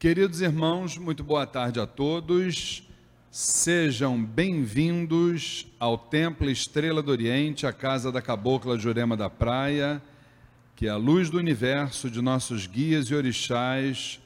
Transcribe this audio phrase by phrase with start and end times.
[0.00, 2.82] Queridos irmãos, muito boa tarde a todos.
[3.30, 10.00] Sejam bem-vindos ao Templo Estrela do Oriente, a casa da Cabocla Jurema da Praia,
[10.74, 14.18] que a luz do universo de nossos guias e orixás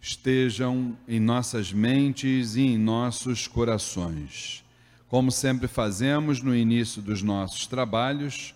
[0.00, 4.64] estejam em nossas mentes e em nossos corações.
[5.08, 8.54] Como sempre fazemos no início dos nossos trabalhos,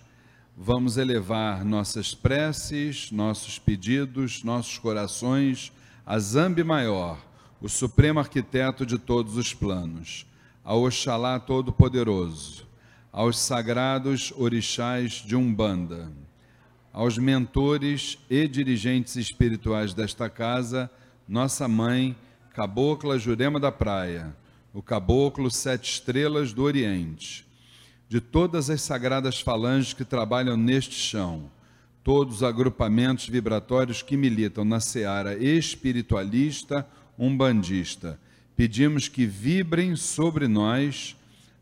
[0.57, 5.73] vamos elevar nossas preces, nossos pedidos, nossos corações
[6.09, 7.19] a Zambi Maior,
[7.61, 10.25] o supremo arquiteto de todos os planos,
[10.63, 12.65] ao Oxalá Todo-Poderoso,
[13.13, 16.13] aos sagrados orixás de Umbanda,
[16.93, 20.89] aos mentores e dirigentes espirituais desta casa,
[21.27, 22.15] nossa mãe,
[22.55, 24.33] Cabocla Jurema da Praia,
[24.73, 27.45] o Caboclo Sete Estrelas do Oriente,
[28.09, 31.51] de todas as sagradas falanges que trabalham neste chão,
[32.07, 36.87] todos os agrupamentos vibratórios que militam na seara espiritualista,
[37.19, 38.17] umbandista.
[38.55, 41.17] Pedimos que vibrem sobre nós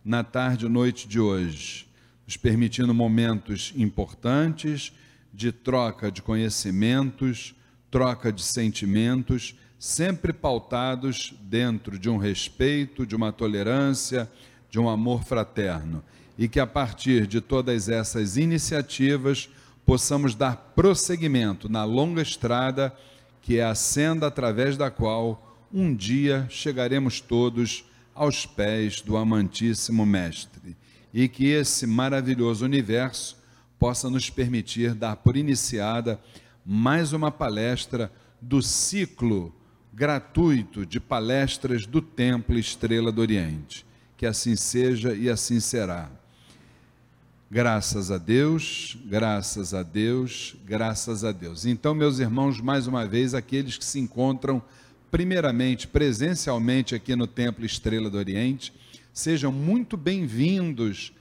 [0.05, 1.89] na tarde e noite de hoje,
[2.27, 4.92] nos permitindo momentos importantes
[5.33, 7.55] de troca de conhecimentos,
[7.91, 14.31] troca de sentimentos, sempre pautados dentro de um respeito, de uma tolerância,
[14.69, 16.05] de um amor fraterno
[16.37, 19.48] e que a partir de todas essas iniciativas
[19.84, 22.94] possamos dar prosseguimento na longa estrada
[23.42, 30.06] que é a senda através da qual um dia chegaremos todos aos pés do amantíssimo
[30.06, 30.76] Mestre
[31.12, 33.36] e que esse maravilhoso universo
[33.78, 36.19] possa nos permitir dar por iniciada
[36.64, 38.10] mais uma palestra
[38.41, 39.54] do ciclo
[39.92, 43.86] gratuito de palestras do Templo Estrela do Oriente.
[44.16, 46.10] Que assim seja e assim será.
[47.54, 51.65] Graças a Deus, graças a Deus, graças a Deus.
[51.65, 54.60] Então, meus irmãos, mais uma vez, aqueles que se encontram
[55.09, 58.75] primeiramente presencialmente aqui no Templo Estrela do Oriente,
[59.12, 61.12] sejam muito bem-vindos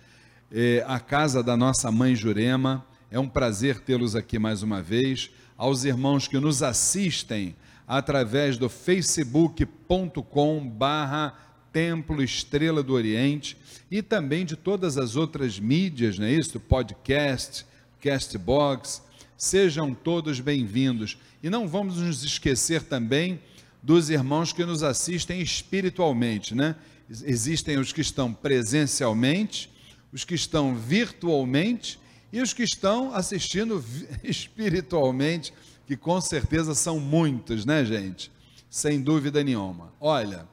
[0.51, 2.83] eh, à casa da nossa mãe Jurema.
[3.11, 5.29] É um prazer tê-los aqui mais uma vez.
[5.55, 7.55] Aos irmãos que nos assistem
[7.88, 13.57] através do facebook.com/barra Templo Estrela do Oriente
[13.89, 16.59] e também de todas as outras mídias, não é isso?
[16.59, 17.66] Podcast,
[18.00, 19.01] Castbox,
[19.35, 21.17] sejam todos bem-vindos.
[21.41, 23.41] E não vamos nos esquecer também
[23.81, 26.75] dos irmãos que nos assistem espiritualmente, né?
[27.09, 29.69] Existem os que estão presencialmente,
[30.13, 32.00] os que estão virtualmente
[32.31, 33.83] e os que estão assistindo
[34.23, 35.51] espiritualmente,
[35.88, 38.31] que com certeza são muitos, né, gente?
[38.69, 39.91] Sem dúvida nenhuma.
[40.00, 40.47] Olha,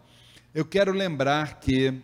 [0.52, 1.94] eu quero lembrar que,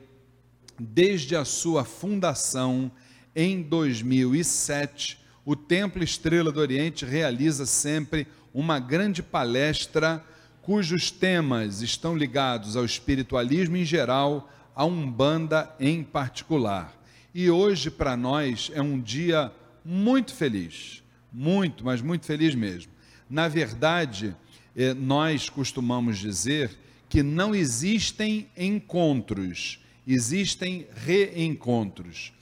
[0.78, 2.90] desde a sua fundação,
[3.34, 10.24] em 2007, o Templo Estrela do Oriente realiza sempre uma grande palestra
[10.62, 16.92] cujos temas estão ligados ao espiritualismo em geral, a Umbanda em particular.
[17.34, 19.52] E hoje, para nós, é um dia
[19.84, 21.02] muito feliz,
[21.32, 22.92] muito, mas muito feliz mesmo.
[23.28, 24.34] Na verdade,
[24.76, 26.70] eh, nós costumamos dizer
[27.08, 32.32] que não existem encontros, existem reencontros.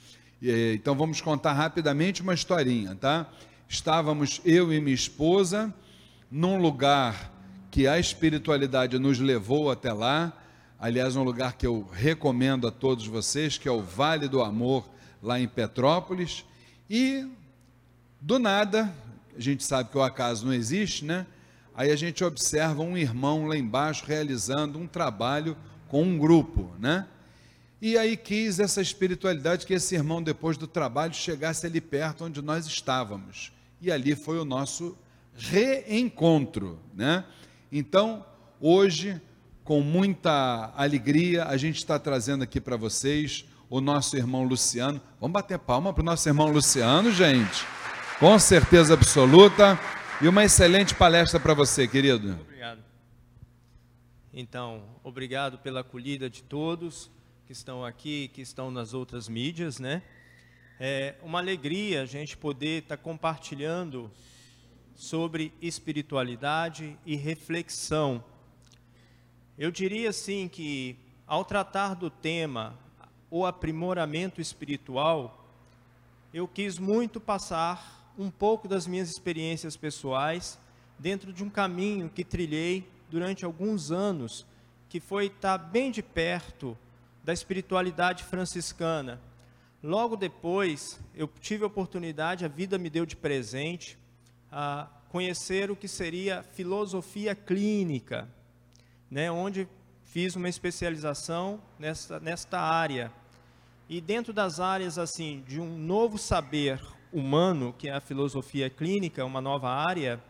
[0.73, 3.29] Então vamos contar rapidamente uma historinha, tá?
[3.67, 5.73] Estávamos eu e minha esposa
[6.29, 7.31] num lugar
[7.71, 10.33] que a espiritualidade nos levou até lá,
[10.79, 14.87] aliás, um lugar que eu recomendo a todos vocês, que é o Vale do Amor,
[15.21, 16.45] lá em Petrópolis,
[16.89, 17.27] e
[18.21, 18.93] do nada,
[19.35, 21.25] a gente sabe que o acaso não existe, né?
[21.75, 27.07] Aí a gente observa um irmão lá embaixo realizando um trabalho com um grupo, né?
[27.81, 32.41] E aí quis essa espiritualidade que esse irmão, depois do trabalho, chegasse ali perto onde
[32.41, 33.51] nós estávamos.
[33.81, 34.97] E ali foi o nosso
[35.35, 37.25] reencontro, né?
[37.71, 38.25] Então,
[38.59, 39.21] hoje,
[39.63, 45.01] com muita alegria, a gente está trazendo aqui para vocês o nosso irmão Luciano.
[45.19, 47.65] Vamos bater palma para o nosso irmão Luciano, gente.
[48.19, 49.77] Com certeza absoluta.
[50.21, 52.39] E uma excelente palestra para você, querido.
[52.39, 52.81] Obrigado.
[54.33, 57.11] Então, obrigado pela acolhida de todos
[57.45, 60.01] que estão aqui, que estão nas outras mídias, né?
[60.79, 64.09] É uma alegria a gente poder estar tá compartilhando
[64.95, 68.23] sobre espiritualidade e reflexão.
[69.57, 70.97] Eu diria assim que
[71.27, 72.79] ao tratar do tema
[73.29, 75.45] o aprimoramento espiritual,
[76.33, 80.59] eu quis muito passar um pouco das minhas experiências pessoais
[80.97, 84.45] dentro de um caminho que trilhei durante alguns anos,
[84.89, 86.77] que foi estar bem de perto
[87.23, 89.19] da espiritualidade franciscana.
[89.83, 93.97] Logo depois, eu tive a oportunidade, a vida me deu de presente,
[94.51, 98.27] a conhecer o que seria filosofia clínica,
[99.09, 99.67] né, onde
[100.03, 103.11] fiz uma especialização nesta, nesta área.
[103.87, 106.81] E dentro das áreas assim de um novo saber
[107.15, 110.21] humano, que é a filosofia clínica, uma nova área,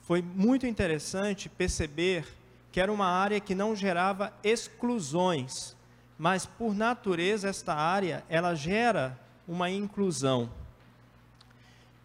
[0.00, 2.26] foi muito interessante perceber
[2.72, 5.76] que era uma área que não gerava exclusões,
[6.18, 10.50] mas por natureza esta área ela gera uma inclusão.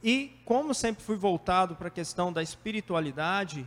[0.04, 3.66] E como sempre fui voltado para a questão da espiritualidade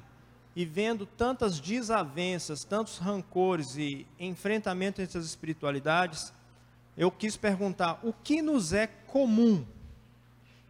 [0.55, 6.33] e vendo tantas desavenças, tantos rancores e enfrentamento entre as espiritualidades,
[6.97, 9.65] eu quis perguntar o que nos é comum,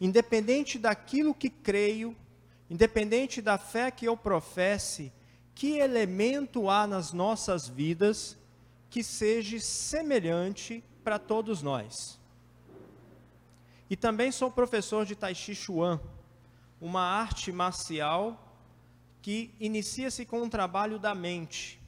[0.05, 2.17] independente daquilo que creio,
[2.69, 5.13] independente da fé que eu professe,
[5.55, 8.37] que elemento há nas nossas vidas
[8.91, 12.19] que seja semelhante para todos nós.
[13.89, 16.01] E também sou professor de Tai Chi Chuan,
[16.81, 18.59] uma arte marcial
[19.23, 21.81] que inicia-se com um trabalho da mente,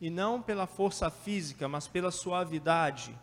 [0.00, 3.16] e não pela força física, mas pela suavidade.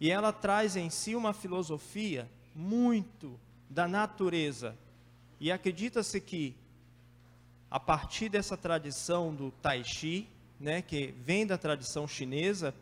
[0.00, 3.38] E ela traz em si uma filosofia muito
[3.68, 4.76] da natureza.
[5.40, 6.54] E acredita-se que,
[7.70, 10.28] a partir dessa tradição do Tai Chi,
[10.60, 12.74] né, que vem da tradição chinesa,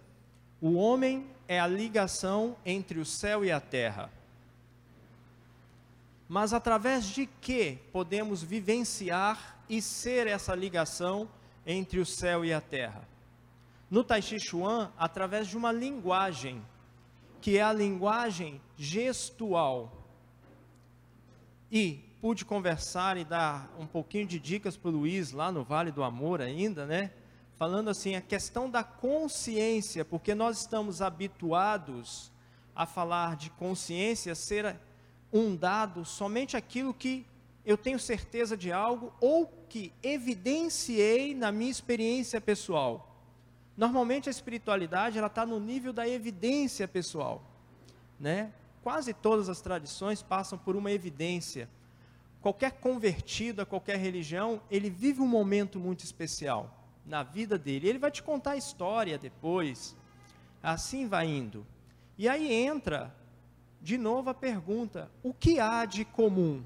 [0.61, 4.11] o homem é a ligação entre o céu e a terra.
[6.28, 11.28] Mas através de que podemos vivenciar e ser essa ligação
[11.67, 13.08] entre o céu e a terra?
[13.90, 16.62] No Tai Chi Chuan, através de uma linguagem,
[17.40, 20.06] que é a linguagem gestual.
[21.70, 25.90] E pude conversar e dar um pouquinho de dicas para o Luiz lá no Vale
[25.90, 27.10] do Amor ainda, né?
[27.56, 32.31] Falando assim, a questão da consciência, porque nós estamos habituados
[32.75, 34.76] a falar de consciência ser
[35.32, 37.26] um dado somente aquilo que
[37.64, 43.09] eu tenho certeza de algo ou que evidenciei na minha experiência pessoal.
[43.76, 47.43] Normalmente a espiritualidade ela está no nível da evidência pessoal,
[48.19, 48.52] né?
[48.82, 51.69] Quase todas as tradições passam por uma evidência.
[52.40, 56.75] Qualquer convertido a qualquer religião, ele vive um momento muito especial
[57.05, 57.88] na vida dele.
[57.88, 59.96] Ele vai te contar a história depois.
[60.62, 61.67] Assim vai indo.
[62.17, 63.14] E aí entra
[63.81, 66.62] de novo a pergunta: o que há de comum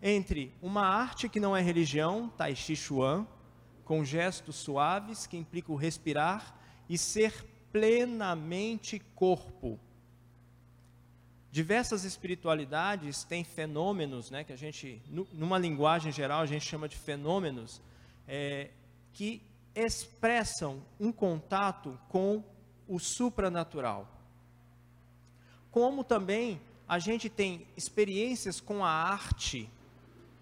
[0.00, 3.26] entre uma arte que não é religião, Tai Chi Chuan,
[3.84, 6.54] com gestos suaves que implicam respirar
[6.88, 9.78] e ser plenamente corpo?
[11.50, 15.02] Diversas espiritualidades têm fenômenos, né, que a gente,
[15.32, 17.82] numa linguagem geral, a gente chama de fenômenos,
[18.26, 18.70] é,
[19.12, 19.42] que
[19.74, 22.42] expressam um contato com
[22.88, 24.22] o supranatural
[25.72, 29.68] como também a gente tem experiências com a arte.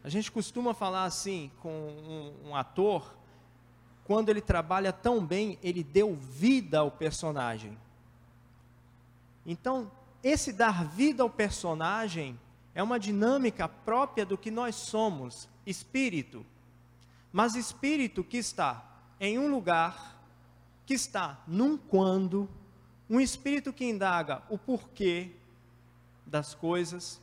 [0.03, 3.17] A gente costuma falar assim com um, um ator,
[4.11, 7.79] quando ele trabalha tão bem, ele deu vida ao personagem.
[9.47, 9.89] Então,
[10.21, 12.37] esse dar vida ao personagem
[12.75, 16.45] é uma dinâmica própria do que nós somos, espírito.
[17.31, 18.85] Mas espírito que está
[19.21, 20.21] em um lugar,
[20.85, 22.49] que está num quando,
[23.09, 25.31] um espírito que indaga o porquê
[26.27, 27.21] das coisas,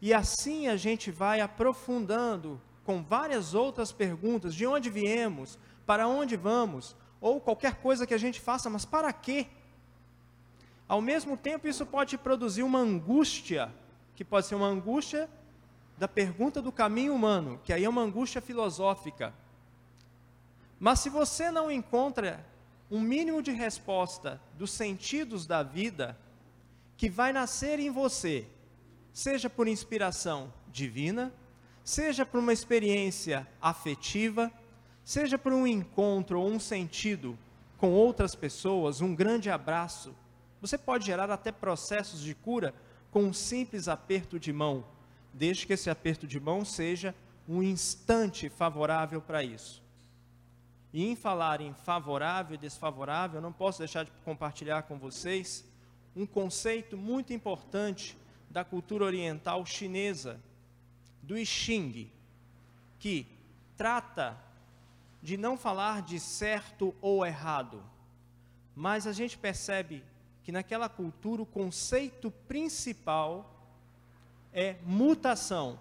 [0.00, 6.36] e assim a gente vai aprofundando com várias outras perguntas: de onde viemos, para onde
[6.36, 9.46] vamos, ou qualquer coisa que a gente faça, mas para quê?
[10.86, 13.72] Ao mesmo tempo, isso pode produzir uma angústia,
[14.14, 15.28] que pode ser uma angústia
[15.96, 19.32] da pergunta do caminho humano, que aí é uma angústia filosófica.
[20.78, 22.44] Mas se você não encontra
[22.90, 26.18] um mínimo de resposta dos sentidos da vida
[26.96, 28.46] que vai nascer em você,
[29.12, 31.32] seja por inspiração divina,
[31.82, 34.52] seja por uma experiência afetiva,
[35.04, 37.38] seja por um encontro ou um sentido
[37.78, 40.14] com outras pessoas, um grande abraço.
[40.60, 42.74] Você pode gerar até processos de cura
[43.10, 44.84] com um simples aperto de mão,
[45.32, 47.14] desde que esse aperto de mão seja
[47.48, 49.82] um instante favorável para isso.
[50.92, 55.64] E em falar em favorável e desfavorável, não posso deixar de compartilhar com vocês
[56.16, 58.16] um conceito muito importante
[58.48, 60.40] da cultura oriental chinesa,
[61.20, 62.10] do I Ching,
[62.98, 63.26] que
[63.76, 64.38] trata
[65.24, 67.82] de não falar de certo ou errado,
[68.76, 70.04] mas a gente percebe
[70.44, 73.50] que naquela cultura o conceito principal
[74.52, 75.80] é mutação.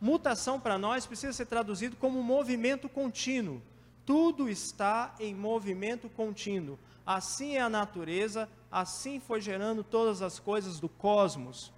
[0.00, 3.60] Mutação para nós precisa ser traduzido como movimento contínuo
[4.04, 6.78] tudo está em movimento contínuo.
[7.06, 11.72] Assim é a natureza, assim foi gerando todas as coisas do cosmos.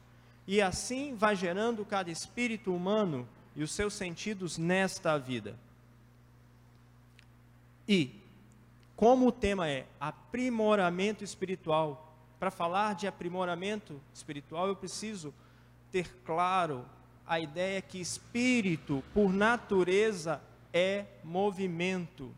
[0.47, 5.57] E assim vai gerando cada espírito humano e os seus sentidos nesta vida.
[7.89, 8.21] E,
[8.95, 15.33] como o tema é aprimoramento espiritual, para falar de aprimoramento espiritual, eu preciso
[15.91, 16.85] ter claro
[17.27, 20.41] a ideia que espírito, por natureza,
[20.73, 22.35] é movimento.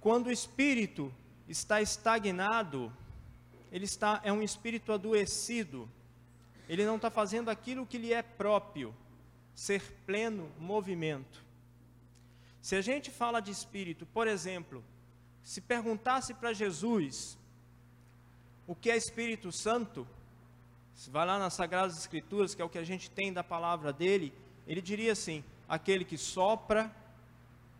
[0.00, 1.12] Quando o espírito
[1.48, 2.92] está estagnado,
[3.70, 5.88] ele está é um espírito adoecido.
[6.68, 8.94] Ele não está fazendo aquilo que lhe é próprio,
[9.54, 11.44] ser pleno movimento.
[12.60, 14.84] Se a gente fala de espírito, por exemplo,
[15.42, 17.38] se perguntasse para Jesus
[18.66, 20.06] o que é Espírito Santo,
[20.94, 23.92] se vai lá nas Sagradas Escrituras, que é o que a gente tem da palavra
[23.92, 24.32] dele,
[24.66, 26.94] ele diria assim: aquele que sopra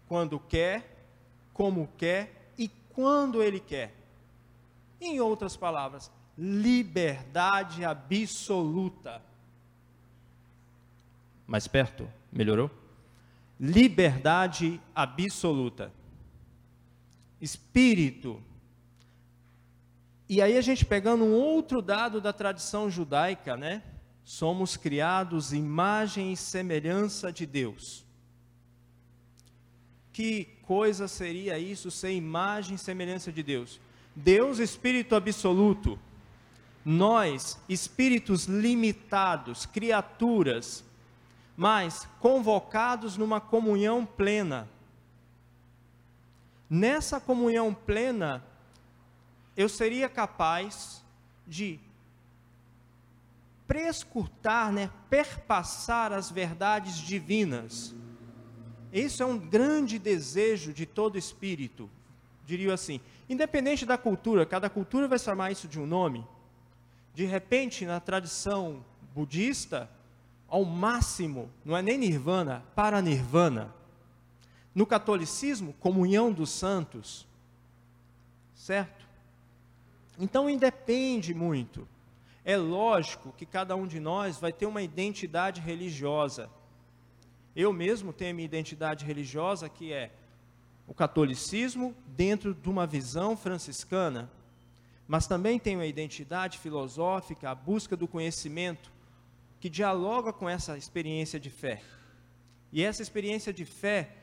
[0.09, 1.05] quando quer,
[1.53, 3.95] como quer e quando ele quer.
[5.01, 9.23] Em outras palavras, liberdade absoluta.
[11.47, 12.80] Mais perto, melhorou?
[13.61, 15.93] Liberdade absoluta.
[17.39, 18.43] Espírito.
[20.27, 23.83] E aí a gente pegando um outro dado da tradição judaica, né?
[24.25, 28.07] Somos criados imagem e semelhança de Deus.
[30.11, 33.79] Que coisa seria isso ser imagem e semelhança de Deus?
[34.17, 35.99] Deus, Espírito absoluto,
[36.85, 40.85] nós, espíritos limitados, criaturas,
[41.61, 44.67] mas convocados numa comunhão plena.
[46.71, 48.43] Nessa comunhão plena,
[49.55, 51.05] eu seria capaz
[51.47, 51.79] de
[53.67, 57.95] prescrutar, né, perpassar as verdades divinas.
[58.91, 61.91] Isso é um grande desejo de todo espírito,
[62.47, 63.03] diria assim.
[63.29, 66.27] Independente da cultura, cada cultura vai chamar isso de um nome.
[67.15, 68.83] De repente, na tradição
[69.15, 69.91] budista,
[70.51, 73.73] ao máximo, não é nem nirvana, para nirvana.
[74.75, 77.27] No catolicismo, comunhão dos santos.
[78.55, 79.07] Certo?
[80.19, 81.89] Então independe muito.
[82.45, 86.51] É lógico que cada um de nós vai ter uma identidade religiosa.
[87.55, 90.11] Eu mesmo tenho a minha identidade religiosa, que é
[90.87, 94.29] o catolicismo dentro de uma visão franciscana,
[95.07, 98.91] mas também tenho a identidade filosófica, a busca do conhecimento,
[99.61, 101.83] que dialoga com essa experiência de fé.
[102.73, 104.17] E essa experiência de fé,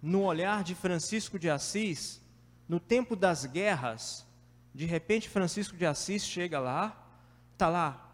[0.00, 2.22] no olhar de Francisco de Assis,
[2.68, 4.24] no tempo das guerras,
[4.72, 7.04] de repente Francisco de Assis chega lá,
[7.52, 8.08] está lá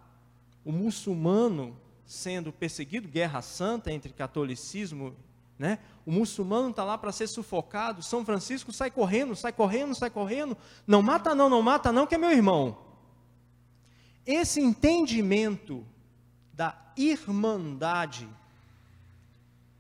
[0.65, 5.15] o muçulmano sendo perseguido, guerra santa entre catolicismo,
[5.59, 5.79] né?
[6.07, 8.03] O muçulmano está lá para ser sufocado.
[8.03, 10.57] São Francisco sai correndo, sai correndo, sai correndo.
[10.87, 12.79] Não mata não, não mata não, que é meu irmão.
[14.27, 15.87] Esse entendimento
[16.57, 18.29] da irmandade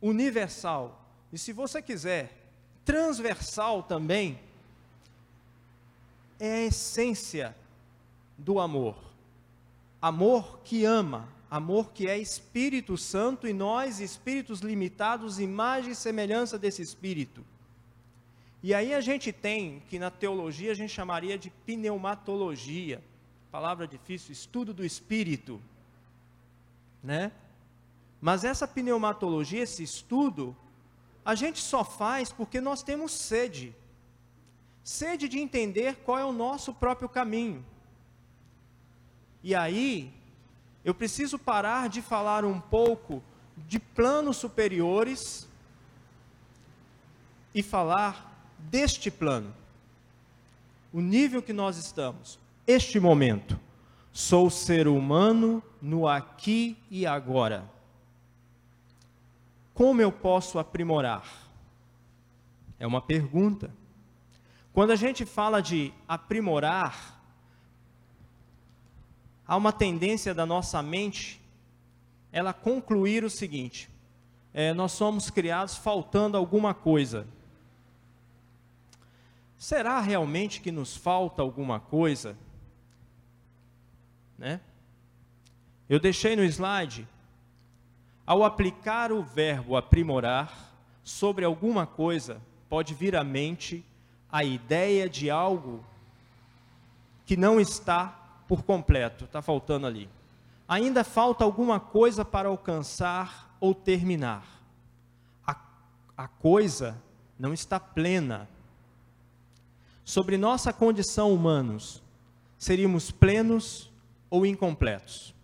[0.00, 2.32] universal e se você quiser
[2.84, 4.38] transversal também
[6.38, 7.56] é a essência
[8.38, 8.96] do amor.
[10.00, 16.58] Amor que ama, amor que é Espírito Santo e nós, espíritos limitados, imagem e semelhança
[16.58, 17.44] desse Espírito.
[18.62, 23.02] E aí a gente tem, que na teologia a gente chamaria de pneumatologia,
[23.50, 25.60] palavra difícil, estudo do Espírito,
[27.04, 27.30] né?
[28.20, 30.56] Mas essa pneumatologia, esse estudo,
[31.22, 33.76] a gente só faz porque nós temos sede.
[34.82, 37.64] Sede de entender qual é o nosso próprio caminho.
[39.42, 40.10] E aí,
[40.82, 43.22] eu preciso parar de falar um pouco
[43.68, 45.46] de planos superiores
[47.54, 49.54] e falar deste plano.
[50.92, 53.60] O nível que nós estamos, este momento.
[54.16, 57.68] Sou ser humano no aqui e agora.
[59.74, 61.50] Como eu posso aprimorar?
[62.78, 63.74] É uma pergunta.
[64.72, 67.20] Quando a gente fala de aprimorar,
[69.44, 71.42] há uma tendência da nossa mente
[72.30, 73.90] ela concluir o seguinte:
[74.52, 77.26] é, nós somos criados faltando alguma coisa.
[79.58, 82.38] Será realmente que nos falta alguma coisa?
[84.38, 84.60] Né?
[85.88, 87.06] Eu deixei no slide,
[88.26, 90.72] ao aplicar o verbo aprimorar
[91.02, 93.84] sobre alguma coisa, pode vir à mente
[94.32, 95.84] a ideia de algo
[97.26, 100.08] que não está por completo, está faltando ali.
[100.66, 104.44] Ainda falta alguma coisa para alcançar ou terminar.
[105.46, 105.56] A,
[106.16, 107.00] a coisa
[107.38, 108.48] não está plena.
[110.04, 112.02] Sobre nossa condição humanos,
[112.58, 113.90] seríamos plenos
[114.30, 115.34] ou incompletos?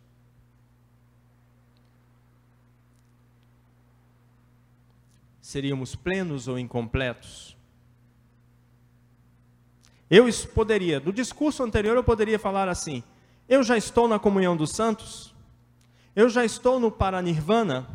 [5.51, 7.57] seríamos plenos ou incompletos?
[10.09, 13.03] Eu poderia, do discurso anterior, eu poderia falar assim:
[13.49, 15.35] eu já estou na comunhão dos santos,
[16.15, 17.89] eu já estou no paranirvana.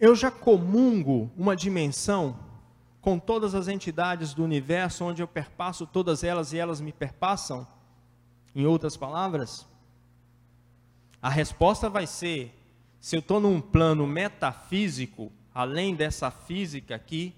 [0.00, 2.36] Eu já comungo uma dimensão
[3.04, 7.66] com todas as entidades do universo, onde eu perpasso todas elas e elas me perpassam?
[8.56, 9.66] Em outras palavras,
[11.20, 12.58] a resposta vai ser:
[12.98, 17.34] se eu estou num plano metafísico, além dessa física aqui,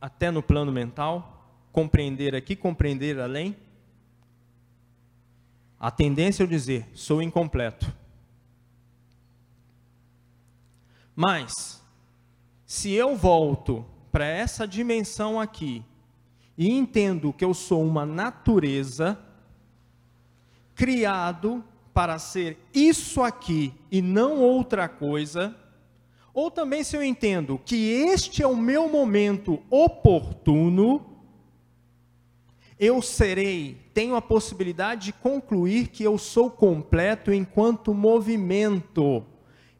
[0.00, 3.56] até no plano mental, compreender aqui, compreender além.
[5.78, 7.92] A tendência é eu dizer, sou incompleto.
[11.14, 11.81] Mas,
[12.72, 15.84] se eu volto para essa dimensão aqui
[16.56, 19.18] e entendo que eu sou uma natureza
[20.74, 21.62] criado
[21.92, 25.54] para ser isso aqui e não outra coisa,
[26.32, 31.04] ou também se eu entendo que este é o meu momento oportuno,
[32.78, 39.22] eu serei, tenho a possibilidade de concluir que eu sou completo enquanto movimento,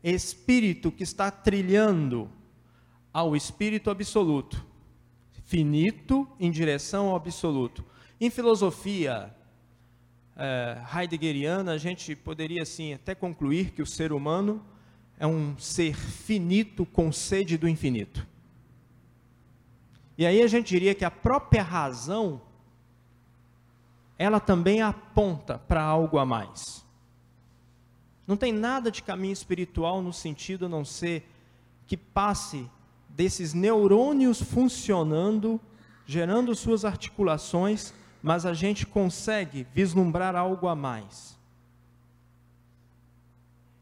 [0.04, 2.28] espírito que está trilhando
[3.12, 4.64] ao espírito absoluto,
[5.44, 7.84] finito em direção ao absoluto.
[8.20, 9.34] Em filosofia
[10.36, 14.64] é, heideggeriana, a gente poderia assim até concluir que o ser humano
[15.18, 18.26] é um ser finito com sede do infinito.
[20.16, 22.40] E aí a gente diria que a própria razão,
[24.18, 26.84] ela também aponta para algo a mais.
[28.26, 31.28] Não tem nada de caminho espiritual no sentido a não ser
[31.86, 32.70] que passe
[33.14, 35.60] desses neurônios funcionando,
[36.06, 41.38] gerando suas articulações, mas a gente consegue vislumbrar algo a mais.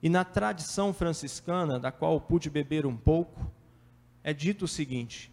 [0.02, 3.50] E na tradição franciscana, da qual pude beber um pouco,
[4.24, 5.30] é dito o seguinte: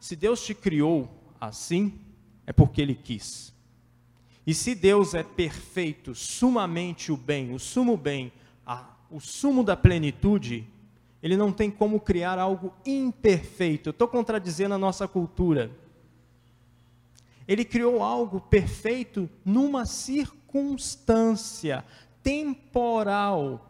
[0.00, 1.08] se Deus te criou
[1.40, 2.00] assim,
[2.46, 3.52] é porque Ele quis.
[4.44, 8.32] E se Deus é perfeito, sumamente o bem, o sumo bem,
[8.66, 10.66] a, o sumo da plenitude,
[11.22, 13.90] Ele não tem como criar algo imperfeito.
[13.90, 15.70] Eu estou contradizendo a nossa cultura.
[17.46, 21.84] Ele criou algo perfeito numa circunstância
[22.22, 23.68] temporal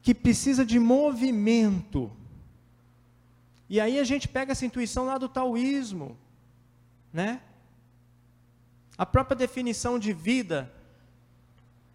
[0.00, 2.10] que precisa de movimento.
[3.68, 6.16] E aí a gente pega essa intuição lá do taoísmo,
[7.12, 7.42] né?
[8.96, 10.72] A própria definição de vida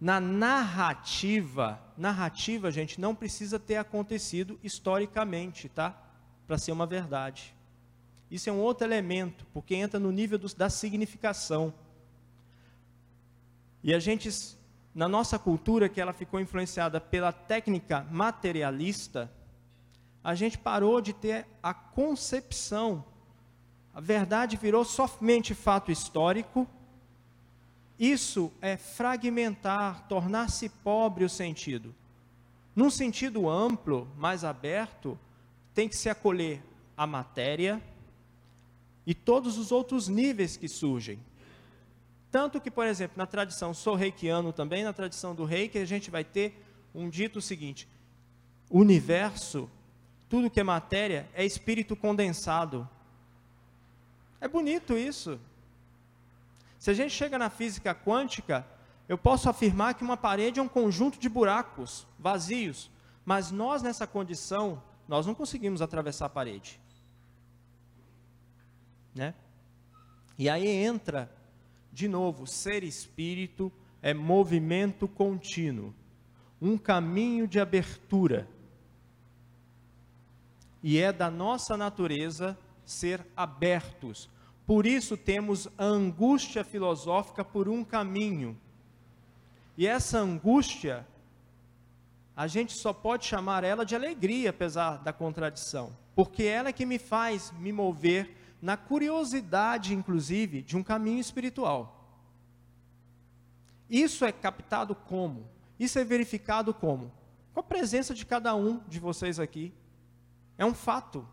[0.04, 5.98] na narrativa, narrativa, gente, não precisa ter acontecido historicamente, tá?
[6.46, 7.56] Para ser uma verdade.
[8.30, 11.72] Isso é um outro elemento, porque entra no nível do, da significação.
[13.82, 14.28] E a gente
[14.94, 19.32] na nossa cultura, que ela ficou influenciada pela técnica materialista,
[20.22, 23.02] a gente parou de ter a concepção.
[23.94, 26.68] A verdade virou somente fato histórico.
[27.98, 31.94] Isso é fragmentar, tornar-se pobre o sentido.
[32.74, 35.18] Num sentido amplo, mais aberto,
[35.72, 36.62] tem que se acolher
[36.96, 37.80] a matéria
[39.06, 41.18] e todos os outros níveis que surgem.
[42.30, 46.10] Tanto que, por exemplo, na tradição sou reikiano também, na tradição do reiki, a gente
[46.10, 46.60] vai ter
[46.92, 47.88] um dito seguinte:
[48.68, 49.70] universo,
[50.28, 52.88] tudo que é matéria, é espírito condensado.
[54.40, 55.38] É bonito isso.
[56.84, 58.66] Se a gente chega na física quântica,
[59.08, 62.90] eu posso afirmar que uma parede é um conjunto de buracos vazios,
[63.24, 66.78] mas nós nessa condição, nós não conseguimos atravessar a parede.
[69.14, 69.32] Né?
[70.36, 71.32] E aí entra
[71.90, 75.94] de novo, ser espírito é movimento contínuo,
[76.60, 78.46] um caminho de abertura.
[80.82, 84.28] E é da nossa natureza ser abertos.
[84.66, 88.58] Por isso temos a angústia filosófica por um caminho.
[89.76, 91.06] E essa angústia,
[92.36, 96.86] a gente só pode chamar ela de alegria, apesar da contradição, porque ela é que
[96.86, 102.08] me faz me mover na curiosidade, inclusive, de um caminho espiritual.
[103.90, 105.46] Isso é captado como?
[105.78, 107.12] Isso é verificado como?
[107.52, 109.72] Com a presença de cada um de vocês aqui.
[110.56, 111.26] É um fato.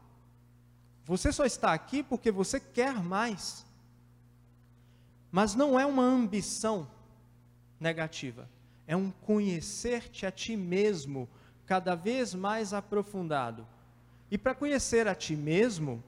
[1.06, 3.66] Você só está aqui porque você quer mais.
[5.32, 6.88] Mas não é uma ambição
[7.80, 8.48] negativa.
[8.86, 11.28] É um conhecer-te a ti mesmo
[11.66, 13.66] cada vez mais aprofundado.
[14.30, 16.04] E para conhecer a ti mesmo,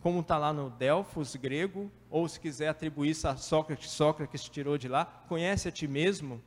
[0.00, 4.78] como está lá no Delfos grego, ou se quiser atribuir isso a Sócrates, Sócrates tirou
[4.78, 6.42] de lá, conhece a ti mesmo.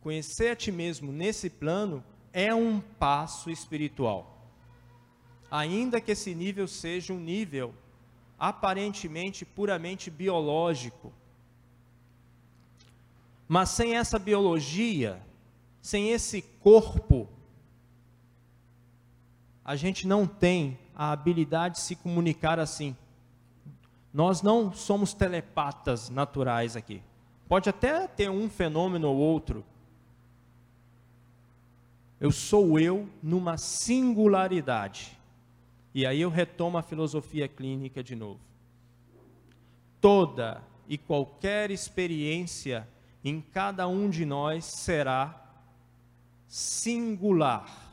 [0.00, 4.31] Conhecer a ti mesmo nesse plano é um passo espiritual.
[5.54, 7.74] Ainda que esse nível seja um nível
[8.38, 11.12] aparentemente puramente biológico.
[13.46, 15.20] Mas sem essa biologia,
[15.82, 17.28] sem esse corpo,
[19.62, 22.96] a gente não tem a habilidade de se comunicar assim.
[24.10, 27.02] Nós não somos telepatas naturais aqui.
[27.46, 29.62] Pode até ter um fenômeno ou outro.
[32.18, 35.20] Eu sou eu numa singularidade.
[35.94, 38.40] E aí eu retomo a filosofia clínica de novo.
[40.00, 42.88] Toda e qualquer experiência
[43.24, 45.38] em cada um de nós será
[46.48, 47.90] singular.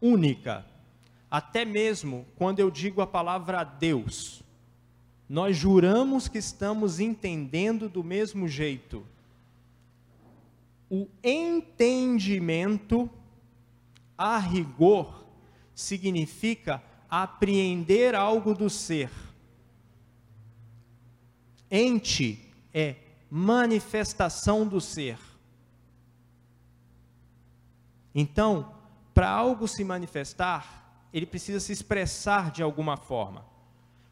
[0.00, 0.64] Única
[1.32, 4.42] até mesmo quando eu digo a palavra Deus,
[5.26, 9.02] nós juramos que estamos entendendo do mesmo jeito.
[10.90, 13.08] O entendimento,
[14.22, 15.26] a rigor,
[15.74, 16.80] significa
[17.10, 19.10] apreender algo do ser.
[21.68, 22.94] Ente é
[23.28, 25.18] manifestação do ser.
[28.14, 28.72] Então,
[29.12, 33.44] para algo se manifestar, ele precisa se expressar de alguma forma.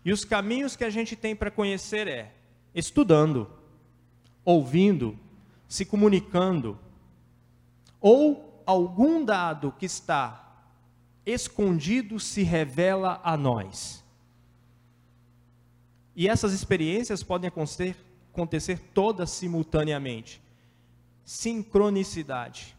[0.04, 2.34] E os caminhos que a gente tem para conhecer é
[2.74, 3.48] estudando,
[4.44, 5.16] ouvindo,
[5.68, 6.76] se comunicando,
[8.00, 10.64] ou algum dado que está
[11.26, 14.04] escondido se revela a nós.
[16.14, 17.96] E essas experiências podem acontecer,
[18.32, 20.40] acontecer todas simultaneamente.
[21.24, 22.76] Sincronicidade.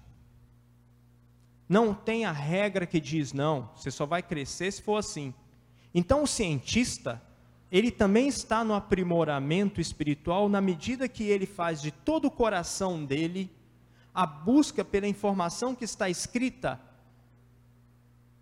[1.67, 5.33] Não tem a regra que diz, não, você só vai crescer se for assim.
[5.93, 7.21] Então, o cientista,
[7.69, 13.03] ele também está no aprimoramento espiritual na medida que ele faz de todo o coração
[13.03, 13.51] dele
[14.13, 16.79] a busca pela informação que está escrita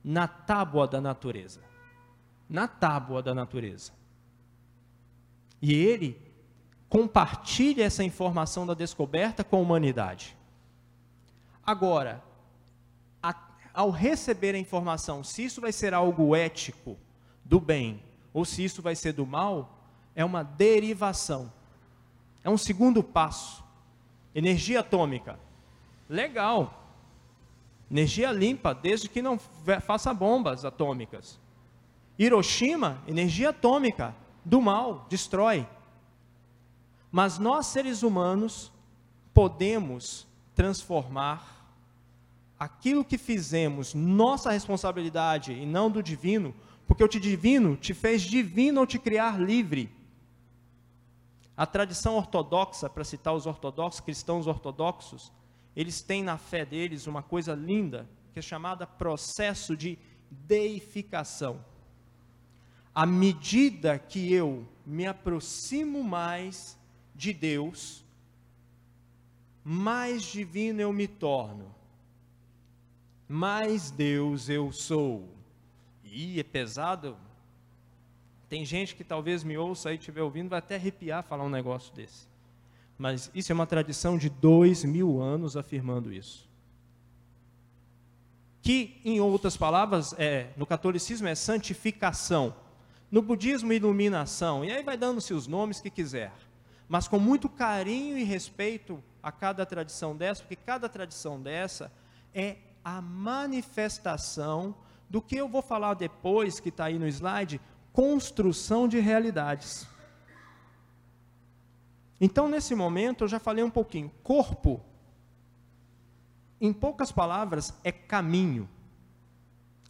[0.04, 1.62] na tábua da natureza.
[2.50, 3.92] Na tábua da natureza.
[5.62, 6.20] E ele
[6.88, 10.36] compartilha essa informação da descoberta com a humanidade.
[11.64, 12.24] Agora,
[13.74, 16.98] ao receber a informação se isso vai ser algo ético
[17.46, 18.04] do bem
[18.34, 19.80] ou se isso vai ser do mal,
[20.16, 21.52] é uma derivação.
[22.44, 23.64] É um segundo passo.
[24.34, 25.40] Energia atômica.
[26.10, 26.74] Legal.
[27.90, 29.40] Energia limpa, desde que não
[29.86, 31.40] faça bombas atômicas.
[32.18, 35.68] Hiroshima, energia atômica, do mal, destrói.
[37.12, 38.72] Mas nós, seres humanos,
[39.34, 41.60] podemos transformar
[42.60, 46.54] aquilo que fizemos, nossa responsabilidade e não do divino,
[46.86, 49.90] porque o te divino te fez divino ao te criar livre.
[51.56, 55.32] A tradição ortodoxa, para citar os ortodoxos, cristãos ortodoxos,
[55.80, 59.98] eles têm na fé deles uma coisa linda, que é chamada processo de
[60.30, 61.64] deificação.
[62.94, 66.78] À medida que eu me aproximo mais
[67.16, 68.04] de Deus,
[69.64, 71.80] mais divino eu me torno
[73.30, 75.30] mais Deus eu sou.
[76.04, 77.16] E é pesado.
[78.50, 81.94] Tem gente que talvez me ouça aí, estiver ouvindo, vai até arrepiar falar um negócio
[81.94, 82.28] desse.
[83.00, 86.50] Mas isso é uma tradição de dois mil anos afirmando isso.
[88.62, 92.54] Que, em outras palavras, é, no catolicismo é santificação.
[93.10, 94.66] No budismo, iluminação.
[94.66, 96.34] E aí vai dando-se os nomes que quiser.
[96.90, 101.90] Mas com muito carinho e respeito a cada tradição dessa, porque cada tradição dessa
[102.34, 104.76] é a manifestação
[105.10, 107.62] do que eu vou falar depois, que está aí no slide,
[107.94, 109.88] construção de realidades.
[112.20, 114.12] Então, nesse momento, eu já falei um pouquinho.
[114.24, 114.82] Corpo,
[116.60, 118.68] em poucas palavras, é caminho,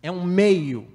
[0.01, 0.87] é um meio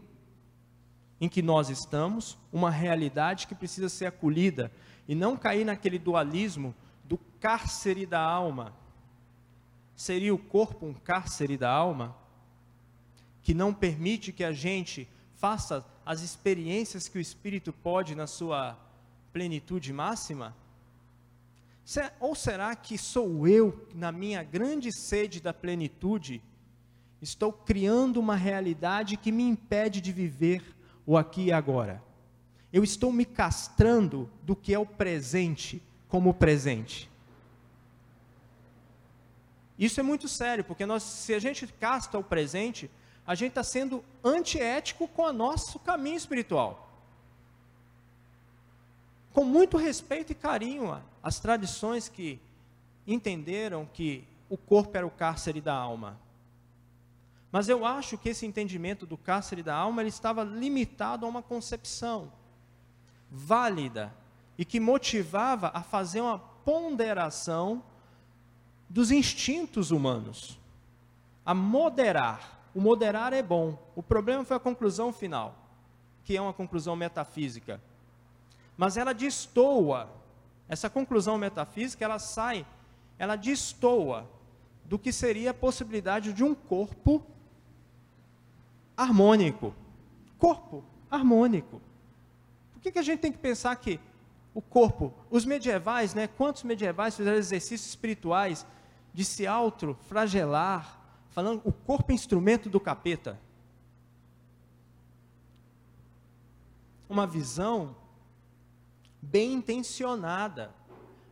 [1.21, 4.71] em que nós estamos, uma realidade que precisa ser acolhida
[5.09, 8.73] e não cair naquele dualismo do cárcere da alma,
[9.97, 12.17] Seria o corpo um cárcere da alma?
[13.43, 18.77] Que não permite que a gente faça as experiências que o espírito pode na sua
[19.33, 20.55] plenitude máxima?
[22.19, 26.43] Ou será que sou eu, na minha grande sede da plenitude,
[27.21, 30.65] estou criando uma realidade que me impede de viver
[31.07, 32.03] o aqui e agora?
[32.73, 37.11] Eu estou me castrando do que é o presente como presente.
[39.79, 42.91] Isso é muito sério, porque nós, se a gente casta o presente,
[43.27, 46.89] a gente está sendo antiético com o nosso caminho espiritual.
[49.33, 50.93] Com muito respeito e carinho
[51.25, 52.39] às tradições que
[53.07, 56.21] entenderam que o corpo era o cárcere da alma.
[57.51, 61.43] Mas eu acho que esse entendimento do cárcere da alma ele estava limitado a uma
[61.43, 62.31] concepção
[63.31, 64.15] válida
[64.59, 67.83] e que motivava a fazer uma ponderação
[68.89, 70.61] dos instintos humanos,
[71.45, 72.61] a moderar.
[72.75, 73.79] O moderar é bom.
[73.97, 75.57] O problema foi a conclusão final,
[76.23, 77.81] que é uma conclusão metafísica.
[78.77, 80.23] Mas ela destoa.
[80.75, 82.67] Essa conclusão metafísica, ela sai,
[83.17, 84.29] ela destoa
[84.85, 87.25] do que seria a possibilidade de um corpo
[88.97, 89.73] harmônico.
[90.37, 91.81] Corpo harmônico.
[92.73, 94.01] Por que, que a gente tem que pensar que
[94.53, 98.67] o corpo, os medievais, né, quantos medievais fizeram exercícios espirituais
[99.13, 100.99] de se autoflagelar,
[101.31, 103.39] falando o corpo é instrumento do capeta?
[107.09, 107.95] Uma visão
[109.25, 110.71] bem intencionada.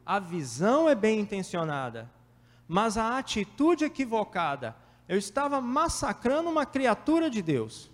[0.04, 2.10] A visão é bem intencionada,
[2.66, 4.74] mas a atitude equivocada.
[5.08, 7.90] Eu estava massacrando uma criatura de Deus.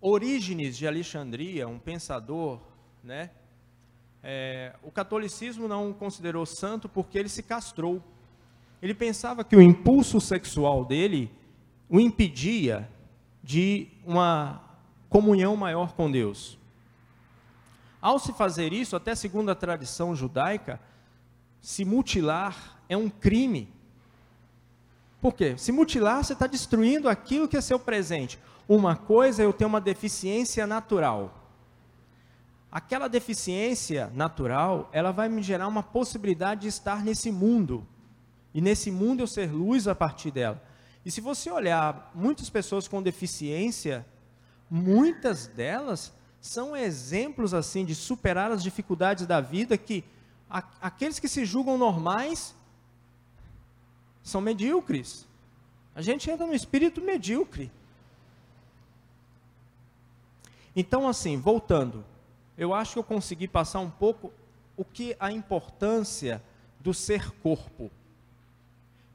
[0.00, 2.60] Orígenes de Alexandria, um pensador,
[3.02, 3.30] né?
[4.22, 8.02] É, o catolicismo não o considerou santo porque ele se castrou.
[8.80, 11.30] Ele pensava que o impulso sexual dele
[11.88, 12.88] o impedia
[13.42, 14.73] de uma
[15.14, 16.58] comunhão maior com Deus.
[18.02, 20.80] Ao se fazer isso, até segundo a tradição judaica,
[21.60, 23.72] se mutilar é um crime.
[25.20, 25.54] Por quê?
[25.56, 28.40] Se mutilar, você está destruindo aquilo que é seu presente.
[28.68, 31.48] Uma coisa é eu ter uma deficiência natural.
[32.68, 37.86] Aquela deficiência natural, ela vai me gerar uma possibilidade de estar nesse mundo.
[38.52, 40.60] E nesse mundo eu ser luz a partir dela.
[41.06, 44.04] E se você olhar muitas pessoas com deficiência,
[44.70, 50.04] muitas delas são exemplos assim de superar as dificuldades da vida que
[50.48, 52.54] a, aqueles que se julgam normais
[54.22, 55.26] são medíocres.
[55.94, 57.70] A gente entra no espírito medíocre.
[60.76, 62.04] Então, assim, voltando,
[62.58, 64.32] eu acho que eu consegui passar um pouco
[64.76, 66.42] o que a importância
[66.80, 67.90] do ser corpo.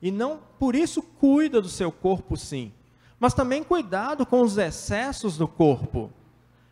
[0.02, 2.72] E não por isso cuida do seu corpo, sim,
[3.20, 6.12] mas também cuidado com os excessos do corpo.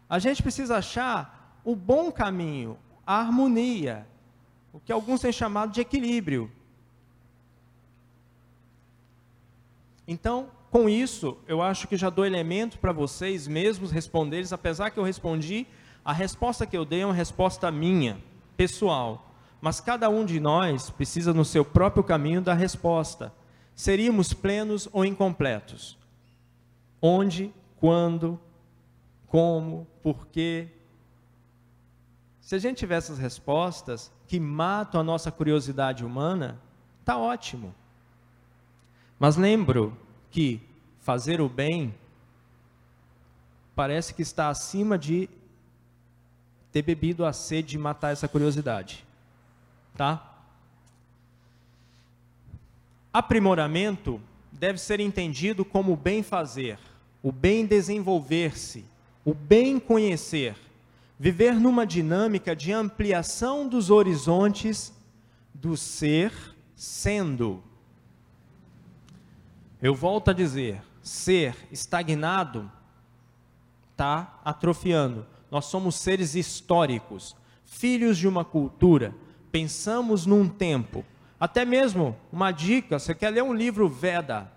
[0.10, 4.08] A gente precisa achar o bom caminho, a harmonia,
[4.72, 6.50] o que alguns têm chamado de equilíbrio.
[10.08, 14.98] Então, com isso, eu acho que já dou elemento para vocês mesmos responderem, apesar que
[14.98, 15.68] eu respondi,
[16.06, 18.18] a resposta que eu dei é uma resposta minha,
[18.56, 19.34] pessoal.
[19.60, 23.34] Mas cada um de nós precisa, no seu próprio caminho, dar resposta.
[23.76, 25.98] Seríamos plenos ou incompletos?
[27.02, 28.40] Onde, quando,
[29.28, 30.68] como, por quê?
[32.42, 36.60] Se a gente tiver essas respostas que matam a nossa curiosidade humana,
[37.02, 37.74] está ótimo.
[39.20, 39.98] Mas lembro
[40.32, 40.62] que
[41.00, 41.94] fazer o bem
[43.76, 45.30] parece que está acima de
[46.72, 49.06] ter bebido a sede de matar essa curiosidade.
[49.96, 50.38] Tá?
[53.14, 56.80] Aprimoramento deve ser entendido como o bem fazer,
[57.22, 58.86] o bem desenvolver-se,
[59.24, 60.56] o bem conhecer,
[61.20, 64.94] viver numa dinâmica de ampliação dos horizontes
[65.54, 66.32] do ser
[66.76, 67.64] sendo.
[69.82, 72.72] Eu volto a dizer, ser estagnado
[73.92, 75.26] está atrofiando.
[75.50, 79.14] Nós somos seres históricos, filhos de uma cultura,
[79.52, 81.04] pensamos num tempo.
[81.40, 84.52] Até mesmo uma dica: você quer ler um livro Veda,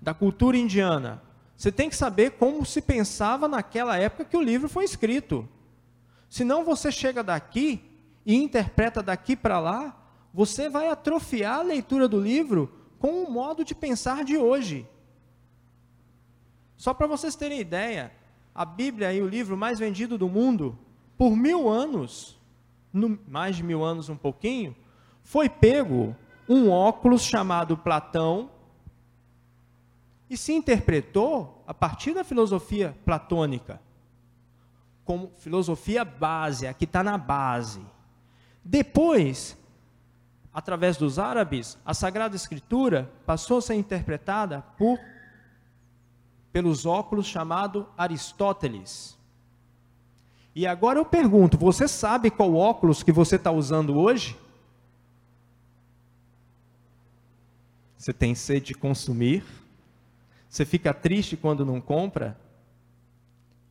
[0.00, 1.22] da cultura indiana,
[1.56, 5.48] você tem que saber como se pensava naquela época que o livro foi escrito.
[6.28, 7.82] Senão você chega daqui
[8.24, 9.96] e interpreta daqui para lá,
[10.34, 14.86] você vai atrofiar a leitura do livro com o modo de pensar de hoje.
[16.76, 18.12] Só para vocês terem ideia,
[18.54, 20.78] a Bíblia é o livro mais vendido do mundo,
[21.16, 22.38] por mil anos,
[22.92, 24.76] no, mais de mil anos um pouquinho,
[25.26, 26.14] foi pego
[26.48, 28.48] um óculos chamado Platão
[30.30, 33.80] e se interpretou a partir da filosofia platônica,
[35.04, 37.84] como filosofia base, a que está na base.
[38.64, 39.58] Depois,
[40.54, 44.96] através dos árabes, a Sagrada Escritura passou a ser interpretada por
[46.52, 49.18] pelos óculos chamado Aristóteles.
[50.54, 54.45] E agora eu pergunto: você sabe qual óculos que você está usando hoje?
[58.06, 59.42] Você tem sede de consumir?
[60.48, 62.38] Você fica triste quando não compra?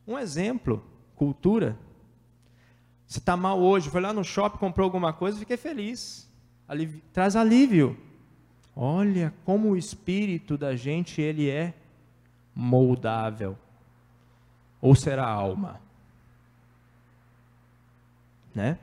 [0.06, 1.74] Um exemplo: cultura.
[3.06, 6.30] Você está mal hoje, foi lá no shopping, comprou alguma coisa, fiquei feliz.
[6.68, 7.98] alívio, traz alívio.
[8.76, 11.72] Olha como o espírito da gente ele é
[12.54, 13.56] moldável.
[14.82, 15.80] Ou será alma?
[18.54, 18.78] Né?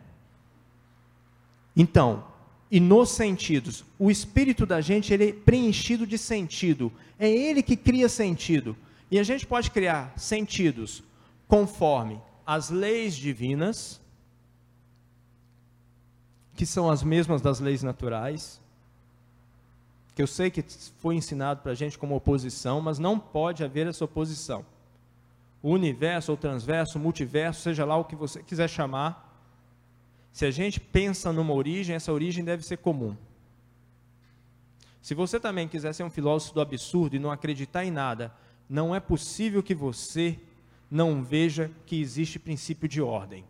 [1.76, 2.33] Então,
[2.74, 6.92] e nos sentidos, o espírito da gente ele é preenchido de sentido.
[7.20, 8.76] É ele que cria sentido.
[9.12, 11.04] E a gente pode criar sentidos
[11.48, 14.02] conforme as leis divinas,
[16.56, 18.60] que são as mesmas das leis naturais,
[20.16, 20.66] que eu sei que
[20.98, 24.66] foi ensinado para a gente como oposição, mas não pode haver essa oposição.
[25.62, 29.33] O universo, ou transverso, multiverso, seja lá o que você quiser chamar,
[30.34, 33.16] se a gente pensa numa origem, essa origem deve ser comum.
[35.00, 38.34] Se você também quiser ser um filósofo do absurdo e não acreditar em nada,
[38.68, 40.40] não é possível que você
[40.90, 43.46] não veja que existe princípio de ordem.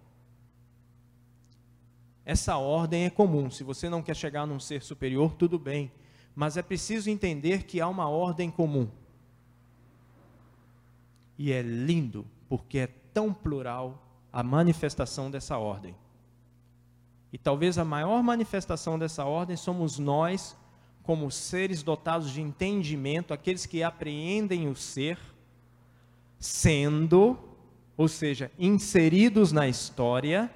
[2.26, 3.50] Essa ordem é comum.
[3.50, 5.90] Se você não quer chegar num ser superior, tudo bem.
[6.36, 8.90] Mas é preciso entender que há uma ordem comum.
[11.38, 15.96] E é lindo, porque é tão plural a manifestação dessa ordem.
[17.34, 20.56] E talvez a maior manifestação dessa ordem somos nós,
[21.02, 25.18] como seres dotados de entendimento, aqueles que apreendem o ser,
[26.40, 27.36] sendo,
[27.98, 30.54] ou seja, inseridos na história,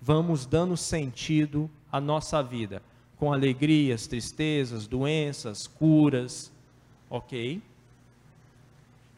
[0.00, 2.82] vamos dando sentido à nossa vida,
[3.18, 6.50] com alegrias, tristezas, doenças, curas,
[7.10, 7.62] ok?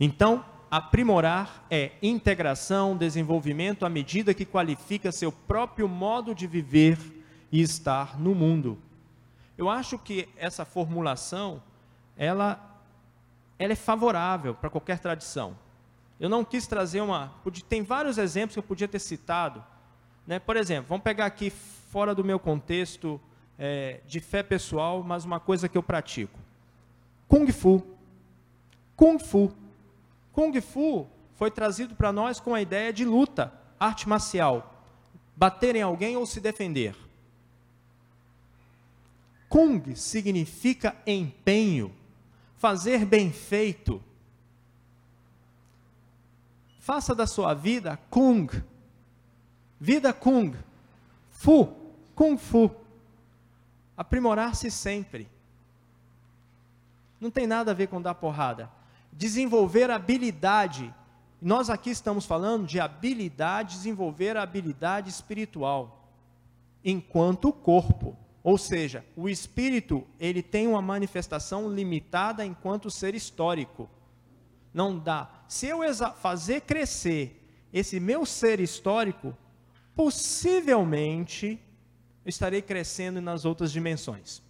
[0.00, 6.98] Então, aprimorar é integração, desenvolvimento à medida que qualifica seu próprio modo de viver
[7.50, 8.78] e estar no mundo.
[9.56, 11.62] Eu acho que essa formulação,
[12.16, 12.80] ela,
[13.58, 15.56] ela é favorável para qualquer tradição.
[16.20, 17.32] Eu não quis trazer uma.
[17.68, 19.64] Tem vários exemplos que eu podia ter citado,
[20.26, 20.38] né?
[20.38, 23.20] Por exemplo, vamos pegar aqui fora do meu contexto
[23.58, 26.38] é, de fé pessoal, mas uma coisa que eu pratico.
[27.26, 27.84] Kung Fu.
[28.96, 29.52] Kung Fu.
[30.38, 34.84] Kung Fu foi trazido para nós com a ideia de luta, arte marcial.
[35.34, 36.94] Bater em alguém ou se defender.
[39.48, 41.92] Kung significa empenho,
[42.56, 44.00] fazer bem feito.
[46.78, 48.46] Faça da sua vida Kung
[49.80, 50.54] Vida Kung.
[51.32, 51.66] Fu.
[52.14, 52.70] Kung Fu.
[53.96, 55.28] Aprimorar-se sempre.
[57.20, 58.77] Não tem nada a ver com dar porrada.
[59.18, 60.94] Desenvolver habilidade.
[61.42, 66.08] Nós aqui estamos falando de habilidade, desenvolver habilidade espiritual
[66.84, 68.16] enquanto corpo.
[68.44, 73.90] Ou seja, o espírito, ele tem uma manifestação limitada enquanto ser histórico.
[74.72, 75.28] Não dá.
[75.48, 75.80] Se eu
[76.14, 79.36] fazer crescer esse meu ser histórico,
[79.96, 81.60] possivelmente
[82.24, 84.40] estarei crescendo nas outras dimensões.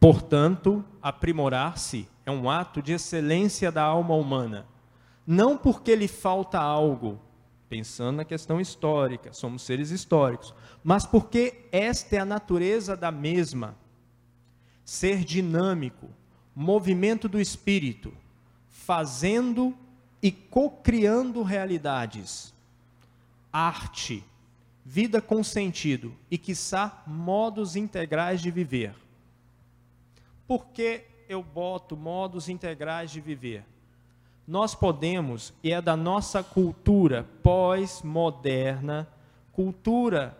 [0.00, 4.66] Portanto, aprimorar-se é um ato de excelência da alma humana,
[5.26, 7.20] não porque lhe falta algo,
[7.68, 13.76] pensando na questão histórica, somos seres históricos, mas porque esta é a natureza da mesma.
[14.86, 16.08] Ser dinâmico,
[16.56, 18.10] movimento do espírito,
[18.70, 19.76] fazendo
[20.22, 22.54] e co-criando realidades,
[23.52, 24.24] arte,
[24.84, 28.94] vida com sentido e, quiçá, modos integrais de viver.
[30.50, 33.64] Por que eu boto modos integrais de viver?
[34.48, 39.06] Nós podemos, e é da nossa cultura pós-moderna,
[39.52, 40.36] cultura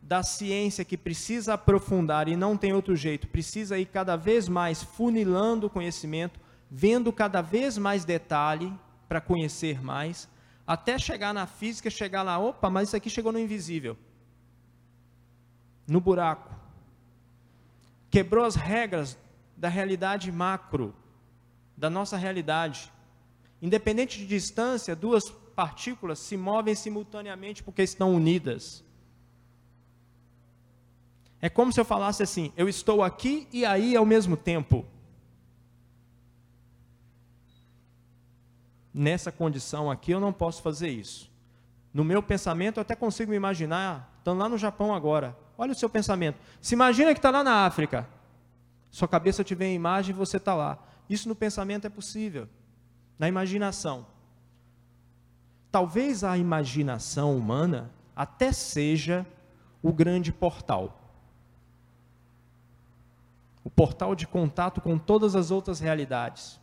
[0.00, 4.84] da ciência que precisa aprofundar e não tem outro jeito, precisa ir cada vez mais
[4.84, 6.38] funilando o conhecimento,
[6.70, 8.72] vendo cada vez mais detalhe,
[9.08, 10.28] para conhecer mais,
[10.64, 13.96] até chegar na física, chegar lá, opa, mas isso aqui chegou no invisível,
[15.88, 16.54] no buraco.
[18.12, 19.18] Quebrou as regras
[19.64, 20.94] da realidade macro,
[21.74, 22.92] da nossa realidade.
[23.62, 28.84] Independente de distância, duas partículas se movem simultaneamente porque estão unidas.
[31.40, 34.84] É como se eu falasse assim: eu estou aqui e aí ao mesmo tempo.
[38.94, 41.28] nessa condição aqui eu não posso fazer isso.
[41.92, 45.36] No meu pensamento eu até consigo me imaginar, estando lá no Japão agora.
[45.56, 46.38] Olha o seu pensamento.
[46.60, 48.06] Se imagina que está lá na África.
[48.94, 50.78] Sua cabeça te vê a imagem e você está lá.
[51.10, 52.48] Isso no pensamento é possível.
[53.18, 54.06] Na imaginação.
[55.68, 59.26] Talvez a imaginação humana até seja
[59.82, 60.96] o grande portal.
[63.64, 66.60] O portal de contato com todas as outras realidades.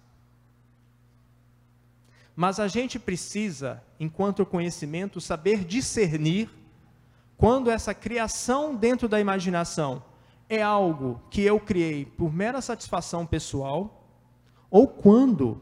[2.33, 6.49] Mas a gente precisa, enquanto conhecimento, saber discernir
[7.35, 10.01] quando essa criação dentro da imaginação
[10.51, 14.05] é algo que eu criei por mera satisfação pessoal,
[14.69, 15.61] ou quando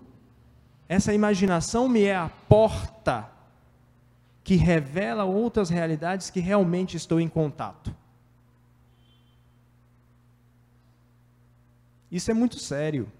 [0.88, 3.30] essa imaginação me é a porta
[4.44, 7.96] que revela outras realidades que realmente estou em contato.
[12.12, 13.12] Isso é muito sério.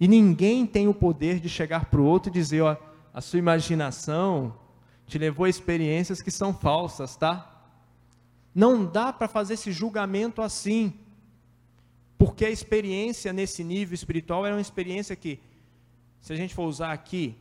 [0.00, 2.74] E ninguém tem o poder de chegar para o outro e dizer: ó,
[3.12, 4.56] a sua imaginação
[5.06, 7.53] te levou a experiências que são falsas, tá?
[8.54, 10.94] Não dá para fazer esse julgamento assim,
[12.16, 15.40] porque a experiência nesse nível espiritual é uma experiência que,
[16.20, 17.34] se a gente for usar aqui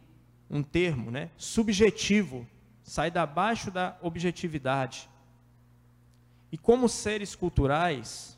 [0.50, 2.48] um termo, né, subjetivo,
[2.84, 5.10] sai da baixo da objetividade.
[6.52, 8.38] E como seres culturais,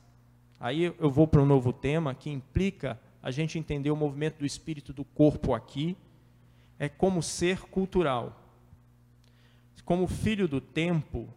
[0.60, 4.46] aí eu vou para um novo tema que implica a gente entender o movimento do
[4.46, 5.98] espírito do corpo aqui,
[6.78, 8.42] é como ser cultural.
[9.84, 11.28] Como filho do tempo,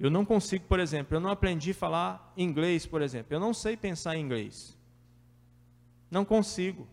[0.00, 3.34] eu não consigo, por exemplo, eu não aprendi a falar inglês, por exemplo.
[3.34, 4.76] Eu não sei pensar em inglês.
[6.10, 6.88] Não consigo.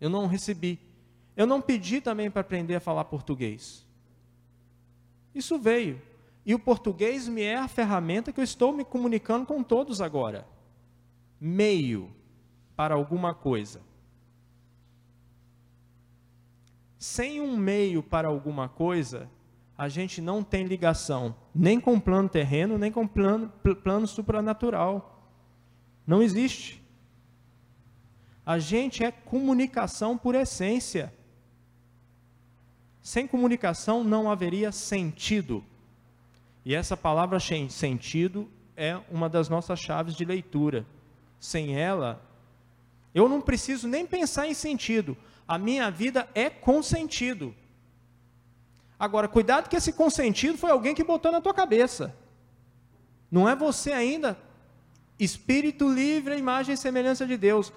[0.00, 0.78] Eu não recebi.
[1.36, 3.86] Eu não pedi também para aprender a falar português.
[5.34, 6.00] Isso veio.
[6.44, 10.46] E o português me é a ferramenta que eu estou me comunicando com todos agora
[11.40, 12.14] meio
[12.76, 13.80] para alguma coisa.
[16.98, 19.30] Sem um meio para alguma coisa,
[19.80, 23.50] a gente não tem ligação nem com plano terreno, nem com plano,
[23.82, 25.24] plano supranatural.
[26.06, 26.84] Não existe.
[28.44, 31.10] A gente é comunicação por essência.
[33.00, 35.64] Sem comunicação não haveria sentido.
[36.62, 40.84] E essa palavra sentido é uma das nossas chaves de leitura.
[41.38, 42.22] Sem ela,
[43.14, 45.16] eu não preciso nem pensar em sentido.
[45.48, 47.54] A minha vida é com sentido.
[49.00, 52.14] Agora, cuidado que esse consentido foi alguém que botou na tua cabeça.
[53.30, 54.36] Não é você ainda.
[55.18, 57.72] Espírito livre, imagem e semelhança de Deus.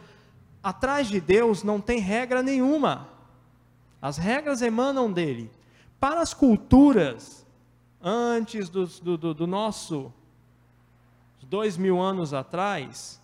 [0.61, 3.07] Atrás de Deus não tem regra nenhuma.
[4.01, 5.49] As regras emanam dele.
[5.97, 7.45] Para as culturas,
[8.01, 10.13] antes do, do, do nosso,
[11.41, 13.21] dois mil anos atrás,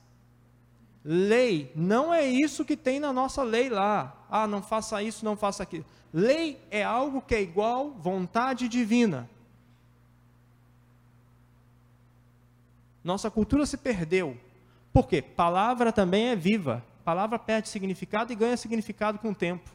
[1.03, 4.15] Lei não é isso que tem na nossa lei lá.
[4.29, 5.85] Ah, não faça isso, não faça aquilo.
[6.11, 9.29] Lei é algo que é igual vontade divina.
[13.03, 14.37] Nossa cultura se perdeu.
[14.91, 15.21] Por quê?
[15.21, 16.83] Palavra também é viva.
[17.05, 19.69] Palavra perde significado e ganha significado com o tempo.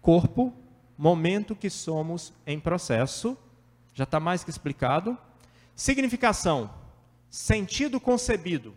[0.00, 0.52] Corpo,
[0.98, 3.38] momento que somos em processo,
[3.94, 5.16] já está mais que explicado.
[5.74, 6.70] Significação:
[7.30, 8.74] sentido concebido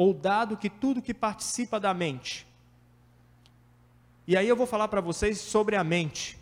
[0.00, 2.46] ou dado que tudo que participa da mente.
[4.26, 6.38] E aí eu vou falar para vocês sobre a mente.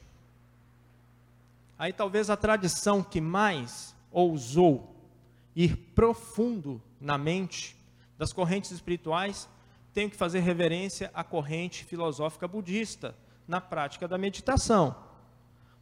[1.77, 4.95] Aí talvez a tradição que mais ousou
[5.57, 7.77] ir profundo na mente
[8.17, 9.49] das correntes espirituais
[9.93, 13.13] tenho que fazer reverência à corrente filosófica budista
[13.49, 14.95] na prática da meditação.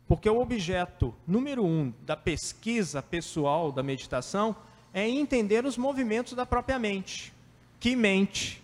[0.09, 4.57] Porque o objeto número um da pesquisa pessoal da meditação
[4.95, 7.36] é entender os movimentos da própria mente.
[7.79, 8.62] Que mente?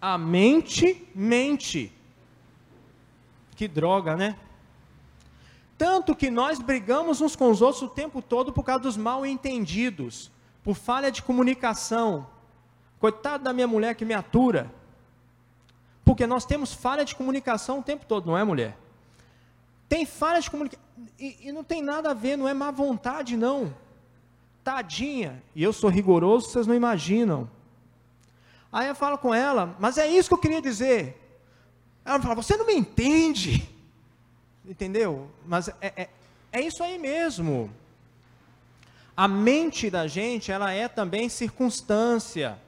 [0.00, 1.92] A mente mente.
[3.56, 4.36] Que droga, né?
[5.76, 9.24] Tanto que nós brigamos uns com os outros o tempo todo por causa dos mal
[9.24, 10.30] entendidos,
[10.62, 12.26] por falha de comunicação.
[12.98, 14.72] Coitado da minha mulher que me atura.
[16.04, 18.76] Porque nós temos falha de comunicação o tempo todo, não é, mulher?
[19.88, 20.84] Tem falhas de comunicação.
[21.18, 23.72] E, e, não tem nada a ver, não é má vontade, não.
[24.68, 25.42] Tadinha.
[25.54, 27.48] E eu sou rigoroso, vocês não imaginam.
[28.70, 31.18] Aí eu falo com ela, mas é isso que eu queria dizer.
[32.04, 33.66] Ela fala, você não me entende.
[34.66, 35.30] Entendeu?
[35.46, 36.08] Mas é, é,
[36.52, 37.72] é isso aí mesmo.
[39.16, 42.58] A mente da gente, ela é também circunstância.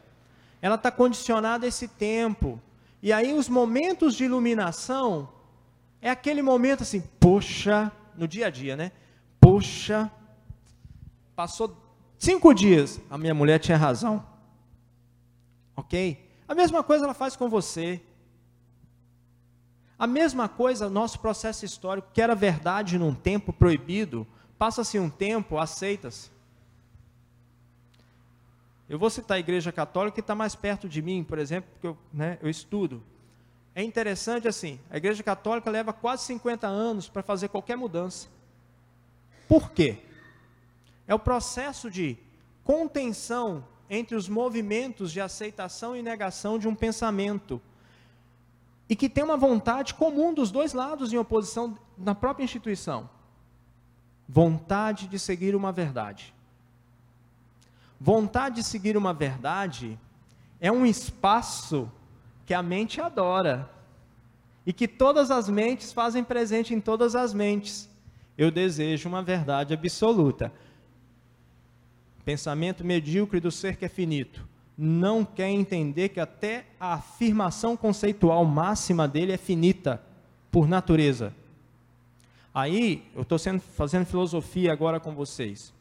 [0.63, 2.59] Ela está condicionada a esse tempo.
[3.03, 5.29] E aí os momentos de iluminação
[6.01, 8.91] é aquele momento assim, poxa, no dia a dia, né?
[9.39, 10.11] Poxa,
[11.37, 11.90] passou
[12.21, 14.25] cinco dias, a minha mulher tinha razão.
[15.75, 16.25] Ok?
[16.47, 18.01] A mesma coisa ela faz com você.
[19.99, 25.59] A mesma coisa, nosso processo histórico, que era verdade num tempo proibido, passa-se um tempo,
[25.59, 26.31] aceita-se.
[28.89, 31.87] Eu vou citar a igreja católica que está mais perto de mim, por exemplo, porque
[31.87, 33.03] eu, né, eu estudo.
[33.75, 38.29] É interessante assim, a Igreja Católica leva quase 50 anos para fazer qualquer mudança.
[39.49, 39.99] Por quê?
[41.11, 42.17] É o processo de
[42.63, 47.61] contenção entre os movimentos de aceitação e negação de um pensamento.
[48.89, 53.11] E que tem uma vontade comum dos dois lados em oposição na própria instituição.
[54.29, 56.33] Vontade de seguir uma verdade.
[58.01, 59.99] Vontade de seguir uma verdade
[60.61, 61.91] é um espaço
[62.47, 63.69] que a mente adora
[64.65, 67.91] e que todas as mentes fazem presente em todas as mentes.
[68.39, 70.53] Eu desejo uma verdade absoluta.
[72.25, 74.47] Pensamento medíocre do ser que é finito.
[74.77, 80.03] Não quer entender que até a afirmação conceitual máxima dele é finita,
[80.51, 81.35] por natureza.
[82.53, 83.39] Aí, eu estou
[83.77, 85.73] fazendo filosofia agora com vocês.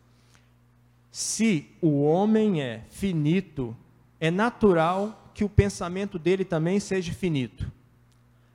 [1.12, 3.76] Se o homem é finito,
[4.20, 7.72] é natural que o pensamento dele também seja finito.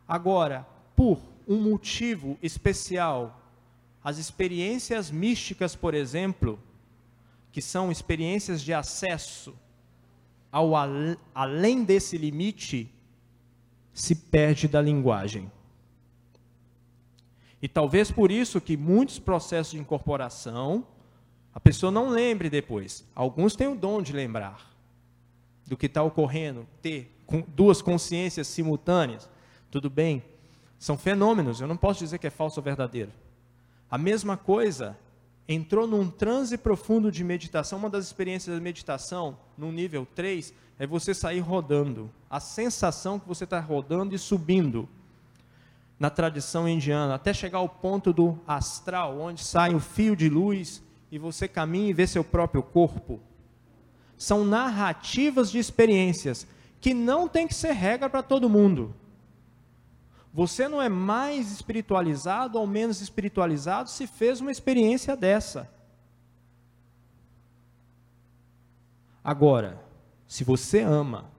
[0.07, 1.18] Agora, por
[1.49, 3.41] um motivo especial,
[4.03, 6.59] as experiências místicas, por exemplo,
[7.55, 9.55] que são experiências de acesso
[10.50, 10.72] ao
[11.32, 12.92] além desse limite,
[13.92, 15.52] se perde da linguagem.
[17.62, 20.84] E talvez por isso que muitos processos de incorporação,
[21.55, 23.09] a pessoa não lembre depois.
[23.14, 24.74] Alguns têm o dom de lembrar
[25.64, 29.30] do que está ocorrendo, ter duas consciências simultâneas.
[29.70, 30.24] Tudo bem,
[30.76, 33.12] são fenômenos, eu não posso dizer que é falso ou verdadeiro.
[33.88, 34.98] A mesma coisa,
[35.49, 40.86] entrou num transe profundo de meditação, uma das experiências da meditação, no nível 3, é
[40.86, 42.11] você sair rodando.
[42.28, 44.88] A sensação que você está rodando e subindo
[45.99, 50.82] na tradição indiana, até chegar ao ponto do astral, onde sai o fio de luz
[51.11, 53.20] e você caminha e vê seu próprio corpo.
[54.16, 56.47] São narrativas de experiências
[56.80, 58.95] que não tem que ser regra para todo mundo.
[60.35, 65.72] Você não é mais espiritualizado ou menos espiritualizado se fez uma experiência dessa.
[69.22, 69.80] Agora,
[70.26, 71.30] se você ama,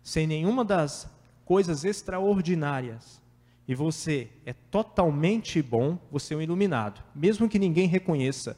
[0.00, 1.10] sem nenhuma das
[1.44, 3.20] coisas extraordinárias,
[3.66, 8.56] e você é totalmente bom, você é um iluminado, mesmo que ninguém reconheça.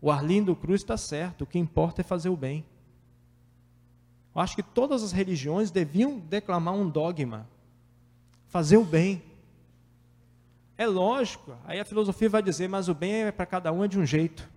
[0.00, 2.64] O Arlindo Cruz está certo, o que importa é fazer o bem.
[4.34, 7.48] Eu acho que todas as religiões deviam declamar um dogma:
[8.48, 9.22] fazer o bem.
[10.78, 13.88] É lógico, aí a filosofia vai dizer, mas o bem é para cada um é
[13.88, 14.48] de um jeito.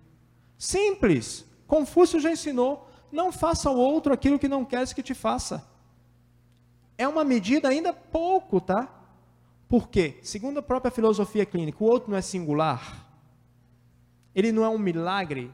[0.56, 1.44] Simples.
[1.66, 5.66] Confúcio já ensinou: não faça ao outro aquilo que não queres que te faça.
[6.96, 8.88] É uma medida ainda pouco, tá?
[9.68, 10.18] Por quê?
[10.22, 13.04] Segundo a própria filosofia clínica, o outro não é singular.
[14.34, 15.50] Ele não é um milagre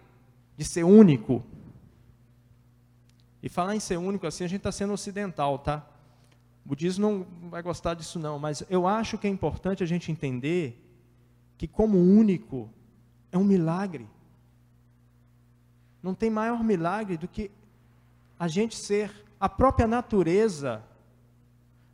[0.57, 1.43] de ser único.
[3.43, 5.86] E falar em ser único assim, a gente está sendo ocidental, tá?
[6.64, 10.12] O budismo não vai gostar disso não, mas eu acho que é importante a gente
[10.12, 10.86] entender
[11.57, 12.70] que como único
[13.32, 14.07] é um milagre.
[16.03, 17.51] Não tem maior milagre do que
[18.38, 20.82] a gente ser a própria natureza,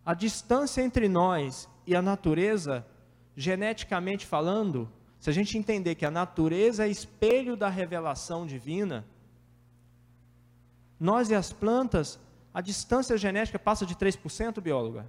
[0.05, 2.87] a distância entre nós e a natureza,
[3.37, 9.05] geneticamente falando, se a gente entender que a natureza é espelho da revelação divina,
[10.99, 12.19] nós e as plantas,
[12.53, 15.07] a distância genética passa de 3%, bióloga?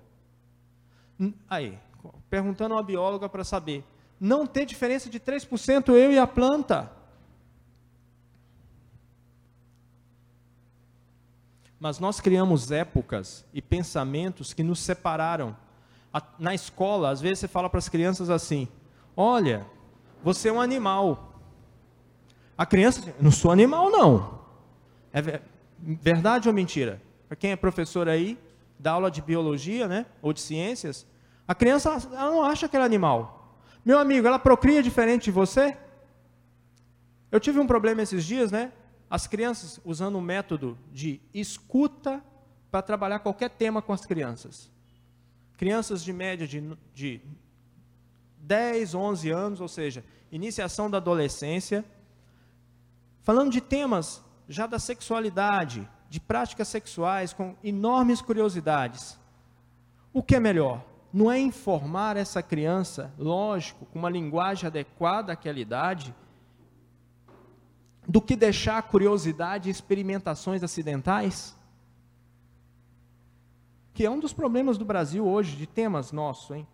[1.49, 1.77] Aí,
[2.29, 3.83] perguntando a bióloga para saber,
[4.19, 6.91] não ter diferença de 3% eu e a planta.
[11.79, 15.55] Mas nós criamos épocas e pensamentos que nos separaram.
[16.39, 18.67] Na escola, às vezes você fala para as crianças assim:
[19.15, 19.65] Olha,
[20.23, 21.39] você é um animal.
[22.57, 24.39] A criança diz: Não sou animal, não.
[25.13, 25.41] É,
[25.79, 27.01] Verdade ou mentira?
[27.27, 28.37] Para quem é professor aí,
[28.79, 30.05] dá aula de biologia, né?
[30.21, 31.05] Ou de ciências,
[31.47, 33.57] a criança ela não acha que é animal.
[33.85, 35.77] Meu amigo, ela procria diferente de você?
[37.31, 38.71] Eu tive um problema esses dias, né?
[39.09, 42.21] As crianças usando um método de escuta
[42.69, 44.69] para trabalhar qualquer tema com as crianças.
[45.57, 47.21] Crianças de média de, de
[48.39, 51.85] 10, 11 anos, ou seja, iniciação da adolescência,
[53.23, 59.19] falando de temas já da sexualidade, de práticas sexuais com enormes curiosidades.
[60.13, 60.83] O que é melhor?
[61.11, 66.13] Não é informar essa criança, lógico, com uma linguagem adequada àquela idade,
[68.07, 71.55] do que deixar a curiosidade e experimentações acidentais?
[73.93, 76.67] Que é um dos problemas do Brasil hoje, de temas nossos, hein?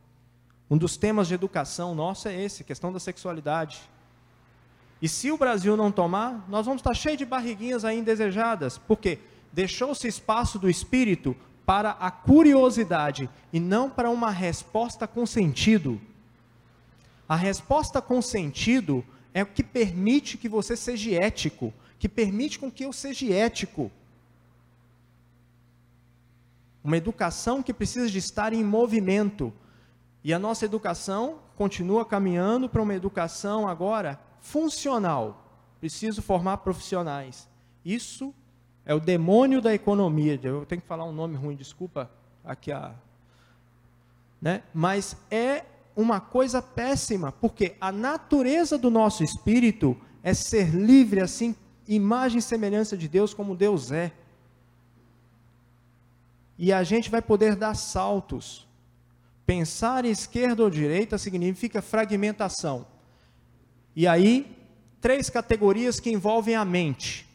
[0.69, 3.81] Um dos temas de educação nosso é esse, questão da sexualidade.
[5.03, 8.77] E se o Brasil não tomar, nós vamos estar cheios de barriguinhas aí indesejadas.
[8.77, 9.19] Por quê?
[9.51, 11.35] Deixou-se espaço do espírito
[11.65, 15.99] para a curiosidade e não para uma resposta com sentido.
[17.27, 22.71] A resposta com sentido é o que permite que você seja ético, que permite com
[22.71, 23.91] que eu seja ético.
[26.81, 29.51] Uma educação que precisa de estar em movimento.
[30.23, 35.49] E a nossa educação continua caminhando para uma educação agora funcional.
[35.79, 37.49] Preciso formar profissionais.
[37.83, 38.33] Isso
[38.85, 40.39] é o demônio da economia.
[40.43, 42.11] Eu tenho que falar um nome ruim, desculpa
[42.43, 42.93] aqui a.
[44.41, 44.61] Né?
[44.73, 45.65] Mas é
[45.95, 51.55] uma coisa péssima, porque a natureza do nosso espírito é ser livre, assim,
[51.87, 54.11] imagem e semelhança de Deus, como Deus é.
[56.57, 58.67] E a gente vai poder dar saltos.
[59.45, 62.92] Pensar esquerda ou direita significa fragmentação.
[63.95, 64.57] E aí,
[64.99, 67.27] três categorias que envolvem a mente.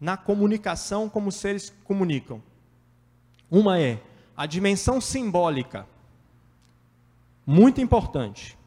[0.00, 2.42] Na comunicação, como seres comunicam.
[3.50, 4.00] Uma é
[4.36, 5.86] a dimensão simbólica
[7.50, 8.58] muito importante.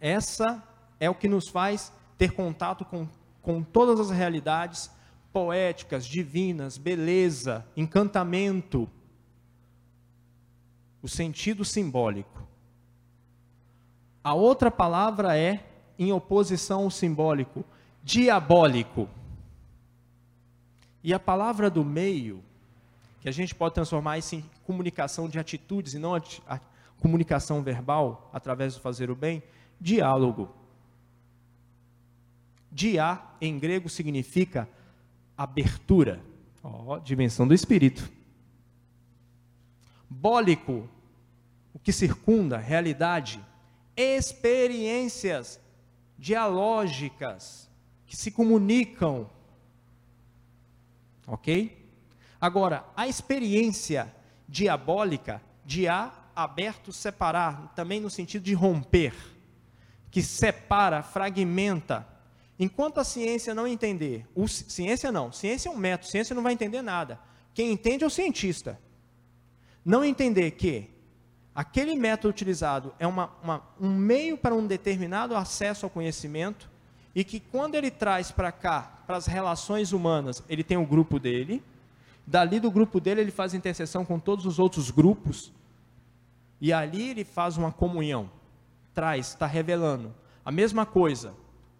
[0.00, 0.60] Essa
[0.98, 3.08] é o que nos faz ter contato com,
[3.40, 4.90] com todas as realidades
[5.32, 8.90] poéticas, divinas, beleza, encantamento,
[11.00, 12.45] o sentido simbólico.
[14.26, 15.64] A outra palavra é,
[15.96, 17.64] em oposição ao simbólico,
[18.02, 19.08] diabólico.
[21.00, 22.42] E a palavra do meio,
[23.20, 26.20] que a gente pode transformar isso em comunicação de atitudes e não
[26.98, 29.44] comunicação verbal, através do fazer o bem,
[29.80, 30.50] diálogo.
[32.72, 34.68] Dia, em grego, significa
[35.38, 36.20] abertura,
[36.64, 38.10] oh, dimensão do espírito.
[40.10, 40.88] Bólico,
[41.72, 43.40] o que circunda, realidade,
[43.96, 45.58] experiências
[46.18, 47.70] dialógicas
[48.06, 49.28] que se comunicam.
[51.26, 51.84] Ok?
[52.40, 54.14] Agora, a experiência
[54.48, 59.14] diabólica, dia aberto, separar, também no sentido de romper,
[60.10, 62.06] que separa, fragmenta.
[62.58, 66.52] Enquanto a ciência não entender, o, ciência não, ciência é um método, ciência não vai
[66.52, 67.18] entender nada.
[67.52, 68.78] Quem entende é o cientista.
[69.84, 70.90] Não entender que
[71.56, 76.68] aquele método utilizado é uma, uma, um meio para um determinado acesso ao conhecimento
[77.14, 81.18] e que quando ele traz para cá, para as relações humanas, ele tem o grupo
[81.18, 81.62] dele,
[82.26, 85.50] dali do grupo dele ele faz interseção com todos os outros grupos,
[86.60, 88.30] e ali ele faz uma comunhão,
[88.92, 90.14] traz, está revelando.
[90.44, 91.32] A mesma coisa,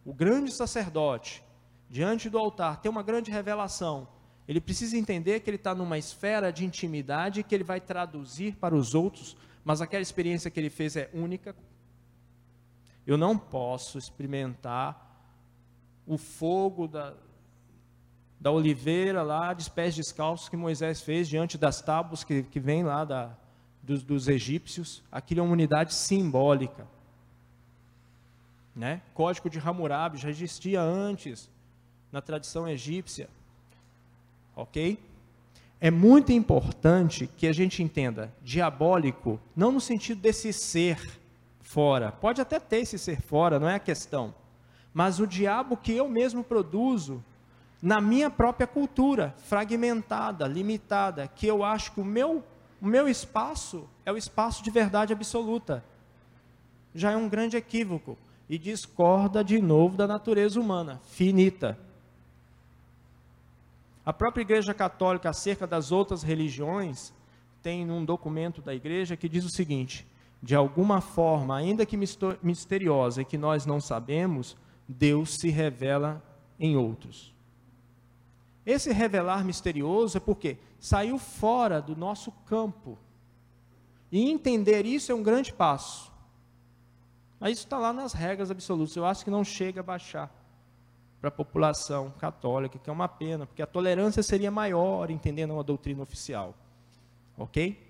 [0.07, 1.43] o grande sacerdote,
[1.91, 4.09] diante do altar, tem uma grande revelação.
[4.49, 8.75] Ele precisa entender que ele está numa esfera de intimidade que ele vai traduzir para
[8.75, 9.37] os outros,
[9.67, 11.53] mas aquela experiência que ele fez é única.
[13.05, 15.21] Eu não posso experimentar
[16.07, 17.15] o fogo da,
[18.41, 22.85] da oliveira lá, de pés descalços que Moisés fez diante das tábuas que, que vem
[22.85, 23.37] lá da,
[23.83, 26.87] dos, dos egípcios, aquilo é uma unidade simbólica.
[28.73, 29.03] Né?
[29.15, 31.51] Código de Hammurabi já existia antes
[32.13, 33.29] na tradição egípcia.
[34.55, 34.97] Ok?
[35.81, 41.21] É muito importante que a gente entenda diabólico, não no sentido desse ser
[41.61, 42.11] fora.
[42.13, 44.35] Pode até ter esse ser fora, não é a questão.
[44.95, 47.23] Mas o diabo que eu mesmo produzo
[47.83, 52.43] na minha própria cultura, fragmentada, limitada, que eu acho que o meu
[52.81, 55.83] o meu espaço é o espaço de verdade absoluta.
[56.95, 58.17] Já é um grande equívoco
[58.49, 61.79] e discorda de novo da natureza humana, finita.
[64.07, 67.13] A própria Igreja Católica, acerca das outras religiões,
[67.61, 70.07] tem um documento da Igreja que diz o seguinte:
[70.41, 71.99] de alguma forma, ainda que
[72.41, 76.23] misteriosa e que nós não sabemos, Deus se revela
[76.57, 77.35] em outros.
[78.65, 82.97] Esse revelar misterioso é porque saiu fora do nosso campo.
[84.13, 86.13] E entender isso é um grande passo.
[87.41, 88.95] Mas isso está lá nas regras absolutas.
[88.95, 90.33] Eu acho que não chega a baixar
[91.21, 95.63] para a população católica, que é uma pena, porque a tolerância seria maior entendendo a
[95.63, 96.55] doutrina oficial.
[97.37, 97.83] Ok?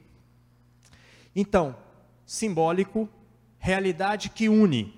[1.35, 1.77] Então,
[2.25, 3.09] simbólico,
[3.59, 4.95] realidade que une.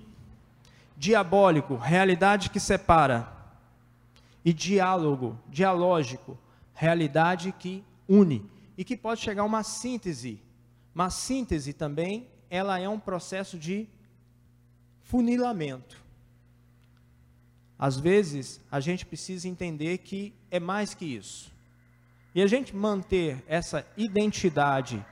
[0.95, 3.39] Diabólico, realidade que separa
[4.43, 6.37] e diálogo, dialógico,
[6.73, 10.41] realidade que une e que pode chegar a uma síntese.
[10.93, 13.87] Mas síntese também, ela é um processo de
[15.03, 16.01] funilamento.
[17.79, 21.49] Às vezes, a gente precisa entender que é mais que isso.
[22.35, 25.03] E a gente manter essa identidade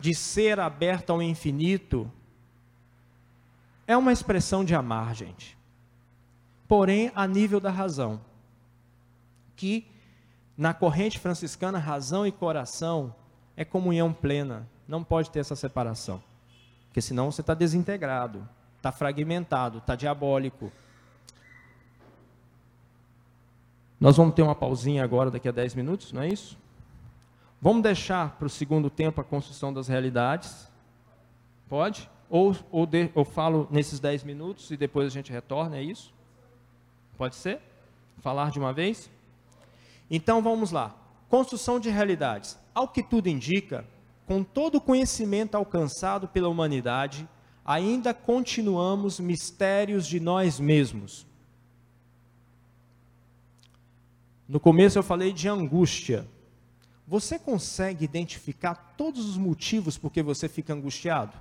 [0.00, 2.10] de ser aberto ao infinito
[3.86, 5.58] é uma expressão de amar, gente.
[6.66, 8.20] Porém, a nível da razão
[9.60, 9.86] que
[10.56, 13.14] na corrente franciscana, razão e coração
[13.56, 16.22] é comunhão plena, não pode ter essa separação.
[16.86, 20.72] Porque senão você está desintegrado, está fragmentado, está diabólico.
[24.00, 26.56] Nós vamos ter uma pausinha agora, daqui a 10 minutos, não é isso?
[27.60, 30.70] Vamos deixar para o segundo tempo a construção das realidades?
[31.68, 32.08] Pode?
[32.30, 36.14] Ou, ou, de, ou falo nesses 10 minutos e depois a gente retorna, é isso?
[37.18, 37.60] Pode ser?
[38.22, 39.10] Falar de uma vez?
[40.10, 40.96] Então vamos lá.
[41.28, 42.58] Construção de realidades.
[42.74, 43.84] Ao que tudo indica,
[44.26, 47.28] com todo o conhecimento alcançado pela humanidade,
[47.62, 51.26] ainda continuamos mistérios de nós mesmos.
[54.50, 56.26] No começo eu falei de angústia.
[57.06, 61.38] Você consegue identificar todos os motivos por que você fica angustiado?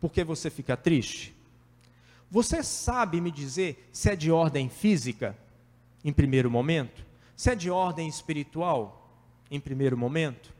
[0.00, 1.32] Por que você fica triste?
[2.28, 5.38] Você sabe me dizer se é de ordem física,
[6.04, 7.06] em primeiro momento?
[7.36, 9.08] Se é de ordem espiritual,
[9.48, 10.52] em primeiro momento?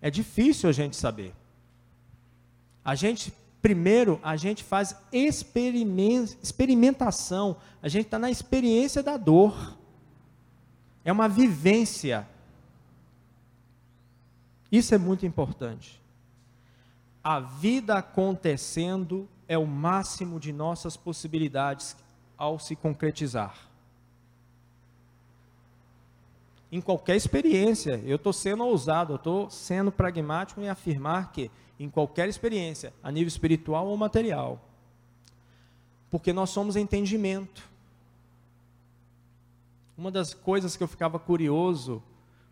[0.00, 1.34] É difícil a gente saber.
[2.84, 9.76] A gente Primeiro, a gente faz experimentação, a gente está na experiência da dor.
[11.04, 12.28] É uma vivência.
[14.70, 16.00] Isso é muito importante.
[17.22, 21.96] A vida acontecendo é o máximo de nossas possibilidades
[22.36, 23.67] ao se concretizar.
[26.70, 31.88] Em qualquer experiência, eu estou sendo ousado, eu estou sendo pragmático em afirmar que em
[31.88, 34.60] qualquer experiência, a nível espiritual ou material.
[36.10, 37.68] Porque nós somos entendimento.
[39.96, 42.02] Uma das coisas que eu ficava curioso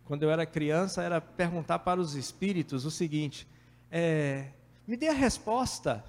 [0.05, 3.47] quando eu era criança era perguntar para os espíritos o seguinte:
[3.91, 4.51] é,
[4.87, 6.03] me dê a resposta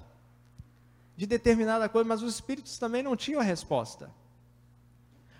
[1.17, 4.09] de determinada coisa, mas os espíritos também não tinham a resposta.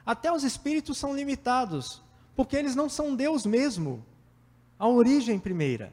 [0.05, 2.01] Até os espíritos são limitados,
[2.39, 4.01] porque eles não são Deus mesmo,
[4.79, 5.91] a origem primeira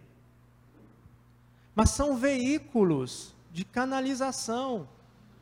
[1.75, 4.89] mas são veículos de canalização,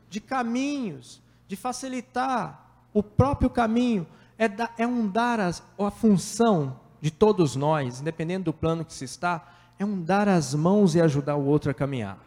[0.09, 4.07] de caminhos, de facilitar o próprio caminho.
[4.39, 8.95] É, da, é um dar as, a função de todos nós, independente do plano que
[8.95, 9.47] se está,
[9.79, 12.19] é um dar as mãos e ajudar o outro a caminhar.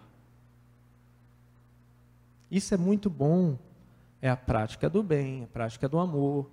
[2.49, 3.57] Isso é muito bom.
[4.21, 6.47] É a prática do bem, a prática do amor.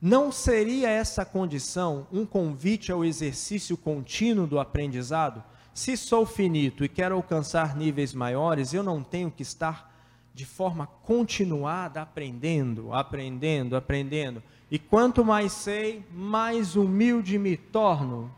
[0.00, 5.42] Não seria essa condição um convite ao exercício contínuo do aprendizado?
[5.72, 9.94] Se sou finito e quero alcançar níveis maiores, eu não tenho que estar
[10.34, 14.42] de forma continuada aprendendo, aprendendo, aprendendo.
[14.70, 18.30] E quanto mais sei, mais humilde me torno.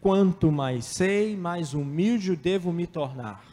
[0.00, 3.44] Quanto mais sei, mais humilde devo me tornar.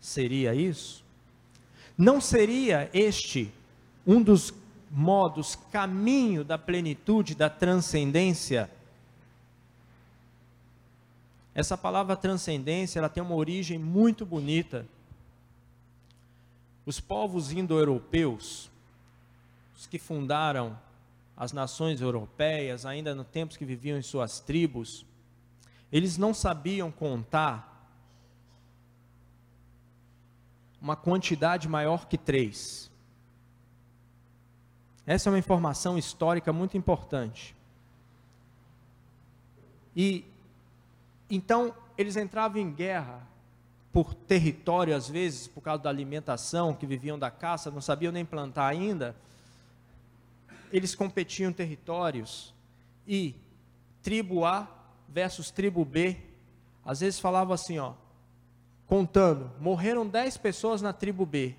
[0.00, 1.04] Seria isso?
[1.96, 3.52] Não seria este
[4.06, 4.52] um dos
[4.94, 8.70] modos, caminho da plenitude, da transcendência?
[11.52, 14.86] Essa palavra transcendência, ela tem uma origem muito bonita.
[16.86, 18.70] Os povos indo-europeus,
[19.76, 20.78] os que fundaram
[21.36, 25.04] as nações europeias, ainda no tempos que viviam em suas tribos,
[25.90, 27.72] eles não sabiam contar
[30.80, 32.90] uma quantidade maior que três.
[35.06, 37.54] Essa é uma informação histórica muito importante.
[39.94, 40.24] E
[41.30, 43.26] então, eles entravam em guerra
[43.92, 48.24] por território, às vezes, por causa da alimentação, que viviam da caça, não sabiam nem
[48.24, 49.14] plantar ainda.
[50.72, 52.52] Eles competiam territórios
[53.06, 53.34] e
[54.02, 54.68] tribo A
[55.08, 56.16] versus tribo B,
[56.84, 57.94] às vezes falavam assim, ó,
[58.86, 61.54] contando, morreram 10 pessoas na tribo B.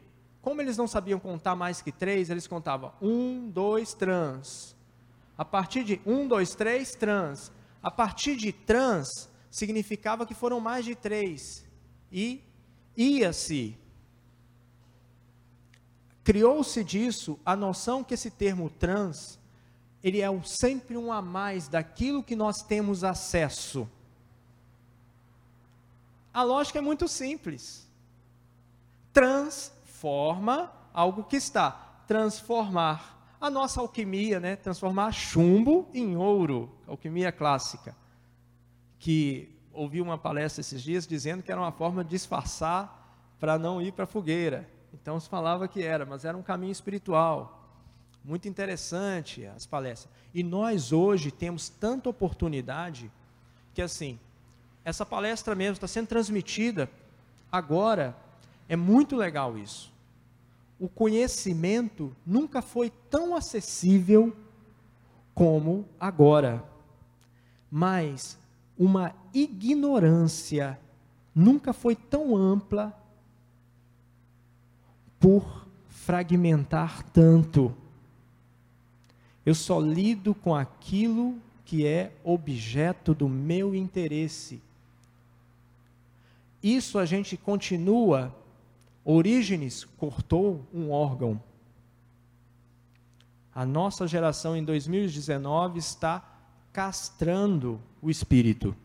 [0.45, 4.75] Como eles não sabiam contar mais que três, eles contavam um, dois, trans.
[5.35, 7.51] A partir de um, dois, três, trans.
[7.81, 11.65] A partir de trans, significava que foram mais de três.
[12.11, 12.43] E
[12.95, 13.75] ia-se.
[16.23, 19.39] Criou-se disso a noção que esse termo trans,
[20.03, 23.89] ele é sempre um a mais daquilo que nós temos acesso.
[26.31, 27.89] A lógica é muito simples.
[29.95, 31.71] Transforma algo que está.
[32.05, 33.35] Transformar.
[33.39, 34.57] A nossa alquimia, né?
[34.57, 36.69] Transformar chumbo em ouro.
[36.85, 37.95] Alquimia clássica
[38.99, 43.81] que ouvi uma palestra esses dias dizendo que era uma forma de disfarçar para não
[43.81, 44.69] ir para a fogueira.
[44.93, 47.69] Então se falava que era, mas era um caminho espiritual.
[48.23, 50.11] Muito interessante as palestras.
[50.33, 53.11] E nós hoje temos tanta oportunidade
[53.73, 54.19] que assim,
[54.83, 56.89] essa palestra mesmo está sendo transmitida
[57.51, 58.24] agora.
[58.67, 59.93] É muito legal isso.
[60.79, 64.35] O conhecimento nunca foi tão acessível
[65.33, 66.63] como agora.
[67.69, 68.37] Mas
[68.77, 70.79] uma ignorância
[71.33, 72.93] nunca foi tão ampla
[75.19, 77.73] por fragmentar tanto.
[79.45, 84.61] Eu só lido com aquilo que é objeto do meu interesse.
[86.61, 88.33] Isso a gente continua.
[89.07, 91.39] Orígenes cortou um órgão.
[93.53, 96.27] A nossa geração em 2019 está
[96.73, 98.75] castrando o espírito.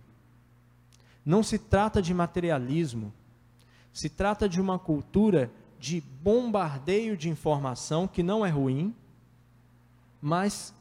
[1.25, 3.11] Não se trata de materialismo,
[3.95, 8.95] se trata de uma cultura de bombardeio de informação que não é ruim,
[10.21, 10.75] mas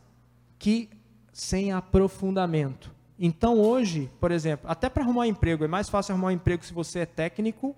[0.60, 0.90] que
[1.32, 2.94] sem aprofundamento.
[3.18, 6.66] Então hoje, por exemplo, até para arrumar um emprego, é mais fácil arrumar um emprego
[6.66, 7.74] se você é técnico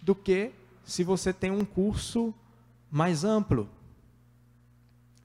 [0.00, 0.52] do que
[0.84, 2.34] se você tem um curso
[2.90, 3.68] mais amplo.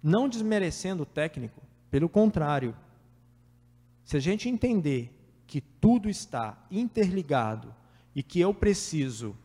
[0.02, 2.76] Não desmerecendo o técnico, pelo contrário.
[4.04, 5.12] Se a gente entender
[5.48, 7.74] que tudo está interligado
[8.16, 9.36] e que eu preciso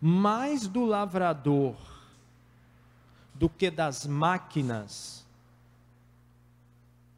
[0.00, 1.76] mais do lavrador
[3.34, 5.26] do que das máquinas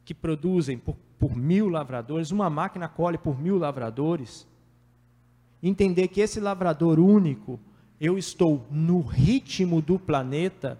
[0.03, 4.47] que produzem por, por mil lavradores, uma máquina colhe por mil lavradores.
[5.61, 7.59] Entender que esse lavrador único,
[7.99, 10.79] eu estou no ritmo do planeta.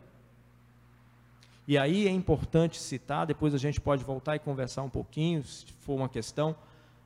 [1.68, 5.66] E aí é importante citar, depois a gente pode voltar e conversar um pouquinho, se
[5.82, 6.56] for uma questão,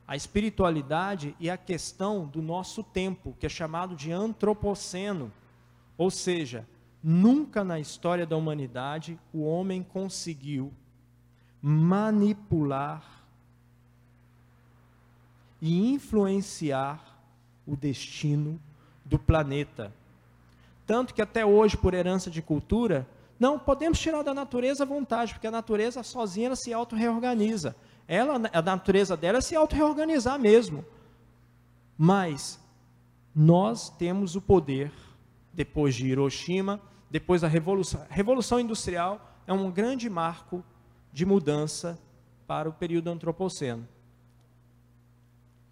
[0.06, 5.32] a espiritualidade e a questão do nosso tempo, que é chamado de antropoceno.
[5.96, 6.66] Ou seja,
[7.02, 10.72] nunca na história da humanidade o homem conseguiu
[11.60, 13.24] manipular
[15.60, 17.11] e influenciar
[17.66, 18.60] o destino
[19.04, 19.92] do planeta.
[20.86, 23.06] Tanto que até hoje, por herança de cultura,
[23.38, 27.74] não podemos tirar da natureza a vontade, porque a natureza sozinha ela se auto-reorganiza.
[28.06, 30.84] Ela, a natureza dela é se auto-reorganizar mesmo.
[31.98, 32.60] Mas
[33.34, 34.92] nós temos o poder,
[35.52, 38.06] depois de Hiroshima, depois da Revolução.
[38.08, 40.64] Revolução Industrial é um grande marco
[41.12, 41.98] de mudança
[42.46, 43.86] para o período antropoceno,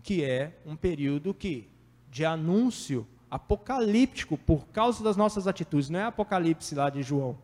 [0.03, 1.70] que é um período que
[2.11, 7.39] de anúncio apocalíptico por causa das nossas atitudes, não é apocalipse lá de João.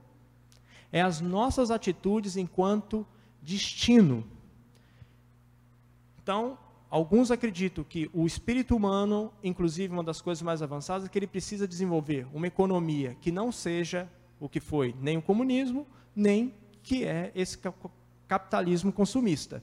[0.92, 3.06] É as nossas atitudes enquanto
[3.40, 4.26] destino.
[6.22, 6.58] Então,
[6.90, 11.26] alguns acreditam que o espírito humano, inclusive uma das coisas mais avançadas, é que ele
[11.26, 14.08] precisa desenvolver uma economia que não seja
[14.40, 16.52] o que foi nem o comunismo, nem
[16.82, 17.58] que é esse
[18.26, 19.62] capitalismo consumista.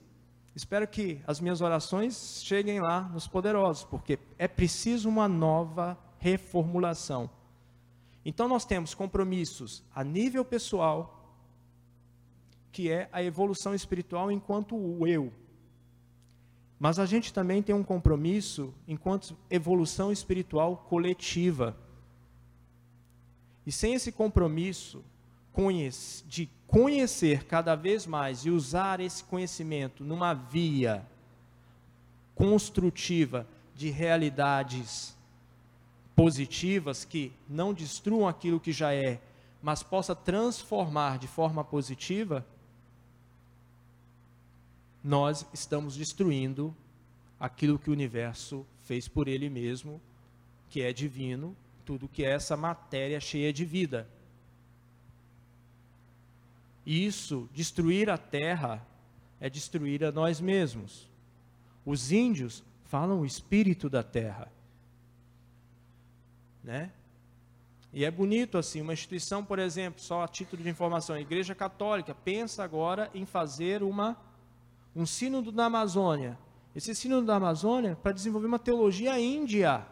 [0.56, 7.30] Espero que as minhas orações cheguem lá nos poderosos, porque é preciso uma nova reformulação.
[8.24, 11.20] Então nós temos compromissos a nível pessoal,
[12.72, 15.34] que é a evolução espiritual enquanto o eu,
[16.84, 21.78] mas a gente também tem um compromisso enquanto evolução espiritual coletiva.
[23.66, 25.02] E sem esse compromisso
[26.28, 31.06] de conhecer cada vez mais e usar esse conhecimento numa via
[32.34, 35.16] construtiva de realidades
[36.16, 39.20] positivas que não destruam aquilo que já é,
[39.62, 42.46] mas possa transformar de forma positiva,
[45.04, 46.76] nós estamos destruindo
[47.40, 50.02] aquilo que o universo fez por ele mesmo,
[50.70, 54.08] que é divino, tudo que é essa matéria cheia de vida.
[56.86, 58.86] Isso, destruir a terra,
[59.40, 61.10] é destruir a nós mesmos.
[61.86, 64.52] Os índios falam o espírito da terra.
[66.64, 66.92] Né?
[67.92, 71.54] E é bonito assim, uma instituição, por exemplo, só a título de informação, a Igreja
[71.54, 74.18] Católica pensa agora em fazer uma
[74.96, 76.38] um sínodo da Amazônia.
[76.76, 79.86] Esse sínodo da Amazônia para desenvolver uma teologia índia.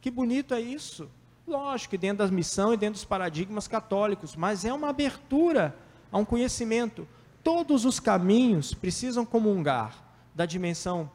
[0.00, 1.10] Que bonito é isso.
[1.48, 5.74] Lógico dentro da missão e dentro dos paradigmas católicos, mas é uma abertura
[6.12, 7.08] a um conhecimento.
[7.42, 11.10] Todos os caminhos precisam comungar da dimensão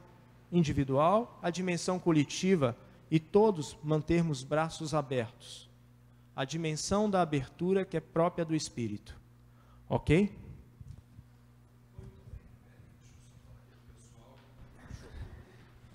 [0.51, 2.75] individual à dimensão coletiva
[3.11, 5.69] e todos mantermos braços abertos.
[6.35, 9.15] A dimensão da abertura que é própria do espírito.
[9.87, 10.35] OK?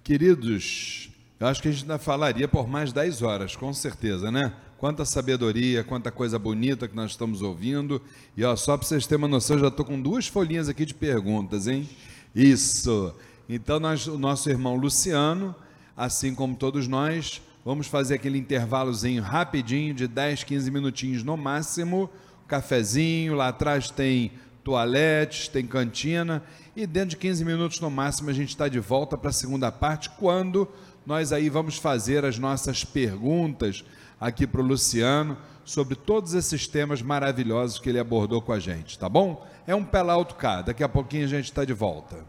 [0.04, 1.10] Queridos,
[1.40, 4.52] eu acho que a gente ainda falaria por mais 10 horas, com certeza, né?
[4.76, 8.02] Quanta sabedoria, quanta coisa bonita que nós estamos ouvindo.
[8.36, 10.94] E ó, só para vocês terem uma noção, já estou com duas folhinhas aqui de
[10.94, 11.88] perguntas, hein?
[12.34, 13.14] Isso.
[13.48, 15.54] Então, nós, o nosso irmão Luciano,
[15.96, 22.10] assim como todos nós, vamos fazer aquele intervalozinho rapidinho, de 10, 15 minutinhos no máximo.
[22.48, 24.32] Cafezinho, lá atrás tem
[24.64, 26.42] toaletes, tem cantina
[26.78, 29.72] e dentro de 15 minutos no máximo a gente está de volta para a segunda
[29.72, 30.68] parte, quando
[31.08, 33.82] nós aí vamos fazer as nossas perguntas
[34.20, 38.98] aqui para o Luciano sobre todos esses temas maravilhosos que ele abordou com a gente,
[38.98, 39.48] tá bom?
[39.66, 42.26] É um pé lá alto cá, daqui a pouquinho a gente está de volta.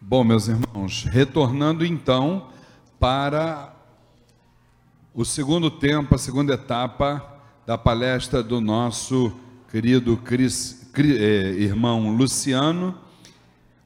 [0.00, 2.48] Bom, meus irmãos, retornando então
[2.98, 3.74] para
[5.12, 9.38] o segundo tempo, a segunda etapa da palestra do nosso
[9.70, 13.03] querido Cris, eh, irmão Luciano,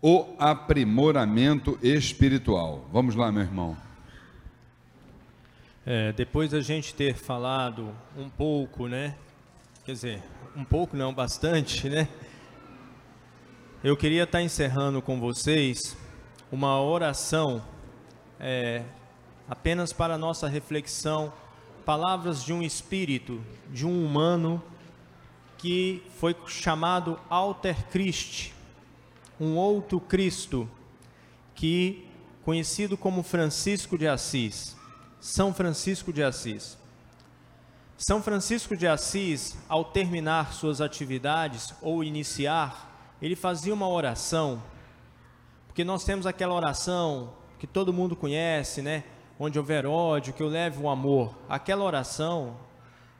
[0.00, 2.88] o aprimoramento espiritual.
[2.92, 3.76] Vamos lá, meu irmão.
[5.84, 9.16] É, depois da gente ter falado um pouco, né?
[9.84, 10.22] Quer dizer,
[10.54, 12.08] um pouco não, bastante, né?
[13.82, 15.96] Eu queria estar encerrando com vocês
[16.50, 17.64] uma oração
[18.38, 18.82] é,
[19.48, 21.32] apenas para nossa reflexão,
[21.84, 23.40] palavras de um espírito,
[23.70, 24.62] de um humano
[25.56, 28.52] que foi chamado Alter Christ,
[29.40, 30.68] um outro Cristo,
[31.54, 32.06] que
[32.44, 34.76] conhecido como Francisco de Assis.
[35.20, 36.78] São Francisco de Assis.
[37.96, 44.62] São Francisco de Assis, ao terminar suas atividades ou iniciar, ele fazia uma oração,
[45.66, 49.02] porque nós temos aquela oração que todo mundo conhece, né?
[49.38, 51.36] Onde houver ódio, que eu leve o amor.
[51.48, 52.56] Aquela oração,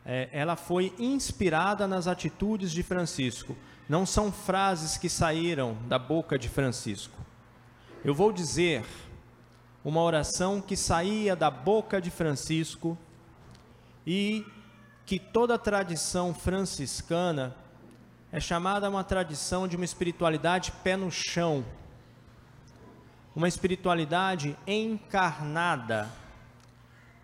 [0.07, 3.57] é, ela foi inspirada nas atitudes de Francisco.
[3.89, 7.19] Não são frases que saíram da boca de Francisco.
[8.05, 8.85] Eu vou dizer
[9.83, 12.99] uma oração que saía da boca de Francisco
[14.07, 14.45] e
[15.07, 17.57] que toda a tradição franciscana
[18.31, 21.65] é chamada uma tradição de uma espiritualidade pé no chão,
[23.35, 26.11] uma espiritualidade encarnada.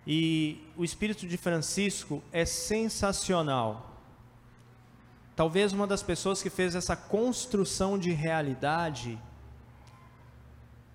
[0.07, 3.94] E o espírito de Francisco é sensacional.
[5.35, 9.19] Talvez uma das pessoas que fez essa construção de realidade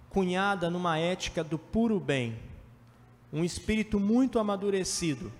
[0.08, 2.38] cunhada numa ética do puro bem,
[3.32, 5.30] um espírito muito amadurecido,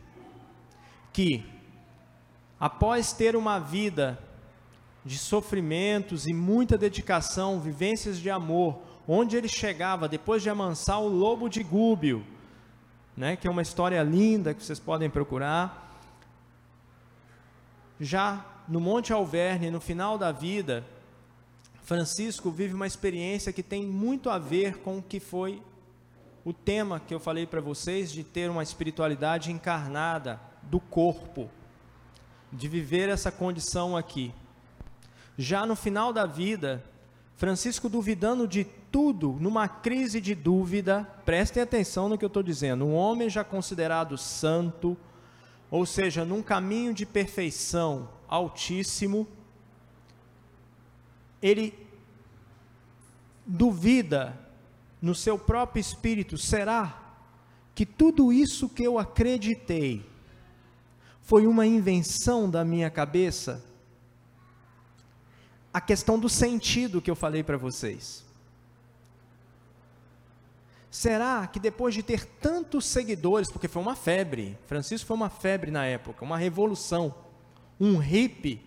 [1.13, 1.45] que,
[2.59, 4.19] após ter uma vida
[5.05, 11.09] de sofrimentos e muita dedicação, vivências de amor, onde ele chegava depois de amansar o
[11.09, 12.25] lobo de Gúbio,
[13.17, 15.89] né, que é uma história linda que vocês podem procurar.
[17.99, 20.87] Já no Monte Alverne, no final da vida,
[21.83, 25.61] Francisco vive uma experiência que tem muito a ver com o que foi
[26.45, 31.51] o tema que eu falei para vocês de ter uma espiritualidade encarnada do corpo,
[32.53, 34.33] de viver essa condição aqui.
[35.37, 36.85] Já no final da vida,
[37.35, 38.63] Francisco duvidando de
[38.93, 43.43] tudo, numa crise de dúvida, prestem atenção no que eu estou dizendo, um homem já
[43.43, 44.97] considerado santo,
[45.69, 49.27] ou seja, num caminho de perfeição altíssimo,
[51.43, 51.75] ele
[53.45, 54.39] duvida
[55.03, 57.17] no seu próprio espírito: será
[57.75, 60.09] que tudo isso que eu acreditei
[61.23, 63.65] foi uma invenção da minha cabeça?
[65.73, 68.25] A questão do sentido que eu falei para vocês.
[70.91, 75.71] Será que depois de ter tantos seguidores, porque foi uma febre, Francisco foi uma febre
[75.71, 77.15] na época, uma revolução,
[77.81, 78.61] um hippie,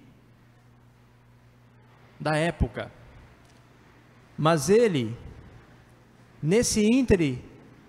[2.20, 2.92] da época.
[4.38, 5.16] Mas ele,
[6.42, 7.44] nesse íntere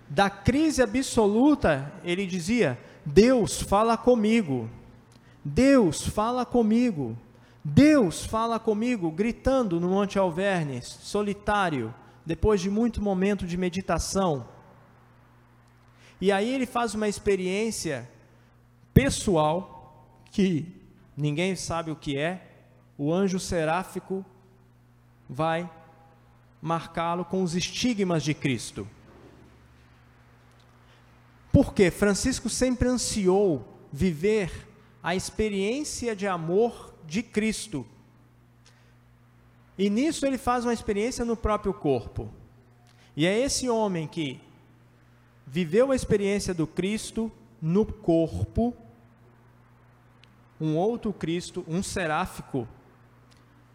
[0.07, 4.69] da crise absoluta, ele dizia: Deus fala comigo,
[5.43, 7.17] Deus fala comigo,
[7.63, 11.93] Deus fala comigo, gritando no Monte Alverne, solitário,
[12.25, 14.47] depois de muito momento de meditação.
[16.21, 18.09] E aí ele faz uma experiência
[18.93, 20.84] pessoal que
[21.15, 22.41] ninguém sabe o que é,
[22.97, 24.25] o anjo seráfico
[25.29, 25.69] vai
[26.61, 28.87] marcá-lo com os estigmas de Cristo.
[31.51, 34.67] Porque Francisco sempre ansiou viver
[35.01, 37.85] a experiência de amor de Cristo.
[39.77, 42.29] E nisso ele faz uma experiência no próprio corpo.
[43.15, 44.41] E é esse homem que
[45.45, 48.75] viveu a experiência do Cristo no corpo,
[50.59, 52.67] um outro Cristo, um seráfico,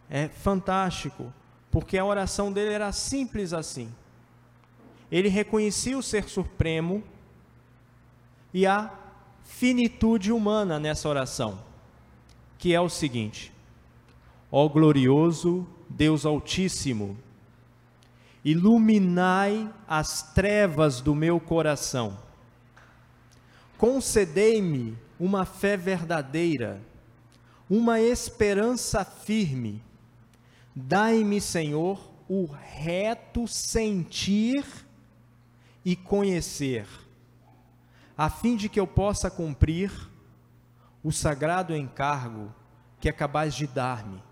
[0.08, 1.32] é fantástico,
[1.70, 3.92] porque a oração dele era simples assim.
[5.10, 7.02] Ele reconhecia o ser supremo
[8.52, 8.90] e a
[9.44, 11.62] finitude humana nessa oração,
[12.58, 13.52] que é o seguinte:
[14.50, 17.16] Ó glorioso Deus Altíssimo,
[18.44, 22.16] iluminai as trevas do meu coração,
[23.76, 26.80] concedei-me uma fé verdadeira,
[27.68, 29.84] uma esperança firme.
[30.74, 34.64] Dai-me, Senhor, o reto sentir
[35.84, 36.86] e conhecer,
[38.16, 39.92] a fim de que eu possa cumprir
[41.02, 42.54] o sagrado encargo
[42.98, 44.22] que é capaz de dar-me.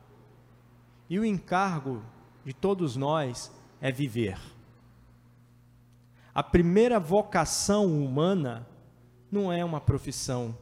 [1.08, 2.02] E o encargo
[2.44, 4.38] de todos nós é viver.
[6.34, 8.66] A primeira vocação humana
[9.30, 10.54] não é uma profissão.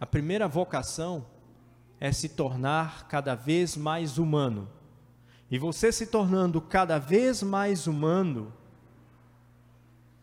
[0.00, 1.26] A primeira vocação
[2.00, 4.66] é se tornar cada vez mais humano.
[5.50, 8.52] E você se tornando cada vez mais humano,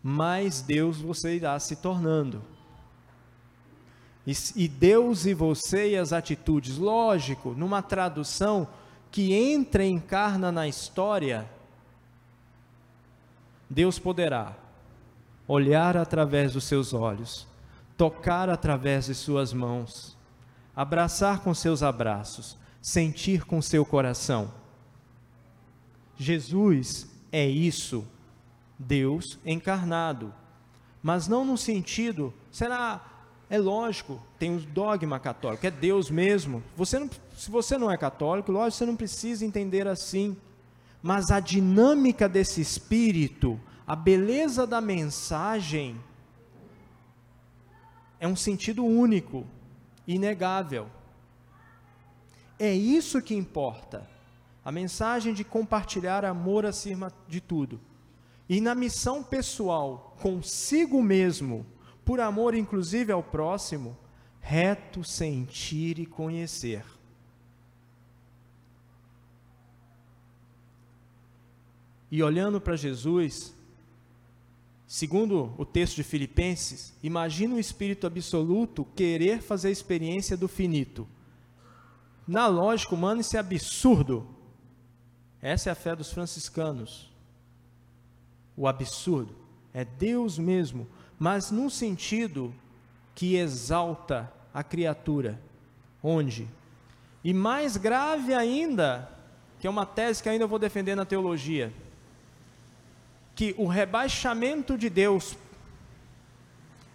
[0.01, 2.41] mais Deus você irá se tornando.
[4.55, 8.67] E, Deus e você e as atitudes, lógico, numa tradução
[9.09, 11.49] que entra e encarna na história,
[13.69, 14.53] Deus poderá
[15.47, 17.47] olhar através dos seus olhos,
[17.97, 20.15] tocar através de suas mãos,
[20.75, 24.53] abraçar com seus abraços, sentir com seu coração.
[26.15, 28.05] Jesus é isso,
[28.77, 30.33] Deus encarnado,
[31.01, 33.01] mas não no sentido, será
[33.49, 36.61] é lógico, tem o dogma católico, é Deus mesmo.
[36.75, 40.35] Você não, se você não é católico, lógico, você não precisa entender assim.
[41.01, 45.95] Mas a dinâmica desse espírito, a beleza da mensagem,
[48.19, 49.45] é um sentido único,
[50.07, 50.89] inegável.
[52.59, 54.07] É isso que importa.
[54.65, 57.79] A mensagem de compartilhar amor acima de tudo.
[58.49, 61.65] E na missão pessoal, consigo mesmo,
[62.03, 63.97] por amor inclusive ao próximo,
[64.39, 66.83] reto sentir e conhecer.
[72.09, 73.53] E olhando para Jesus,
[74.87, 81.07] segundo o texto de Filipenses, imagina o espírito absoluto querer fazer a experiência do finito.
[82.27, 84.27] Na lógica humana, isso é absurdo.
[85.41, 87.11] Essa é a fé dos franciscanos.
[88.55, 89.35] O absurdo
[89.71, 90.87] é Deus mesmo
[91.19, 92.53] mas num sentido
[93.15, 95.39] que exalta a criatura.
[96.01, 96.47] Onde?
[97.23, 99.09] E mais grave ainda,
[99.59, 101.73] que é uma tese que ainda vou defender na teologia,
[103.37, 105.37] que o rebaixamento de Deus,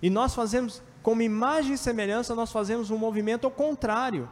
[0.02, 4.28] e nós fazemos, como imagem e semelhança, nós fazemos um movimento ao contrário.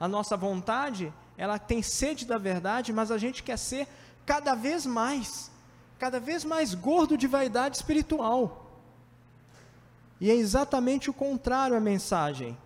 [0.00, 3.86] A nossa vontade, ela tem sede da verdade, mas a gente quer ser
[4.24, 5.50] cada vez mais,
[5.98, 8.80] cada vez mais gordo de vaidade espiritual.
[10.18, 12.56] E é exatamente o contrário a mensagem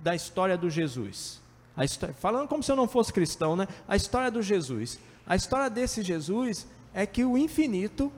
[0.00, 1.40] da história do Jesus.
[1.76, 3.66] História, falando como se eu não fosse cristão, né?
[3.88, 5.00] A história do Jesus.
[5.26, 6.64] A história desse Jesus
[6.94, 8.10] é que o infinito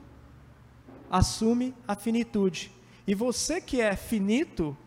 [1.09, 2.71] assume a finitude.
[3.07, 4.77] E você que é finito,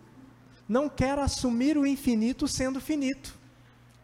[0.68, 3.36] não quer assumir o infinito sendo finito.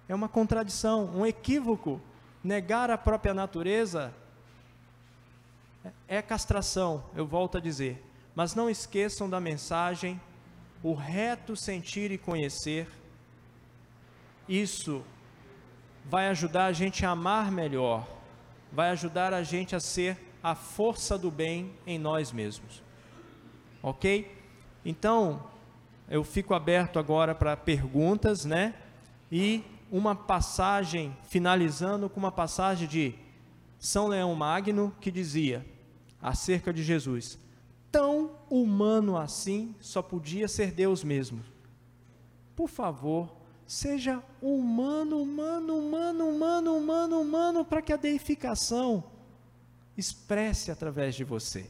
[0.08, 2.00] É uma contradição, um equívoco.
[2.42, 4.12] Negar a própria natureza
[6.08, 8.04] é castração, eu volto a dizer.
[8.34, 10.20] Mas não esqueçam da mensagem,
[10.82, 12.88] o reto sentir e conhecer.
[14.48, 15.04] Isso
[16.04, 18.06] vai ajudar a gente a amar melhor,
[18.76, 22.82] vai ajudar a gente a ser a força do bem em nós mesmos.
[23.82, 24.30] Ok?
[24.84, 25.42] Então,
[26.10, 28.74] eu fico aberto agora para perguntas, né?
[29.32, 33.14] E uma passagem, finalizando com uma passagem de
[33.78, 35.64] São Leão Magno que dizia
[36.20, 37.38] acerca de Jesus:
[37.90, 41.42] tão humano assim só podia ser Deus mesmo.
[42.54, 43.34] Por favor,
[43.66, 49.02] seja humano, humano, humano, humano, humano, humano, para que a deificação
[49.96, 51.68] expresse através de você.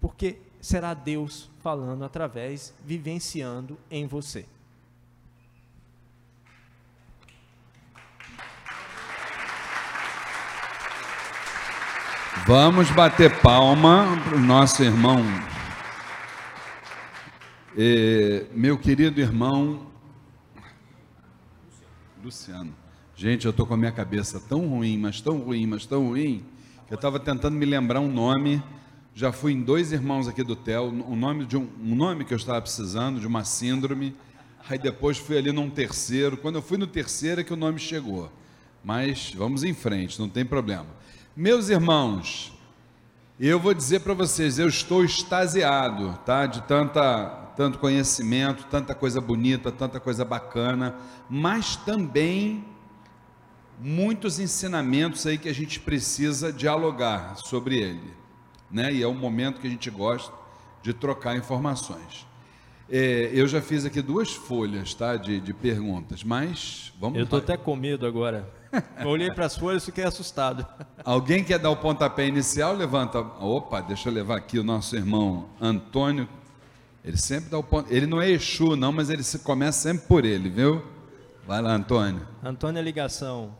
[0.00, 4.46] Porque será Deus falando através, vivenciando em você.
[12.46, 15.24] Vamos bater palma para o nosso irmão,
[18.52, 19.95] meu querido irmão
[22.26, 22.74] Luciano.
[23.14, 26.44] Gente, eu estou com a minha cabeça tão ruim, mas tão ruim, mas tão ruim,
[26.88, 28.60] que eu estava tentando me lembrar um nome.
[29.14, 32.34] Já fui em dois irmãos aqui do TEL, um nome, de um, um nome que
[32.34, 34.12] eu estava precisando, de uma síndrome.
[34.68, 36.36] Aí depois fui ali num terceiro.
[36.36, 38.28] Quando eu fui no terceiro é que o nome chegou.
[38.82, 40.88] Mas vamos em frente, não tem problema.
[41.36, 42.52] Meus irmãos,
[43.38, 46.44] eu vou dizer para vocês, eu estou extasiado, tá?
[46.46, 50.94] De tanta, tanto conhecimento, tanta coisa bonita, tanta coisa bacana,
[51.28, 52.64] mas também
[53.80, 58.14] muitos ensinamentos aí que a gente precisa dialogar sobre ele,
[58.70, 58.92] né?
[58.92, 60.32] E é um momento que a gente gosta
[60.82, 62.26] de trocar informações.
[62.88, 67.40] É, eu já fiz aqui duas folhas tá, de, de perguntas, mas vamos Eu estou
[67.40, 68.48] até com medo agora.
[69.00, 70.66] Eu olhei para as folhas e fiquei assustado.
[71.04, 72.74] Alguém quer dar o pontapé inicial?
[72.74, 73.18] Levanta.
[73.18, 76.28] Opa, deixa eu levar aqui o nosso irmão Antônio.
[77.06, 77.90] Ele sempre dá o ponto.
[77.92, 80.82] Ele não é Exu, não, mas ele se começa sempre por ele, viu?
[81.46, 82.26] Vai lá, Antônio.
[82.42, 83.54] Antônio, a ligação.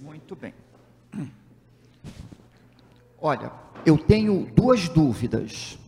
[0.00, 0.54] Muito bem.
[3.20, 3.52] Olha,
[3.84, 5.78] eu tenho duas dúvidas.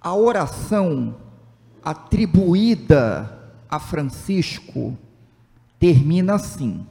[0.00, 1.20] A oração
[1.84, 4.96] atribuída a Francisco
[5.78, 6.86] termina assim.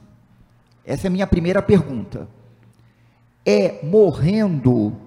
[0.84, 2.28] Essa é a minha primeira pergunta.
[3.44, 5.03] É morrendo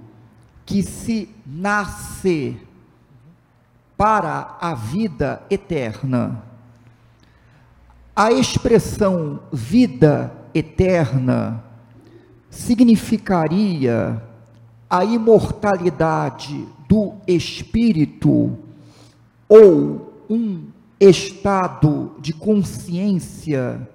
[0.68, 2.58] que se nasce
[3.96, 6.44] para a vida eterna.
[8.14, 11.64] A expressão vida eterna
[12.50, 14.22] significaria
[14.90, 18.58] a imortalidade do espírito
[19.48, 20.66] ou um
[21.00, 23.88] estado de consciência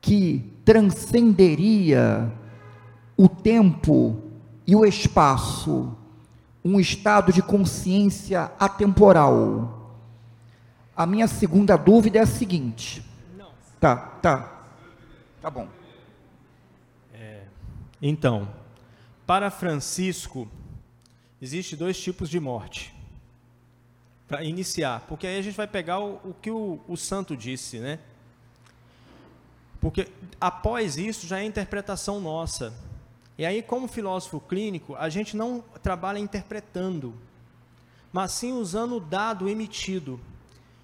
[0.00, 2.32] que transcenderia
[3.16, 4.27] o tempo
[4.68, 5.96] e o espaço,
[6.62, 9.96] um estado de consciência atemporal.
[10.94, 13.02] A minha segunda dúvida é a seguinte.
[13.34, 13.50] Não.
[13.80, 14.62] Tá, tá.
[15.40, 15.66] Tá bom.
[17.14, 17.44] É,
[18.02, 18.46] então,
[19.26, 20.46] para Francisco,
[21.40, 22.94] existe dois tipos de morte
[24.26, 27.78] para iniciar, porque aí a gente vai pegar o, o que o, o, santo disse,
[27.78, 27.98] né?
[29.80, 30.08] Porque
[30.38, 32.74] após isso já é interpretação nossa.
[33.38, 37.14] E aí, como filósofo clínico, a gente não trabalha interpretando,
[38.12, 40.20] mas sim usando o dado emitido.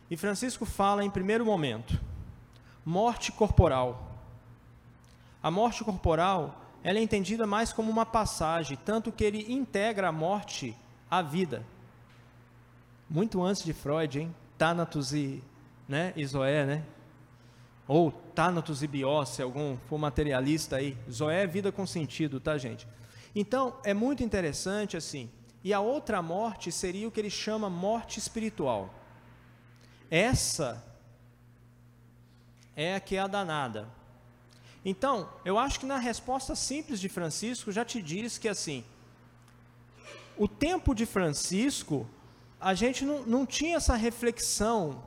[0.09, 2.01] E Francisco fala em primeiro momento,
[2.87, 4.13] morte corporal.
[5.43, 10.13] A morte corporal, ela é entendida mais como uma passagem, tanto que ele integra a
[10.13, 10.77] morte
[11.11, 11.67] à vida
[13.09, 14.35] muito antes de Freud, hein?
[14.57, 15.43] Thanatos e,
[15.89, 16.83] né, Zoé, né?
[17.87, 20.97] Ou Thanatos e Bios, se algum for materialista aí.
[21.11, 22.87] Zoé é vida com sentido, tá, gente?
[23.35, 25.31] Então, é muito interessante assim.
[25.63, 28.93] E a outra morte seria o que ele chama morte espiritual.
[30.11, 30.85] Essa
[32.77, 33.89] é a que é a danada.
[34.85, 38.85] Então, eu acho que na resposta simples de Francisco já te diz que assim,
[40.37, 42.07] o tempo de Francisco
[42.61, 45.03] a gente não, não tinha essa reflexão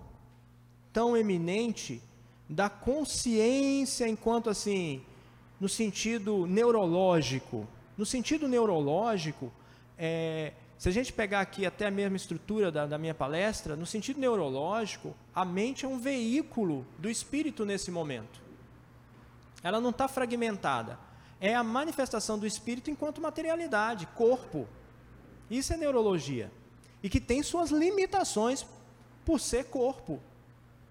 [0.92, 2.02] tão eminente
[2.50, 5.02] da consciência enquanto assim,
[5.60, 7.68] no sentido neurológico.
[7.98, 9.52] No sentido neurológico,
[9.98, 13.86] é, se a gente pegar aqui até a mesma estrutura da, da minha palestra, no
[13.86, 18.40] sentido neurológico, a mente é um veículo do espírito nesse momento.
[19.64, 21.00] Ela não está fragmentada.
[21.42, 24.68] É a manifestação do espírito enquanto materialidade, corpo.
[25.50, 26.52] Isso é neurologia
[27.02, 28.66] e que tem suas limitações
[29.26, 30.20] por ser corpo.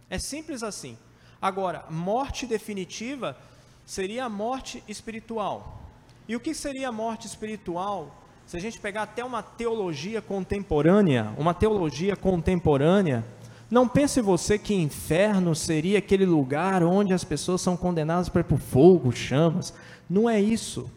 [0.08, 0.96] É simples assim.
[1.40, 3.36] Agora, morte definitiva
[3.84, 5.82] seria a morte espiritual.
[6.28, 8.22] E o que seria a morte espiritual?
[8.46, 13.24] Se a gente pegar até uma teologia contemporânea, uma teologia contemporânea,
[13.70, 18.58] não pense você que inferno seria aquele lugar onde as pessoas são condenadas para o
[18.58, 19.74] fogo, chamas.
[20.08, 20.90] Não é isso.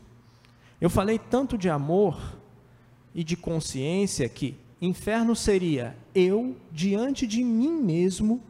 [0.79, 2.17] Eu falei tanto de amor
[3.13, 8.41] e de consciência que Inferno seria eu diante de mim mesmo,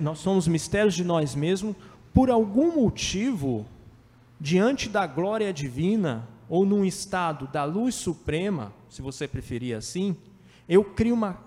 [0.00, 1.74] nós somos mistérios de nós mesmos,
[2.14, 3.66] por algum motivo,
[4.40, 10.16] diante da glória divina, ou num estado da luz suprema, se você preferir assim,
[10.68, 11.38] eu crio uma,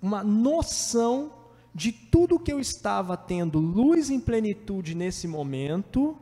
[0.00, 1.32] uma noção
[1.74, 6.16] de tudo que eu estava tendo luz em plenitude nesse momento,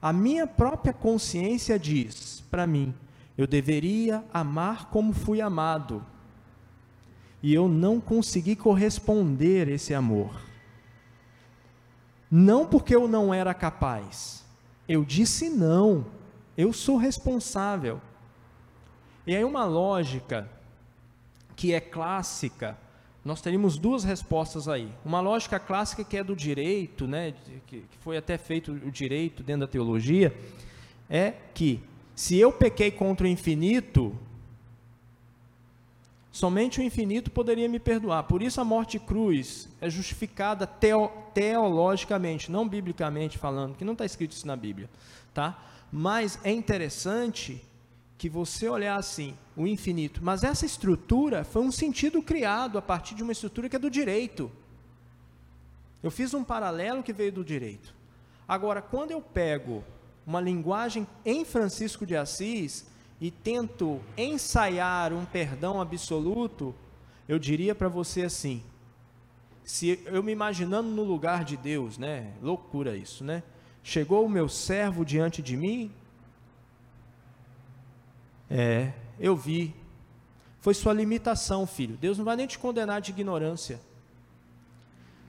[0.00, 2.94] a minha própria consciência diz para mim:
[3.36, 6.04] eu deveria amar como fui amado.
[7.44, 10.34] E eu não consegui corresponder esse amor.
[12.30, 14.42] Não porque eu não era capaz.
[14.88, 16.06] Eu disse não.
[16.56, 18.00] Eu sou responsável.
[19.26, 20.50] E aí uma lógica
[21.54, 22.78] que é clássica,
[23.22, 24.90] nós teríamos duas respostas aí.
[25.04, 27.34] Uma lógica clássica que é do direito, né,
[27.66, 30.34] que foi até feito o direito dentro da teologia,
[31.10, 31.84] é que
[32.14, 34.18] se eu pequei contra o infinito,
[36.34, 38.24] somente o infinito poderia me perdoar.
[38.24, 44.04] Por isso a morte cruz é justificada teo, teologicamente, não biblicamente falando, que não está
[44.04, 44.90] escrito isso na Bíblia,
[45.32, 45.56] tá?
[45.92, 47.64] Mas é interessante
[48.18, 50.18] que você olhar assim, o infinito.
[50.24, 53.88] Mas essa estrutura foi um sentido criado a partir de uma estrutura que é do
[53.88, 54.50] direito.
[56.02, 57.94] Eu fiz um paralelo que veio do direito.
[58.48, 59.84] Agora, quando eu pego
[60.26, 62.86] uma linguagem em Francisco de Assis,
[63.24, 66.74] e tento ensaiar um perdão absoluto,
[67.26, 68.62] eu diria para você assim:
[69.64, 72.34] se eu me imaginando no lugar de Deus, né?
[72.42, 73.42] Loucura isso, né?
[73.82, 75.90] Chegou o meu servo diante de mim?
[78.50, 79.74] É, eu vi.
[80.60, 81.96] Foi sua limitação, filho.
[81.96, 83.80] Deus não vai nem te condenar de ignorância.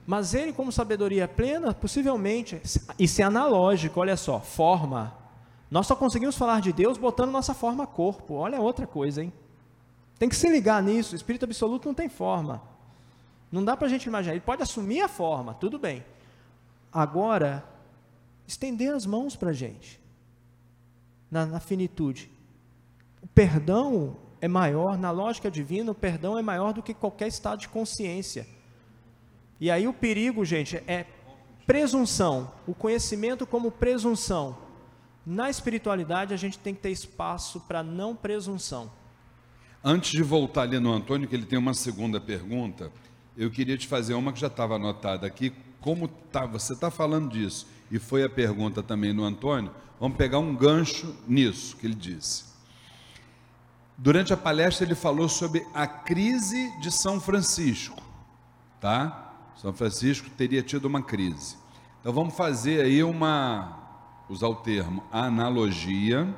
[0.06, 2.60] Mas ele, como sabedoria plena, possivelmente,
[2.98, 5.25] isso é analógico, olha só, forma.
[5.70, 8.34] Nós só conseguimos falar de Deus botando nossa forma corpo.
[8.34, 9.32] Olha outra coisa, hein?
[10.18, 11.12] Tem que se ligar nisso.
[11.12, 12.62] O Espírito Absoluto não tem forma.
[13.50, 14.34] Não dá para a gente imaginar.
[14.34, 16.04] Ele pode assumir a forma, tudo bem.
[16.92, 17.64] Agora,
[18.46, 20.00] estender as mãos para a gente,
[21.30, 22.30] na, na finitude.
[23.20, 27.60] O perdão é maior, na lógica divina, o perdão é maior do que qualquer estado
[27.60, 28.46] de consciência.
[29.60, 31.06] E aí o perigo, gente, é
[31.66, 34.65] presunção, o conhecimento como presunção.
[35.26, 38.88] Na espiritualidade, a gente tem que ter espaço para não presunção.
[39.82, 42.92] Antes de voltar ali no Antônio, que ele tem uma segunda pergunta,
[43.36, 45.52] eu queria te fazer uma que já estava anotada aqui.
[45.80, 50.38] Como tá, você está falando disso, e foi a pergunta também no Antônio, vamos pegar
[50.38, 52.44] um gancho nisso que ele disse.
[53.98, 58.00] Durante a palestra, ele falou sobre a crise de São Francisco,
[58.80, 59.34] tá?
[59.56, 61.56] São Francisco teria tido uma crise.
[62.00, 63.75] Então vamos fazer aí uma,
[64.28, 66.34] usar o termo, analogia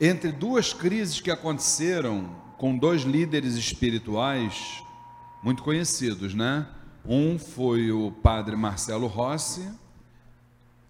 [0.00, 4.82] entre duas crises que aconteceram com dois líderes espirituais
[5.42, 6.66] muito conhecidos, né?
[7.04, 9.70] Um foi o padre Marcelo Rossi,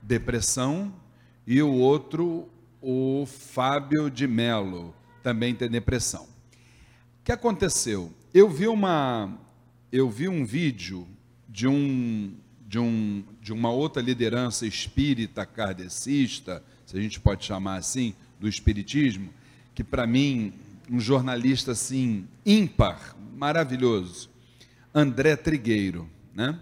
[0.00, 0.92] depressão,
[1.46, 2.48] e o outro
[2.80, 6.24] o Fábio de Mello, também tem depressão.
[6.24, 8.12] O que aconteceu?
[8.32, 9.38] Eu vi uma
[9.90, 11.06] eu vi um vídeo
[11.48, 12.34] de um
[12.74, 18.48] de um de uma outra liderança espírita kardecista, se a gente pode chamar assim, do
[18.48, 19.32] espiritismo,
[19.76, 20.52] que para mim
[20.90, 24.28] um jornalista assim ímpar, maravilhoso,
[24.92, 26.58] André Trigueiro, né?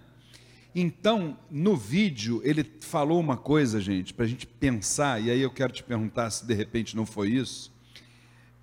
[0.74, 5.50] Então, no vídeo, ele falou uma coisa, gente, para a gente pensar, e aí eu
[5.50, 7.72] quero te perguntar se de repente não foi isso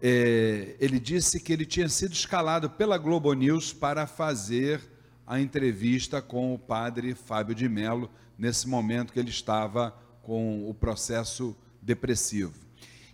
[0.02, 4.82] é, ele disse que ele tinha sido escalado pela Globo News para fazer
[5.30, 10.74] a entrevista com o padre Fábio de Mello, nesse momento que ele estava com o
[10.74, 12.56] processo depressivo.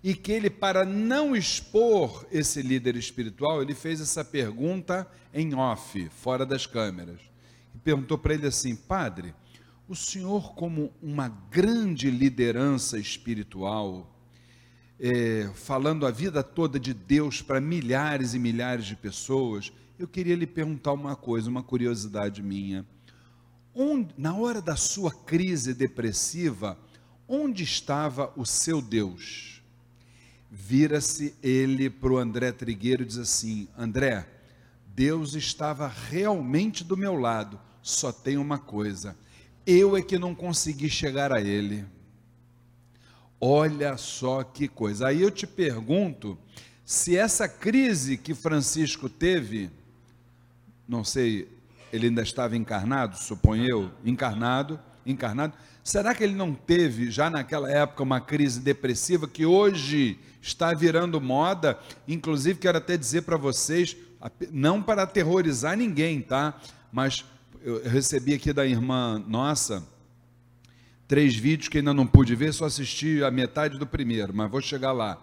[0.02, 6.08] E que ele, para não expor esse líder espiritual, ele fez essa pergunta em off,
[6.10, 7.20] fora das câmeras.
[7.74, 9.36] E perguntou para ele assim: Padre,
[9.86, 14.16] o senhor, como uma grande liderança espiritual,
[14.98, 20.36] é, falando a vida toda de Deus para milhares e milhares de pessoas, eu queria
[20.36, 22.86] lhe perguntar uma coisa, uma curiosidade minha.
[23.74, 26.78] Onde, na hora da sua crise depressiva,
[27.28, 29.62] onde estava o seu Deus?
[30.52, 34.28] Vira-se ele para o André Trigueiro e diz assim: André,
[34.88, 39.18] Deus estava realmente do meu lado, só tem uma coisa:
[39.66, 41.86] eu é que não consegui chegar a ele.
[43.40, 45.08] Olha só que coisa.
[45.08, 46.38] Aí eu te pergunto
[46.86, 49.72] se essa crise que Francisco teve,
[50.88, 51.48] não sei,
[51.92, 55.54] ele ainda estava encarnado, suponho eu, encarnado, encarnado.
[55.84, 61.22] Será que ele não teve já naquela época uma crise depressiva que hoje está virando
[61.22, 61.80] moda?
[62.08, 63.96] Inclusive quero até dizer para vocês,
[64.52, 66.60] não para aterrorizar ninguém, tá?
[66.92, 67.24] Mas
[67.62, 69.84] eu recebi aqui da irmã nossa,
[71.08, 74.62] três vídeos que ainda não pude ver, só assisti a metade do primeiro, mas vou
[74.62, 75.22] chegar lá.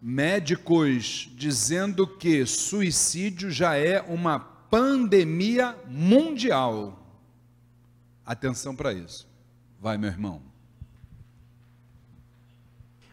[0.00, 6.98] Médicos dizendo que suicídio já é uma pandemia mundial.
[8.24, 9.26] Atenção para isso.
[9.80, 10.42] Vai, meu irmão.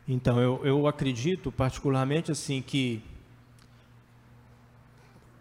[0.07, 3.01] Então, eu, eu acredito particularmente assim que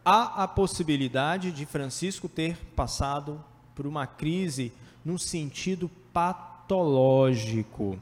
[0.05, 3.43] há a possibilidade de Francisco ter passado
[3.75, 4.73] por uma crise
[5.05, 7.99] no sentido patológico.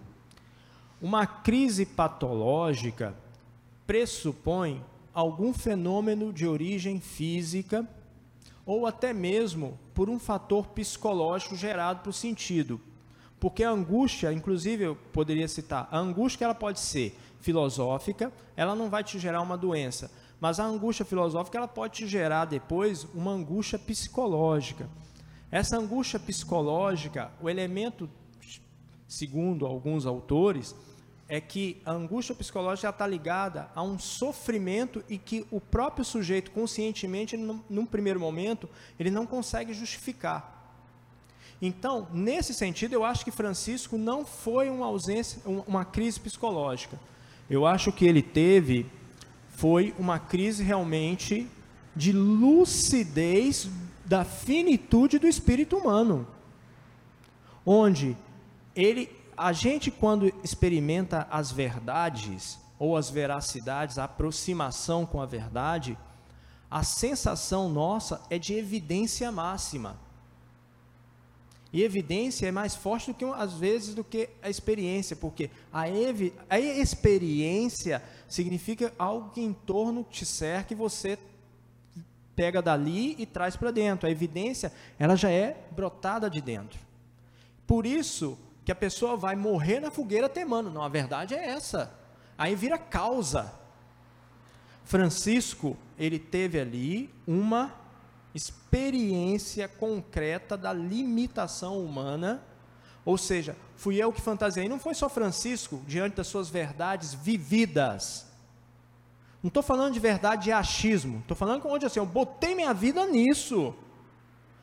[1.00, 3.14] Uma crise patológica
[3.90, 7.84] pressupõe algum fenômeno de origem física
[8.64, 12.80] ou até mesmo por um fator psicológico gerado por sentido.
[13.40, 18.88] Porque a angústia, inclusive eu poderia citar, a angústia ela pode ser filosófica, ela não
[18.88, 20.08] vai te gerar uma doença,
[20.38, 24.88] mas a angústia filosófica ela pode te gerar depois uma angústia psicológica.
[25.50, 28.08] Essa angústia psicológica, o elemento,
[29.08, 30.76] segundo alguns autores,
[31.30, 36.50] é que a angústia psicológica está ligada a um sofrimento e que o próprio sujeito,
[36.50, 40.58] conscientemente, num, num primeiro momento, ele não consegue justificar.
[41.62, 46.98] Então, nesse sentido, eu acho que Francisco não foi uma ausência, uma crise psicológica.
[47.48, 48.86] Eu acho que ele teve
[49.50, 51.46] foi uma crise realmente
[51.94, 53.68] de lucidez
[54.04, 56.26] da finitude do espírito humano,
[57.64, 58.16] onde
[58.74, 59.08] ele,
[59.40, 65.96] a gente quando experimenta as verdades ou as veracidades, a aproximação com a verdade,
[66.70, 69.98] a sensação nossa é de evidência máxima.
[71.72, 75.88] E evidência é mais forte do que às vezes do que a experiência, porque a,
[75.88, 81.18] evi, a experiência significa algo que em torno te cerca e você
[82.36, 84.06] pega dali e traz para dentro.
[84.06, 86.78] A evidência, ela já é brotada de dentro.
[87.66, 88.36] Por isso
[88.70, 90.70] que a pessoa vai morrer na fogueira temando.
[90.70, 91.92] Não, a verdade é essa.
[92.38, 93.52] Aí vira causa.
[94.84, 97.74] Francisco, ele teve ali uma
[98.32, 102.44] experiência concreta da limitação humana,
[103.04, 108.24] ou seja, fui eu que fantasiei, não foi só Francisco, diante das suas verdades vividas.
[109.42, 113.04] Não estou falando de verdade de achismo, estou falando onde assim, eu botei minha vida
[113.04, 113.74] nisso.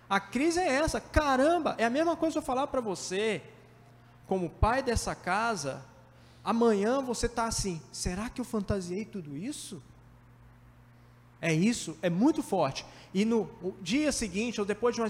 [0.10, 3.44] A crise é essa, caramba, é a mesma coisa que eu falar para você,
[4.28, 5.84] como pai dessa casa,
[6.44, 9.82] amanhã você está assim, será que eu fantasiei tudo isso?
[11.42, 12.86] É isso, é muito forte.
[13.14, 13.50] E no
[13.82, 15.10] dia seguinte, ou depois de uma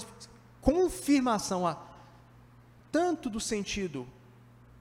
[0.61, 1.77] confirmação, a,
[2.91, 4.07] tanto do sentido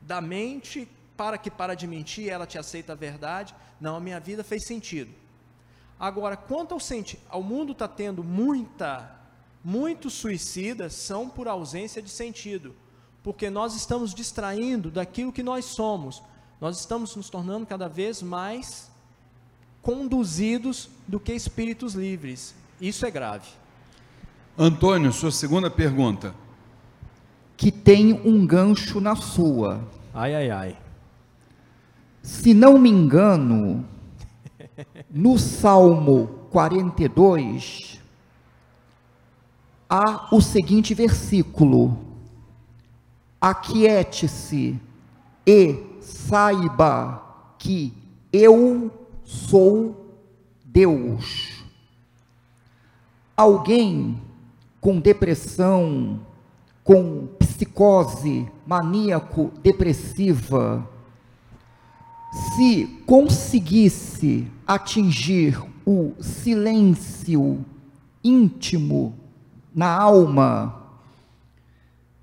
[0.03, 3.55] da mente, para que para de mentir, ela te aceita a verdade.
[3.81, 5.13] Não, a minha vida fez sentido.
[5.99, 9.19] Agora, quanto ao sentido, ao mundo está tendo muita,
[9.65, 12.75] muitos suicidas são por ausência de sentido,
[13.27, 16.23] porque nós estamos distraindo daquilo que nós somos.
[16.61, 18.89] Nós estamos nos tornando cada vez mais
[19.83, 22.55] conduzidos do que espíritos livres.
[22.81, 23.49] Isso é grave.
[24.57, 26.37] Antônio, sua segunda pergunta.
[27.57, 29.81] Que tem um gancho na sua.
[30.15, 30.79] Ai, ai, ai.
[32.23, 33.85] Se não me engano,
[35.11, 38.01] no Salmo 42,
[39.91, 42.06] há o seguinte versículo:
[43.41, 44.79] Aquiete-se
[45.47, 47.23] e saiba
[47.59, 47.95] que
[48.33, 48.91] eu
[49.25, 50.15] sou
[50.65, 51.65] Deus.
[53.37, 54.21] Alguém
[54.81, 56.21] com depressão,
[56.83, 60.89] com psicose maníaco-depressiva,
[62.55, 67.65] se conseguisse atingir o silêncio
[68.23, 69.15] íntimo
[69.75, 70.83] na alma,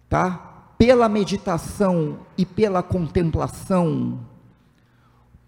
[0.10, 0.53] tá?
[0.85, 4.19] Pela meditação e pela contemplação,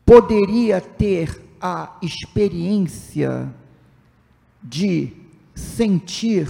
[0.05, 3.53] poderia ter a experiência
[4.63, 5.11] de
[5.53, 6.47] sentir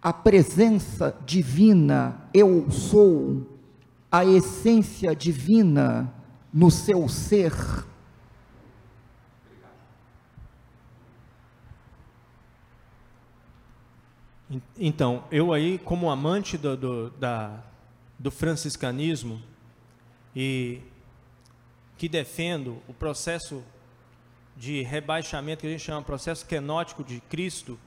[0.00, 3.44] a presença divina, eu sou,
[4.08, 6.14] a essência divina
[6.54, 7.52] no seu ser.
[14.78, 17.62] Então, eu aí, como amante do, do, da,
[18.18, 19.42] do franciscanismo
[20.34, 20.80] e
[21.98, 23.62] que defendo o processo
[24.56, 27.78] de rebaixamento que a gente chama processo kenótico de Cristo,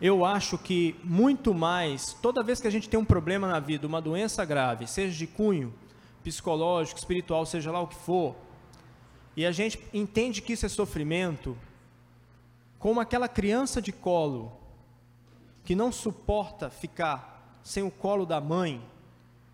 [0.00, 3.86] eu acho que muito mais, toda vez que a gente tem um problema na vida,
[3.86, 5.74] uma doença grave, seja de cunho
[6.22, 8.36] psicológico, espiritual, seja lá o que for,
[9.36, 11.56] e a gente entende que isso é sofrimento,
[12.78, 14.52] como aquela criança de colo
[15.64, 18.82] que não suporta ficar sem o colo da mãe,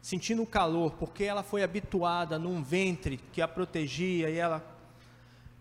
[0.00, 4.64] sentindo o calor, porque ela foi habituada num ventre que a protegia e ela.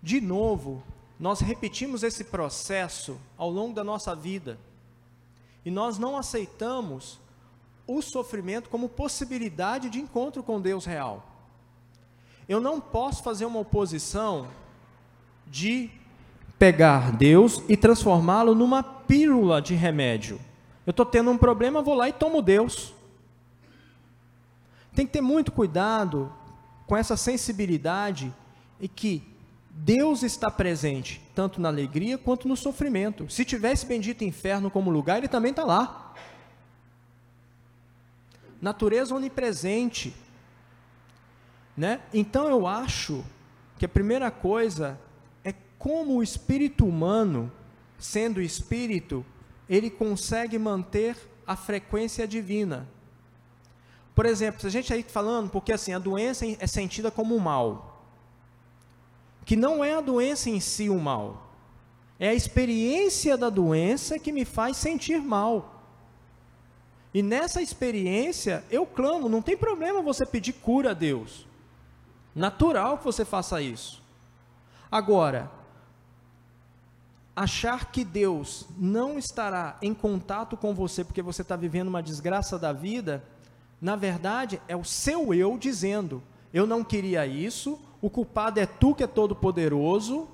[0.02, 0.84] De novo,
[1.19, 4.60] nós repetimos esse processo ao longo da nossa vida
[5.65, 7.19] e nós não aceitamos
[7.88, 11.26] o sofrimento como possibilidade de encontro com Deus real.
[12.48, 14.48] Eu não posso fazer uma oposição
[15.48, 15.90] de
[16.58, 20.40] pegar Deus e transformá-lo numa pílula de remédio.
[20.86, 22.94] Eu estou tendo um problema, vou lá e tomo Deus.
[24.94, 26.32] Tem que ter muito cuidado
[26.86, 28.34] com essa sensibilidade
[28.80, 29.24] e que
[29.70, 33.30] Deus está presente tanto na alegria quanto no sofrimento.
[33.30, 36.14] Se tivesse bendito inferno como lugar, ele também está lá.
[38.62, 40.14] Natureza onipresente.
[41.76, 42.02] Né?
[42.14, 43.24] Então eu acho
[43.80, 45.00] que a primeira coisa
[45.84, 47.51] como o espírito humano,
[47.99, 49.26] sendo espírito,
[49.68, 52.88] ele consegue manter a frequência divina.
[54.15, 57.39] Por exemplo, se a gente aí falando, porque assim, a doença é sentida como um
[57.39, 58.01] mal,
[59.43, 61.51] que não é a doença em si o mal,
[62.18, 65.84] é a experiência da doença que me faz sentir mal.
[67.14, 71.45] E nessa experiência, eu clamo, não tem problema você pedir cura a Deus.
[72.34, 74.01] Natural que você faça isso.
[74.89, 75.51] Agora,
[77.35, 82.60] achar que Deus não estará em contato com você porque você está vivendo uma desgraça
[82.60, 83.23] da vida,
[83.81, 86.22] na verdade é o seu eu dizendo:
[86.53, 90.27] eu não queria isso, o culpado é tu que é todo poderoso,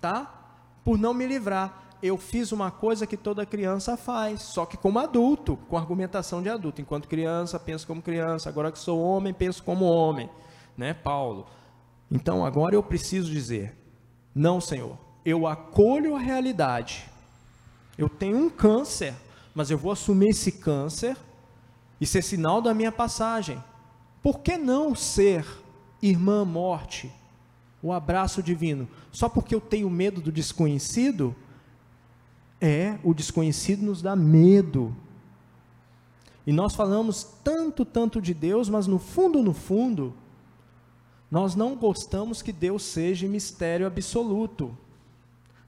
[0.00, 0.56] tá?
[0.84, 1.88] Por não me livrar.
[2.02, 6.48] Eu fiz uma coisa que toda criança faz, só que como adulto, com argumentação de
[6.48, 6.80] adulto.
[6.80, 10.30] Enquanto criança, penso como criança, agora que sou homem, penso como homem,
[10.78, 11.46] né, Paulo?
[12.10, 13.76] Então agora eu preciso dizer:
[14.34, 17.08] não, Senhor, eu acolho a realidade.
[17.96, 19.14] Eu tenho um câncer,
[19.54, 21.16] mas eu vou assumir esse câncer
[22.00, 23.62] e ser sinal da minha passagem.
[24.22, 25.46] Por que não ser
[26.02, 27.12] irmã morte,
[27.82, 28.88] o abraço divino?
[29.12, 31.34] Só porque eu tenho medo do desconhecido?
[32.60, 34.94] É, o desconhecido nos dá medo.
[36.46, 40.14] E nós falamos tanto, tanto de Deus, mas no fundo, no fundo,
[41.30, 44.76] nós não gostamos que Deus seja mistério absoluto.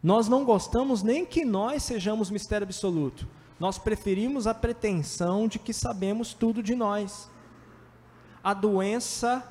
[0.02, 3.26] Nós não gostamos nem que nós sejamos mistério absoluto.
[3.60, 7.30] Nós preferimos a pretensão de que sabemos tudo de nós.
[8.42, 9.46] A doença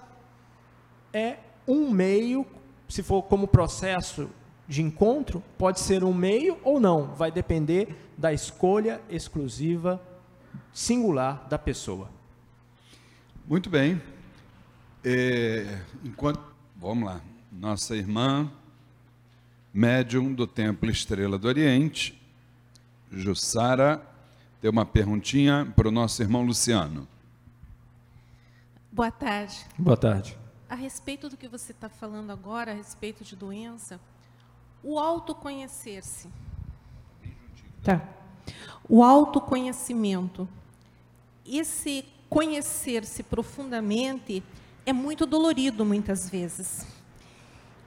[1.13, 2.45] é um meio,
[2.89, 4.29] se for como processo
[4.67, 10.01] de encontro, pode ser um meio ou não, vai depender da escolha exclusiva,
[10.73, 12.09] singular da pessoa.
[13.47, 14.01] Muito bem.
[15.03, 16.41] É, enquanto,
[16.75, 17.21] vamos lá,
[17.51, 18.51] nossa irmã
[19.73, 22.19] médium do Templo Estrela do Oriente,
[23.11, 24.05] Jussara,
[24.59, 27.07] tem uma perguntinha para o nosso irmão Luciano.
[28.91, 29.65] Boa tarde.
[29.77, 30.37] Boa tarde.
[30.69, 33.99] A respeito do que você está falando agora, a respeito de doença,
[34.83, 36.29] o autoconhecer-se.
[37.83, 38.01] Tá.
[38.87, 40.47] O autoconhecimento.
[41.45, 44.43] Esse conhecer-se profundamente
[44.85, 46.85] é muito dolorido muitas vezes.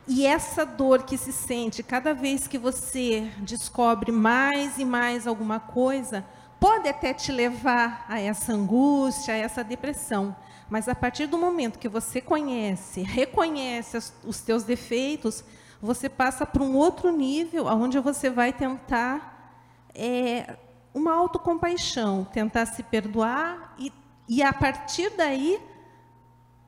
[0.06, 5.58] E essa dor que se sente cada vez que você descobre mais e mais alguma
[5.58, 6.24] coisa,
[6.60, 10.36] pode até te levar a essa angústia, a essa depressão.
[10.68, 15.42] Mas a partir do momento que você conhece, reconhece os teus defeitos,
[15.80, 19.58] você passa para um outro nível, onde você vai tentar
[19.94, 20.56] é,
[20.92, 23.92] uma autocompaixão, tentar se perdoar e,
[24.28, 25.60] e, a partir daí,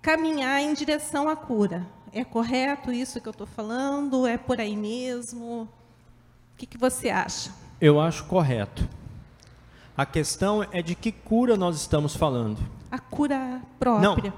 [0.03, 1.87] caminhar em direção à cura.
[2.17, 4.27] É correto isso que eu estou falando?
[4.27, 5.65] É por aí mesmo?
[5.65, 7.53] O que, que você acha?
[7.79, 8.89] Eu acho correto.
[9.95, 12.59] A questão é de que cura nós estamos falando.
[12.91, 14.01] A cura própria.
[14.01, 14.33] Não,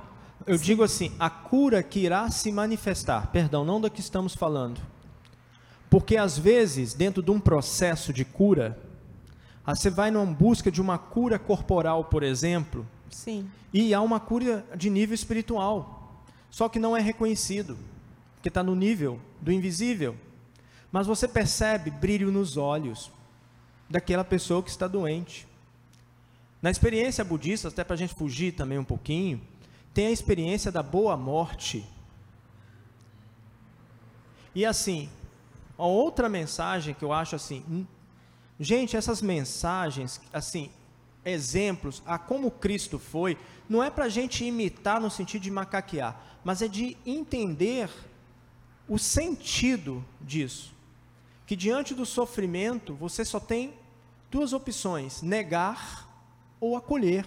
[0.44, 0.64] eu Sim.
[0.64, 3.28] digo assim, a cura que irá se manifestar.
[3.28, 4.80] Perdão, não da que estamos falando.
[5.88, 8.76] Porque às vezes, dentro de um processo de cura,
[9.64, 12.84] você vai numa busca de uma cura corporal, por exemplo.
[13.08, 13.48] Sim.
[13.72, 15.97] E há uma cura de nível espiritual.
[16.50, 17.78] Só que não é reconhecido,
[18.34, 20.16] porque está no nível do invisível.
[20.90, 23.10] Mas você percebe brilho nos olhos
[23.88, 25.46] daquela pessoa que está doente.
[26.60, 29.40] Na experiência budista, até para a gente fugir também um pouquinho,
[29.94, 31.84] tem a experiência da boa morte.
[34.54, 35.08] E assim,
[35.76, 37.86] a outra mensagem que eu acho assim, hum,
[38.58, 40.70] gente, essas mensagens, assim,
[41.24, 43.36] exemplos a como Cristo foi,
[43.68, 47.90] não é para a gente imitar no sentido de macaquear, mas é de entender
[48.88, 50.74] o sentido disso.
[51.46, 53.74] Que diante do sofrimento, você só tem
[54.30, 56.08] duas opções: negar
[56.60, 57.26] ou acolher.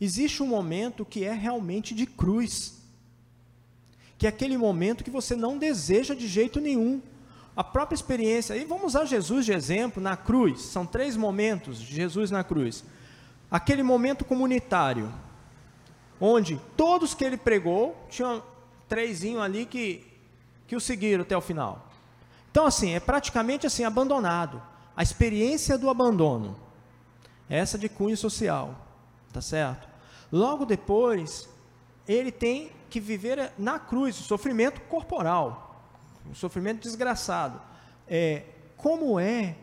[0.00, 2.80] Existe um momento que é realmente de cruz,
[4.16, 7.02] que é aquele momento que você não deseja de jeito nenhum.
[7.60, 11.94] A própria experiência, e vamos usar Jesus de exemplo na cruz, são três momentos de
[11.94, 12.82] Jesus na cruz.
[13.50, 15.12] Aquele momento comunitário,
[16.18, 18.42] onde todos que ele pregou, tinham
[18.88, 20.06] trêsinho ali que,
[20.66, 21.86] que o seguiram até o final.
[22.50, 24.62] Então, assim, é praticamente assim, abandonado.
[24.96, 26.56] A experiência do abandono.
[27.46, 28.74] Essa de cunho social,
[29.34, 29.86] tá certo?
[30.32, 31.46] Logo depois,
[32.08, 35.69] ele tem que viver na cruz, o sofrimento corporal,
[36.30, 37.60] o sofrimento desgraçado.
[38.08, 38.44] É,
[38.76, 39.56] como é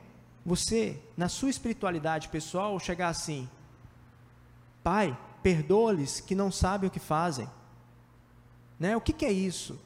[0.45, 3.49] você, na sua espiritualidade pessoal, chegar assim,
[4.83, 7.49] Pai, perdoa-lhes que não sabem o que fazem.
[8.79, 8.95] Né?
[8.95, 9.79] O que, que é isso?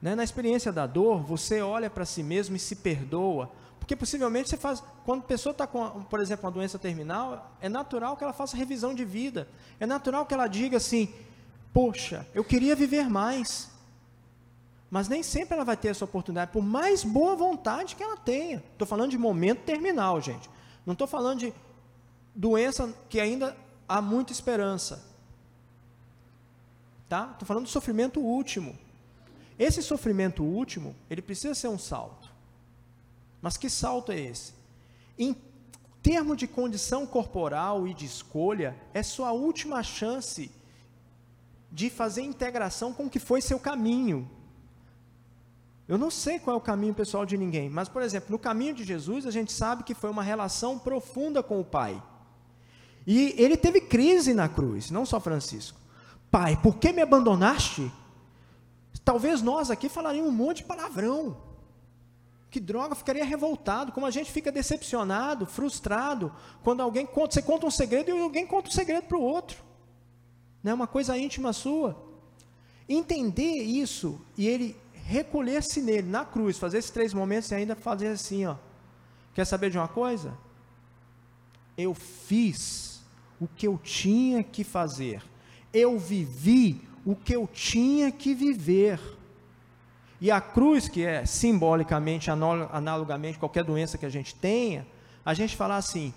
[0.00, 0.14] Né?
[0.14, 4.56] Na experiência da dor, você olha para si mesmo e se perdoa, porque possivelmente você
[4.56, 8.32] faz, quando a pessoa está com, por exemplo, uma doença terminal, é natural que ela
[8.32, 9.48] faça revisão de vida,
[9.78, 11.12] é natural que ela diga assim:
[11.72, 13.70] Poxa, eu queria viver mais.
[14.96, 18.64] Mas nem sempre ela vai ter essa oportunidade, por mais boa vontade que ela tenha.
[18.72, 20.48] Estou falando de momento terminal, gente.
[20.86, 21.52] Não estou falando de
[22.34, 23.54] doença que ainda
[23.86, 25.04] há muita esperança.
[27.10, 27.28] tá?
[27.30, 28.74] Estou falando do sofrimento último.
[29.58, 32.32] Esse sofrimento último, ele precisa ser um salto.
[33.42, 34.54] Mas que salto é esse?
[35.18, 35.36] Em
[36.02, 40.50] termos de condição corporal e de escolha, é sua última chance
[41.70, 44.30] de fazer integração com o que foi seu caminho.
[45.88, 48.74] Eu não sei qual é o caminho pessoal de ninguém, mas, por exemplo, no caminho
[48.74, 52.02] de Jesus, a gente sabe que foi uma relação profunda com o Pai.
[53.06, 55.78] E ele teve crise na cruz, não só Francisco.
[56.28, 57.90] Pai, por que me abandonaste?
[59.04, 61.36] Talvez nós aqui falaríamos um monte de palavrão.
[62.50, 66.32] Que droga, ficaria revoltado, como a gente fica decepcionado, frustrado,
[66.64, 69.62] quando alguém conta, você conta um segredo e alguém conta um segredo para o outro.
[70.64, 71.96] Não é uma coisa íntima sua.
[72.88, 74.76] Entender isso e ele
[75.06, 78.56] recolher-se nele, na cruz, fazer esses três momentos e ainda fazer assim, ó.
[79.34, 80.36] Quer saber de uma coisa?
[81.78, 83.04] Eu fiz
[83.40, 85.22] o que eu tinha que fazer.
[85.72, 88.98] Eu vivi o que eu tinha que viver.
[90.20, 94.86] E a cruz, que é simbolicamente, analogamente, qualquer doença que a gente tenha,
[95.24, 96.12] a gente fala assim: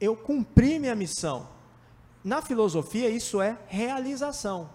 [0.00, 1.48] eu cumpri minha missão.
[2.24, 4.70] Na filosofia, isso é realização.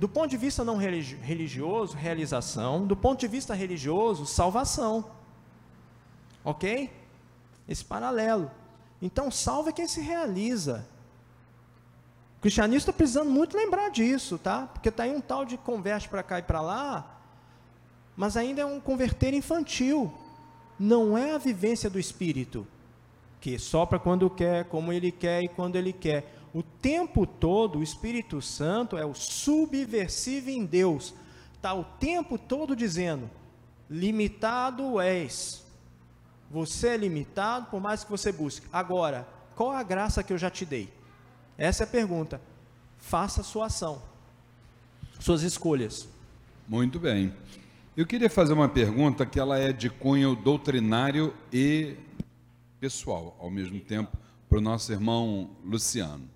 [0.00, 2.86] Do ponto de vista não religioso, realização.
[2.86, 5.10] Do ponto de vista religioso, salvação.
[6.42, 6.90] Ok?
[7.68, 8.50] Esse paralelo.
[9.02, 10.88] Então, salva é quem se realiza.
[12.38, 14.68] O cristianismo está precisando muito lembrar disso, tá?
[14.68, 17.20] Porque está aí um tal de converte para cá e para lá,
[18.16, 20.10] mas ainda é um converter infantil.
[20.78, 22.66] Não é a vivência do Espírito,
[23.38, 27.82] que sopra quando quer, como ele quer e quando ele quer o tempo todo o
[27.82, 31.14] Espírito Santo é o subversivo em Deus.
[31.54, 33.30] Está o tempo todo dizendo:
[33.88, 35.64] limitado és.
[36.50, 38.66] Você é limitado por mais que você busque.
[38.72, 40.92] Agora, qual a graça que eu já te dei?
[41.56, 42.40] Essa é a pergunta.
[42.98, 44.02] Faça a sua ação,
[45.20, 46.08] suas escolhas.
[46.66, 47.32] Muito bem.
[47.96, 51.96] Eu queria fazer uma pergunta que ela é de cunho doutrinário e
[52.80, 54.16] pessoal, ao mesmo tempo,
[54.48, 56.28] para o nosso irmão Luciano.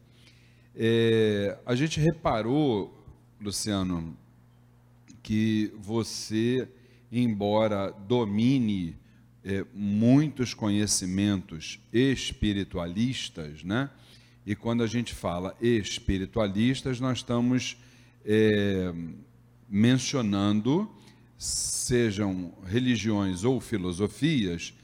[0.76, 2.92] É, a gente reparou,
[3.40, 4.16] Luciano,
[5.22, 6.68] que você,
[7.12, 8.96] embora domine
[9.44, 13.88] é, muitos conhecimentos espiritualistas, né?
[14.44, 17.76] E quando a gente fala espiritualistas, nós estamos
[18.24, 18.92] é,
[19.68, 20.90] mencionando,
[21.38, 24.74] sejam religiões ou filosofias,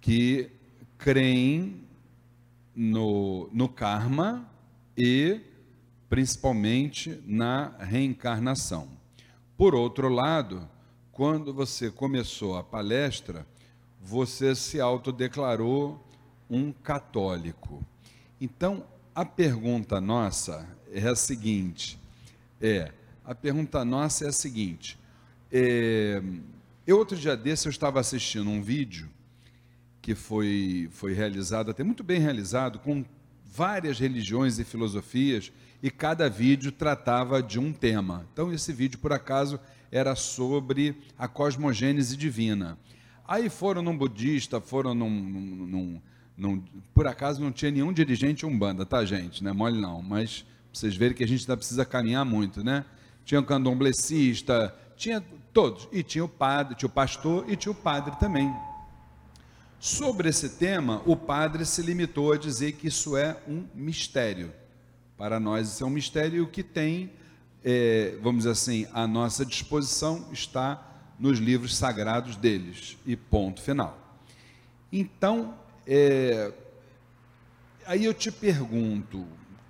[0.00, 0.50] que
[0.98, 1.80] creem
[2.76, 4.48] no, no karma
[4.98, 5.40] e
[6.08, 8.88] principalmente na reencarnação.
[9.56, 10.68] Por outro lado,
[11.12, 13.46] quando você começou a palestra,
[14.00, 16.04] você se autodeclarou
[16.50, 17.84] um católico.
[18.40, 18.84] Então,
[19.14, 21.98] a pergunta nossa é a seguinte:
[22.60, 22.92] é,
[23.24, 24.98] a pergunta nossa é a seguinte.
[25.52, 26.22] É,
[26.86, 29.08] eu outro dia desse eu estava assistindo um vídeo
[30.00, 33.04] que foi, foi realizado, até muito bem realizado, com
[33.50, 35.52] várias religiões e filosofias
[35.82, 38.26] e cada vídeo tratava de um tema.
[38.32, 39.58] Então, esse vídeo, por acaso,
[39.90, 42.78] era sobre a cosmogênese divina.
[43.26, 46.02] Aí foram num budista, foram num, num,
[46.36, 46.64] num,
[46.94, 49.42] Por acaso não tinha nenhum dirigente umbanda, tá, gente?
[49.42, 52.84] Não é mole não, mas vocês verem que a gente ainda precisa caminhar muito, né?
[53.24, 55.22] Tinha o candomblessista, tinha
[55.52, 55.88] todos.
[55.92, 58.52] E tinha o padre, tinha o pastor e tinha o padre também.
[59.80, 64.52] Sobre esse tema, o padre se limitou a dizer que isso é um mistério.
[65.16, 67.12] Para nós, isso é um mistério e o que tem,
[67.64, 70.84] é, vamos dizer assim, à nossa disposição está
[71.16, 72.96] nos livros sagrados deles.
[73.06, 74.20] E ponto final.
[74.92, 75.56] Então,
[75.86, 76.52] é,
[77.86, 79.24] aí eu te pergunto,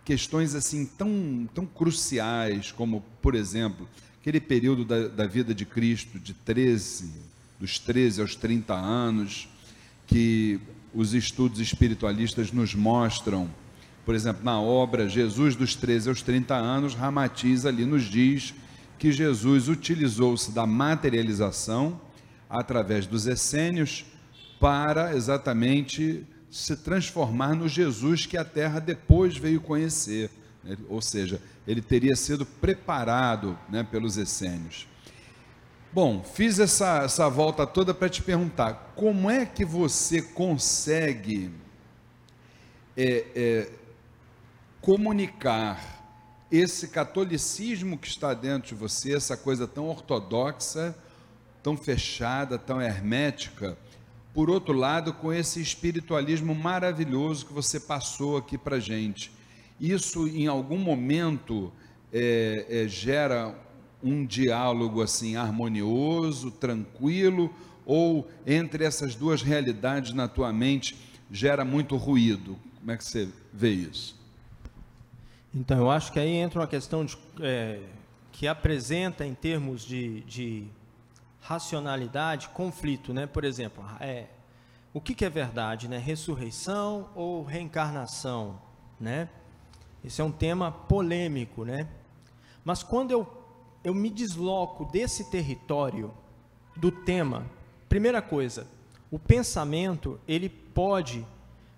[0.07, 3.87] questões assim tão, tão cruciais, como, por exemplo,
[4.23, 7.13] aquele período da, da vida de Cristo, de 13,
[7.61, 9.51] dos 13 aos 30 anos
[10.09, 10.59] que
[10.93, 13.49] os estudos espiritualistas nos mostram.
[14.05, 18.55] Por exemplo, na obra Jesus dos 13 aos 30 anos, Ramatiz ali nos diz
[18.99, 22.01] que Jesus utilizou-se da materialização
[22.51, 24.05] através dos essênios
[24.59, 30.31] para exatamente se transformar no Jesus que a terra depois veio conhecer.
[30.89, 34.89] Ou seja, ele teria sido preparado né, pelos essênios.
[35.91, 41.51] Bom, fiz essa, essa volta toda para te perguntar: como é que você consegue
[42.95, 43.71] é, é,
[44.83, 45.99] comunicar
[46.53, 50.95] esse catolicismo que está dentro de você, essa coisa tão ortodoxa,
[51.63, 53.77] tão fechada, tão hermética,
[54.35, 59.33] por outro lado, com esse espiritualismo maravilhoso que você passou aqui para gente?
[59.81, 61.73] Isso, em algum momento,
[62.13, 63.55] é, é, gera
[64.03, 67.53] um diálogo assim harmonioso, tranquilo,
[67.85, 70.97] ou entre essas duas realidades na tua mente
[71.31, 72.59] gera muito ruído?
[72.79, 74.19] Como é que você vê isso?
[75.55, 77.81] Então, eu acho que aí entra uma questão de, é,
[78.33, 80.67] que apresenta em termos de, de,
[81.41, 83.27] racionalidade conflito, né?
[83.27, 84.27] Por exemplo, é,
[84.93, 85.99] o que, que é verdade, né?
[85.99, 88.61] Ressurreição ou reencarnação,
[89.01, 89.29] né?
[90.05, 91.89] Esse é um tema polêmico, né?
[92.65, 93.25] Mas quando eu,
[93.83, 96.13] eu me desloco desse território
[96.77, 97.47] do tema,
[97.89, 98.67] primeira coisa,
[99.11, 101.27] o pensamento ele pode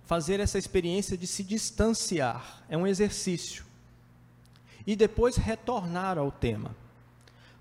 [0.05, 3.65] fazer essa experiência de se distanciar, é um exercício.
[4.87, 6.75] E depois retornar ao tema.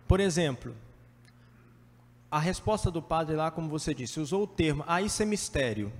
[0.07, 0.76] Por exemplo,
[2.32, 5.91] a resposta do padre lá, como você disse, usou o termo, ah, isso é mistério.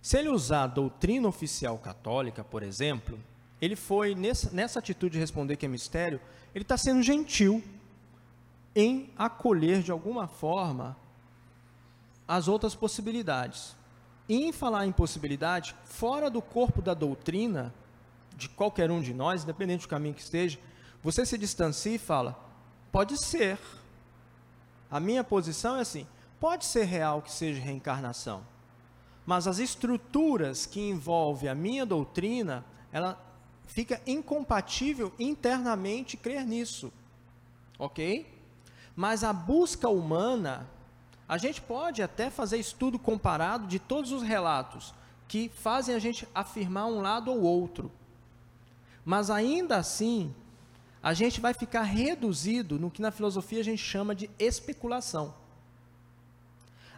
[0.00, 3.18] Se ele usar a doutrina oficial católica, por exemplo,
[3.60, 6.20] ele foi, nessa, nessa atitude de responder que é mistério,
[6.56, 7.62] ele está sendo gentil
[8.74, 10.96] em acolher de alguma forma
[12.26, 13.76] as outras possibilidades.
[14.26, 17.74] E em falar em possibilidade, fora do corpo da doutrina,
[18.34, 20.58] de qualquer um de nós, independente do caminho que esteja,
[21.02, 22.34] você se distancia e fala:
[22.90, 23.58] pode ser.
[24.90, 26.06] A minha posição é assim:
[26.40, 28.42] pode ser real que seja reencarnação,
[29.26, 33.25] mas as estruturas que envolvem a minha doutrina, ela
[33.66, 36.92] fica incompatível internamente crer nisso,
[37.78, 38.26] ok?
[38.94, 40.68] Mas a busca humana
[41.28, 44.94] a gente pode até fazer estudo comparado de todos os relatos
[45.26, 47.90] que fazem a gente afirmar um lado ou outro.
[49.04, 50.32] Mas ainda assim,
[51.02, 55.34] a gente vai ficar reduzido no que na filosofia a gente chama de especulação.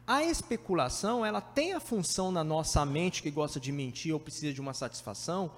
[0.06, 4.54] A especulação, ela tem a função na nossa mente que gosta de mentir ou precisa
[4.54, 5.50] de uma satisfação,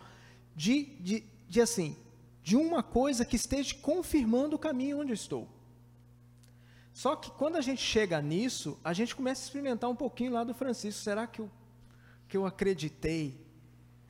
[0.55, 1.97] de, de, de assim,
[2.43, 5.49] de uma coisa que esteja confirmando o caminho onde eu estou.
[6.93, 10.45] Só que quando a gente chega nisso, a gente começa a experimentar um pouquinho lá
[10.45, 11.03] do Francisco.
[11.03, 11.51] Será que o
[12.29, 13.35] que eu acreditei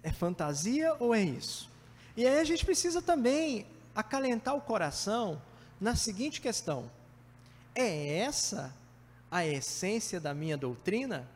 [0.03, 1.71] é fantasia ou é isso?
[2.17, 5.41] E aí a gente precisa também acalentar o coração
[5.81, 6.91] na seguinte questão:
[7.75, 8.75] é essa
[9.31, 11.29] a essência da minha doutrina?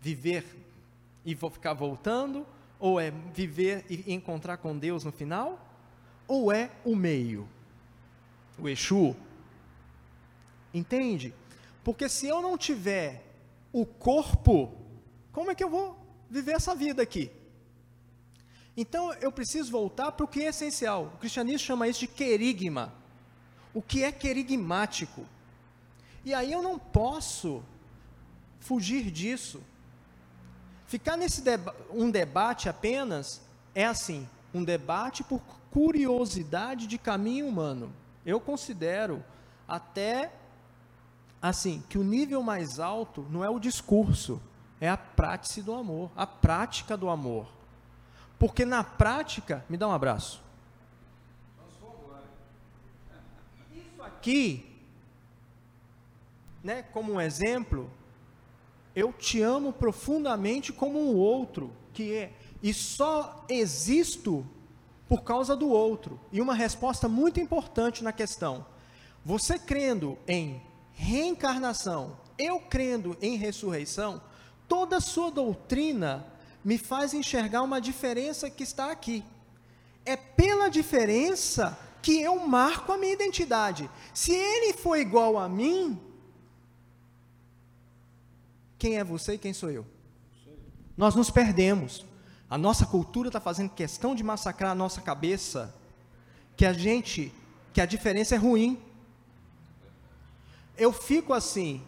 [0.00, 0.44] Viver
[1.24, 2.46] e vou ficar voltando?
[2.78, 5.58] Ou é viver e encontrar com Deus no final?
[6.26, 7.48] Ou é o meio?
[8.58, 9.16] O Exu,
[10.74, 11.32] Entende?
[11.84, 13.24] Porque se eu não tiver
[13.72, 14.76] o corpo,
[15.30, 15.96] como é que eu vou
[16.28, 17.30] viver essa vida aqui?
[18.76, 21.12] Então eu preciso voltar para o que é essencial.
[21.14, 22.92] O cristianismo chama isso de querigma.
[23.72, 25.24] O que é querigmático?
[26.24, 27.62] E aí eu não posso
[28.58, 29.62] fugir disso.
[30.86, 33.40] Ficar nesse deba um debate apenas
[33.74, 35.40] é assim, um debate por
[35.70, 37.92] curiosidade de caminho humano.
[38.24, 39.24] Eu considero
[39.66, 40.32] até
[41.42, 44.40] assim, que o nível mais alto não é o discurso,
[44.80, 47.46] é a prática do amor, a prática do amor.
[48.38, 50.42] Porque na prática, me dá um abraço.
[53.74, 54.80] Isso aqui,
[56.62, 57.90] né, como um exemplo,
[58.94, 64.46] eu te amo profundamente como um outro, que é, e só existo
[65.08, 66.18] por causa do outro.
[66.32, 68.64] E uma resposta muito importante na questão:
[69.24, 70.62] você crendo em
[70.92, 74.22] reencarnação, eu crendo em ressurreição,
[74.68, 76.26] toda sua doutrina
[76.64, 79.22] me faz enxergar uma diferença que está aqui.
[80.06, 83.88] É pela diferença que eu marco a minha identidade.
[84.12, 85.98] Se ele for igual a mim,
[88.84, 89.86] quem é você e quem sou eu?
[90.94, 92.04] Nós nos perdemos.
[92.50, 95.74] A nossa cultura está fazendo questão de massacrar a nossa cabeça,
[96.54, 97.32] que a gente,
[97.72, 98.78] que a diferença é ruim
[100.76, 101.82] eu fico assim,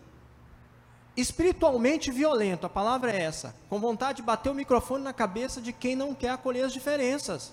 [1.16, 5.74] espiritualmente violento, a palavra é essa, com vontade de bater o microfone na cabeça de
[5.74, 7.52] quem não quer acolher as diferenças.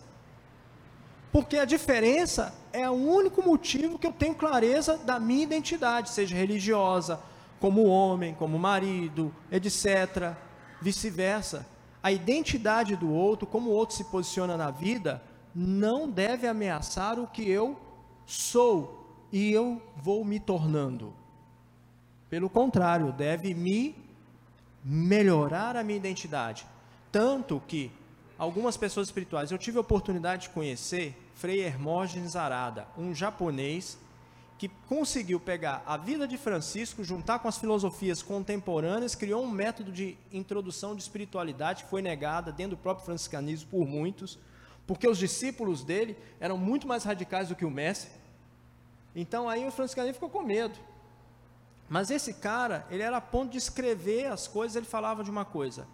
[1.34, 6.34] Porque a diferença é o único motivo que eu tenho clareza da minha identidade, seja
[6.34, 7.20] religiosa,
[7.64, 10.35] como homem, como marido, etc.
[10.81, 11.65] Vice-versa.
[12.03, 15.23] A identidade do outro, como o outro se posiciona na vida,
[15.56, 17.80] não deve ameaçar o que eu
[18.26, 21.14] sou e eu vou me tornando.
[22.30, 23.95] Pelo contrário, deve me
[24.84, 26.65] melhorar a minha identidade.
[27.14, 27.90] Tanto que
[28.38, 33.98] algumas pessoas espirituais, eu tive a oportunidade de conhecer Frei Hermógenes Arada, um japonês
[34.64, 39.91] que conseguiu pegar a vida de Francisco, juntar com as filosofias contemporâneas, criou um método
[39.91, 44.40] de introdução de espiritualidade que foi negada dentro do próprio franciscanismo por muitos,
[44.88, 48.10] porque os discípulos dele eram muito mais radicais do que o mestre.
[49.14, 50.80] Então aí o franciscanismo ficou com medo.
[51.90, 55.44] Mas esse cara, ele era a ponto de escrever as coisas, ele falava de uma
[55.44, 55.85] coisa: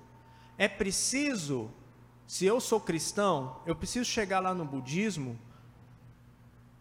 [0.60, 1.72] é preciso,
[2.28, 5.40] se eu sou cristão, eu preciso chegar lá no budismo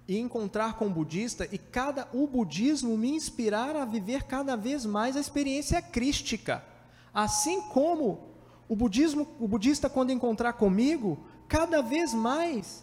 [0.09, 4.87] e encontrar com o budista e cada o budismo me inspirar a viver cada vez
[4.87, 6.65] mais a experiência crística.
[7.13, 8.27] Assim como
[8.67, 12.83] o budismo, o budista quando encontrar comigo, cada vez mais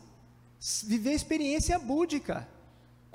[0.83, 2.47] viver a experiência búdica.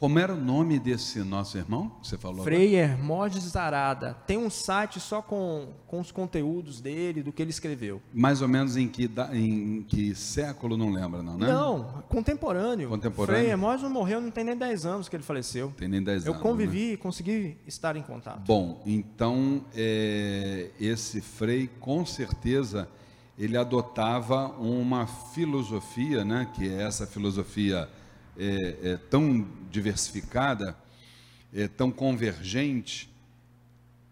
[0.00, 1.92] Como era o nome desse nosso irmão?
[2.02, 4.16] Você falou Frei Hermógenes Arada.
[4.26, 8.00] Tem um site só com, com os conteúdos dele, do que ele escreveu.
[8.10, 11.48] Mais ou menos em que, em que século, não lembra não, né?
[11.48, 12.88] Não, contemporâneo.
[12.88, 13.42] Contemporâneo.
[13.42, 15.70] Frei Hermógenes morreu, não tem nem 10 anos que ele faleceu.
[15.76, 16.42] Tem nem 10 Eu anos.
[16.42, 16.92] Eu convivi né?
[16.94, 18.40] e consegui estar em contato.
[18.46, 22.88] Bom, então, é, esse Frei, com certeza,
[23.38, 27.86] ele adotava uma filosofia, né, que é essa filosofia
[28.38, 30.76] é, é, tão diversificada,
[31.52, 33.08] é, tão convergente,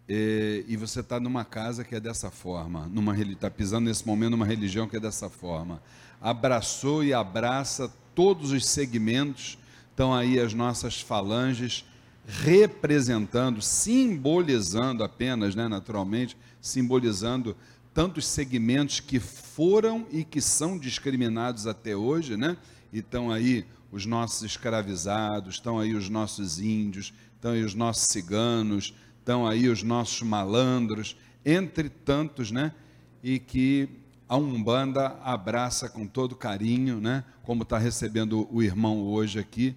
[0.08, 2.90] é, e você está numa casa que é dessa forma,
[3.30, 5.82] está pisando nesse momento numa religião que é dessa forma,
[6.20, 9.58] abraçou e abraça todos os segmentos,
[9.90, 11.84] estão aí as nossas falanges
[12.26, 17.56] representando, simbolizando apenas, né, naturalmente, simbolizando
[17.92, 22.56] tantos segmentos que foram e que são discriminados até hoje, né?
[22.92, 28.04] E estão aí os nossos escravizados, estão aí os nossos índios, estão aí os nossos
[28.08, 32.74] ciganos, estão aí os nossos malandros, entre tantos, né?
[33.22, 33.88] E que
[34.28, 37.24] a Umbanda abraça com todo carinho, né?
[37.42, 39.74] Como está recebendo o irmão hoje aqui,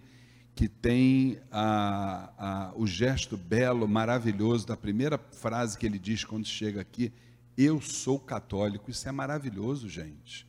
[0.54, 6.46] que tem a, a, o gesto belo, maravilhoso da primeira frase que ele diz quando
[6.46, 7.14] chega aqui:
[7.58, 8.92] Eu sou católico.
[8.92, 10.46] Isso é maravilhoso, gente.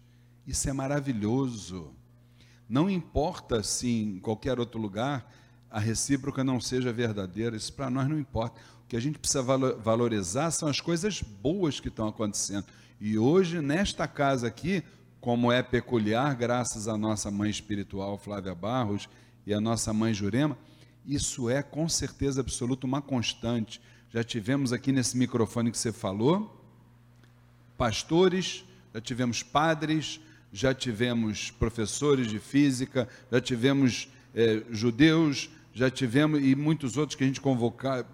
[0.46, 1.94] Isso é maravilhoso.
[2.72, 5.30] Não importa se em qualquer outro lugar
[5.70, 8.58] a recíproca não seja verdadeira, isso para nós não importa.
[8.84, 12.64] O que a gente precisa valorizar são as coisas boas que estão acontecendo.
[12.98, 14.82] E hoje, nesta casa aqui,
[15.20, 19.06] como é peculiar, graças à nossa mãe espiritual Flávia Barros
[19.46, 20.56] e à nossa mãe Jurema,
[21.04, 23.82] isso é com certeza absoluta uma constante.
[24.08, 26.58] Já tivemos aqui nesse microfone que você falou,
[27.76, 30.22] pastores, já tivemos padres,
[30.52, 37.24] já tivemos professores de física, já tivemos é, judeus, já tivemos, e muitos outros que
[37.24, 38.06] a gente convoca,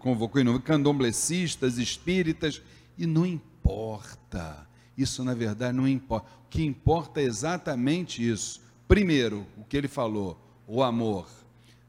[0.00, 2.60] convocou, candomblecistas, espíritas,
[2.98, 4.66] e não importa.
[4.98, 6.28] Isso, na verdade, não importa.
[6.44, 8.60] O que importa é exatamente isso.
[8.88, 11.28] Primeiro, o que ele falou, o amor.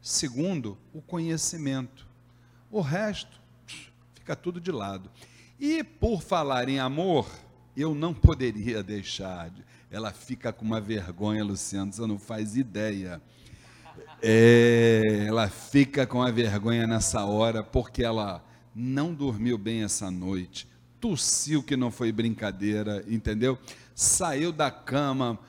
[0.02, 2.06] Segundo, o conhecimento.
[2.70, 3.42] O resto
[4.14, 5.10] fica tudo de lado.
[5.60, 7.28] E por falar em amor,
[7.76, 9.64] eu não poderia deixar de
[9.96, 13.22] ela fica com uma vergonha, Luciano, você não faz ideia.
[14.22, 18.44] É, ela fica com a vergonha nessa hora porque ela
[18.76, 20.68] não dormiu bem essa noite,
[21.00, 23.58] tossiu que não foi brincadeira, entendeu?
[23.96, 25.40] Saiu da cama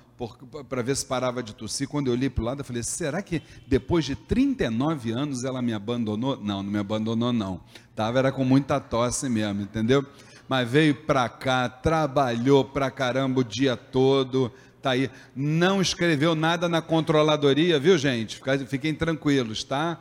[0.68, 1.88] para ver se parava de tossir.
[1.88, 5.60] Quando eu olhei para o lado, eu falei: será que depois de 39 anos ela
[5.60, 6.36] me abandonou?
[6.36, 7.60] Não, não me abandonou, não.
[7.96, 10.06] Tava era com muita tosse mesmo, entendeu?
[10.48, 16.68] Mas veio para cá, trabalhou para caramba o dia todo, tá aí, não escreveu nada
[16.68, 18.40] na controladoria, viu gente?
[18.68, 19.98] Fiquem tranquilos, tá?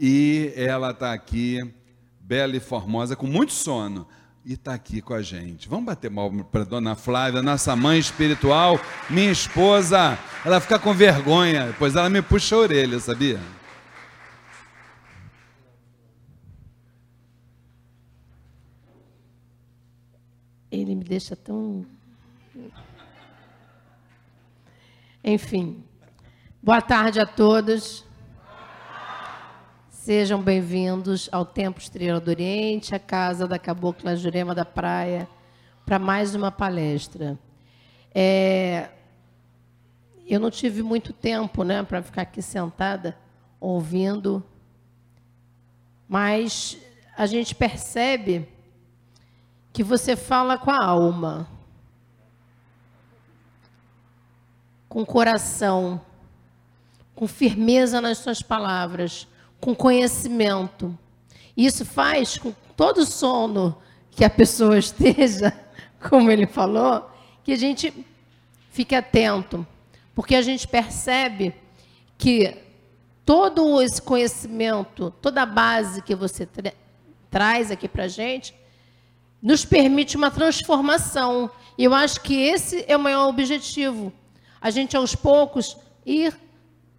[0.00, 1.62] E ela está aqui,
[2.20, 4.06] bela e formosa, com muito sono,
[4.44, 5.68] e está aqui com a gente.
[5.68, 10.18] Vamos bater mal para dona Flávia, nossa mãe espiritual, minha esposa.
[10.44, 13.38] Ela fica com vergonha, pois ela me puxa a orelha, sabia?
[20.74, 21.86] Ele me deixa tão.
[25.22, 25.84] Enfim.
[26.62, 28.04] Boa tarde a todos.
[29.88, 35.28] Sejam bem-vindos ao Templo Estrela do Oriente, a casa da Cabocla Jurema da Praia,
[35.86, 37.38] para mais uma palestra.
[38.14, 38.90] É...
[40.26, 43.16] Eu não tive muito tempo né, para ficar aqui sentada
[43.60, 44.42] ouvindo,
[46.08, 46.78] mas
[47.16, 48.48] a gente percebe
[49.74, 51.48] que você fala com a alma,
[54.88, 56.00] com coração,
[57.12, 59.26] com firmeza nas suas palavras,
[59.60, 60.96] com conhecimento.
[61.56, 63.76] Isso faz com todo sono
[64.12, 65.52] que a pessoa esteja,
[66.08, 67.10] como ele falou,
[67.42, 67.92] que a gente
[68.70, 69.66] fique atento,
[70.14, 71.52] porque a gente percebe
[72.16, 72.56] que
[73.26, 76.72] todo esse conhecimento, toda a base que você tra
[77.28, 78.54] traz aqui para a gente,
[79.44, 81.50] nos permite uma transformação.
[81.76, 84.10] E eu acho que esse é o maior objetivo.
[84.58, 85.76] a gente aos poucos
[86.06, 86.34] ir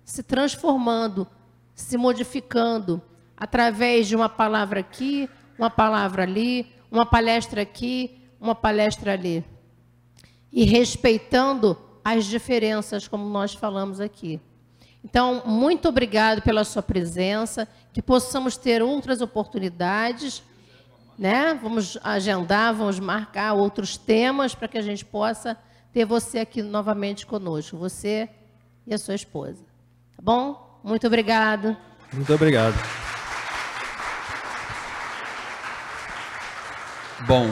[0.04, 1.28] se transformando,
[1.74, 3.02] se modificando
[3.36, 5.28] através de uma palavra aqui,
[5.58, 9.44] uma palavra ali, uma palestra aqui, uma palestra ali.
[10.52, 14.40] E respeitando as diferenças, como nós falamos aqui.
[15.04, 20.44] Então, muito obrigado pela sua presença, que possamos ter outras oportunidades,
[21.18, 21.58] né?
[21.62, 25.58] Vamos agendar, vamos marcar outros temas para que a gente possa
[25.94, 28.30] ter você aqui novamente conosco, você
[28.86, 29.64] e a sua esposa.
[30.16, 30.80] Tá bom?
[30.84, 31.76] Muito obrigado.
[32.14, 32.76] Muito obrigado.
[37.26, 37.50] Bom,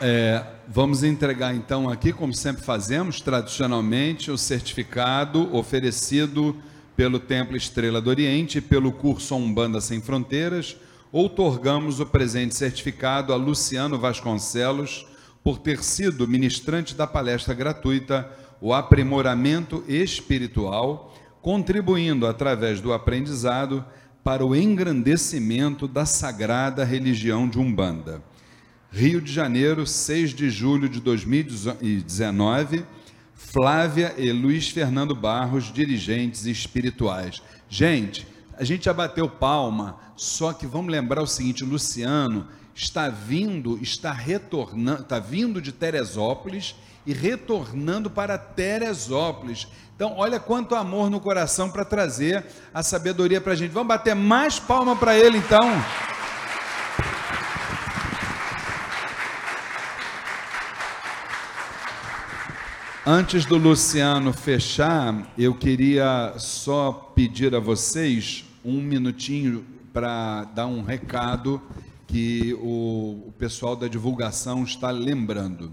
[0.00, 6.54] é, vamos entregar então aqui, como sempre fazemos, tradicionalmente, o certificado oferecido
[6.96, 10.76] pelo Templo Estrela do Oriente pelo curso Umbanda Sem Fronteiras.
[11.10, 15.06] Outorgamos o presente certificado a Luciano Vasconcelos
[15.42, 18.30] por ter sido ministrante da palestra gratuita
[18.60, 23.82] O Aprimoramento Espiritual, contribuindo através do aprendizado
[24.22, 28.22] para o engrandecimento da sagrada religião de Umbanda.
[28.90, 32.84] Rio de Janeiro, 6 de julho de 2019,
[33.32, 37.40] Flávia e Luiz Fernando Barros, dirigentes espirituais.
[37.66, 38.26] Gente,
[38.58, 44.10] a gente já bateu palma, só que vamos lembrar o seguinte: Luciano está vindo, está
[44.10, 46.74] retornando, está vindo de Teresópolis
[47.06, 49.68] e retornando para Teresópolis.
[49.94, 52.44] Então, olha quanto amor no coração para trazer
[52.74, 53.70] a sabedoria para a gente.
[53.70, 55.70] Vamos bater mais palma para ele, então.
[63.06, 70.82] Antes do Luciano fechar, eu queria só pedir a vocês um minutinho para dar um
[70.82, 71.60] recado
[72.06, 75.72] que o, o, pessoal da divulgação está lembrando.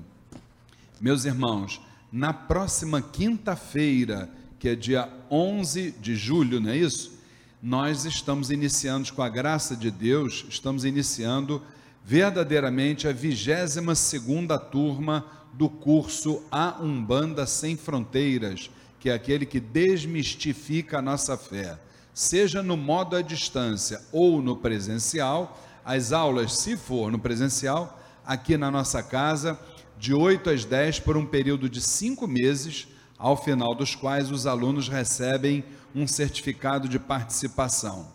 [0.99, 1.81] Meus irmãos,
[2.11, 4.29] na próxima quinta-feira,
[4.59, 7.19] que é dia 11 de julho, não é isso?
[7.61, 11.61] Nós estamos iniciando, com a graça de Deus, estamos iniciando
[12.03, 19.59] verdadeiramente a 22 segunda turma do curso A Umbanda Sem Fronteiras, que é aquele que
[19.59, 21.79] desmistifica a nossa fé.
[22.15, 28.55] Seja no modo à distância ou no presencial, as aulas, se for no presencial, aqui
[28.55, 29.59] na nossa casa,
[29.97, 32.87] de 8 às 10 por um período de cinco meses,
[33.17, 38.07] ao final dos quais os alunos recebem um certificado de participação.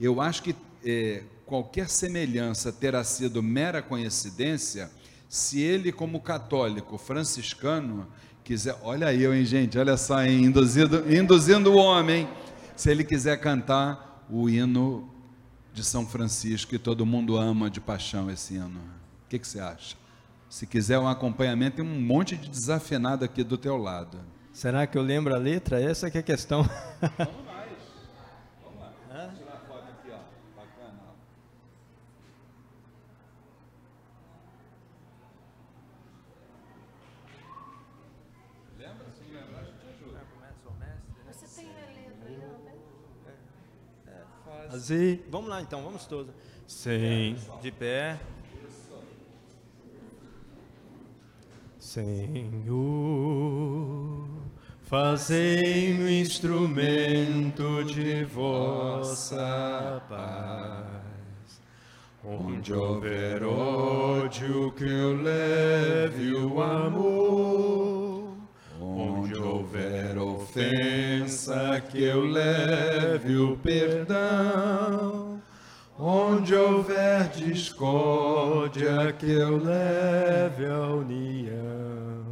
[0.00, 4.90] Eu acho que é, qualquer semelhança terá sido mera coincidência
[5.34, 8.06] se ele, como católico franciscano,
[8.44, 8.78] quiser.
[8.84, 12.28] Olha aí, hein, gente, olha só, hein, induzindo, induzindo o homem.
[12.76, 15.12] Se ele quiser cantar o hino
[15.72, 18.78] de São Francisco, que todo mundo ama de paixão esse hino.
[19.26, 19.96] O que, que você acha?
[20.48, 24.20] Se quiser um acompanhamento, tem um monte de desafinado aqui do teu lado.
[24.52, 25.82] Será que eu lembro a letra?
[25.82, 26.64] Essa que é a questão.
[44.74, 45.24] Fazer.
[45.30, 46.34] Vamos lá então, vamos todos.
[46.66, 48.18] Sem de pé.
[51.78, 52.74] Senhor,
[54.82, 61.60] fazei-me instrumento de vossa paz.
[62.24, 68.13] Onde houver ódio, que eu leve o amor.
[68.80, 75.40] Onde houver ofensa, que eu leve o perdão.
[75.98, 82.24] Onde houver discórdia, que eu leve a união.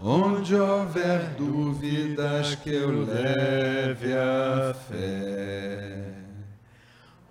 [0.00, 6.07] Onde houver dúvidas, que eu leve a fé.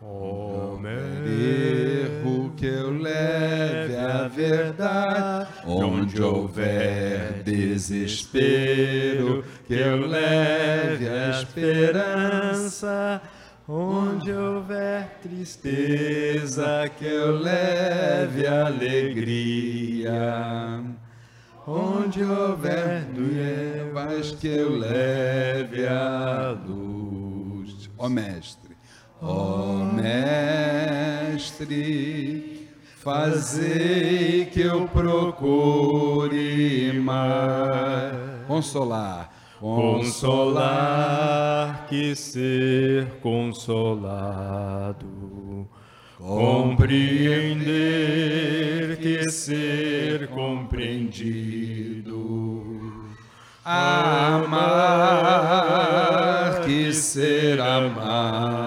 [0.09, 0.79] Oh,
[1.25, 13.21] erro que eu leve a verdade, onde houver desespero, que eu leve a esperança,
[13.69, 20.15] Onde houver tristeza, que eu leve alegria.
[21.67, 27.89] Onde houver trevas, que eu leve a luz.
[27.97, 28.66] Ó Mestre,
[29.21, 29.83] ó
[31.33, 38.15] Mestre, fazei que eu procure mais
[38.47, 40.67] consolar Consolar
[41.89, 45.07] que ser consolado,
[46.19, 47.65] compreender
[48.97, 52.13] que ser compreendido,
[53.65, 54.61] amar
[56.65, 58.66] que ser amado,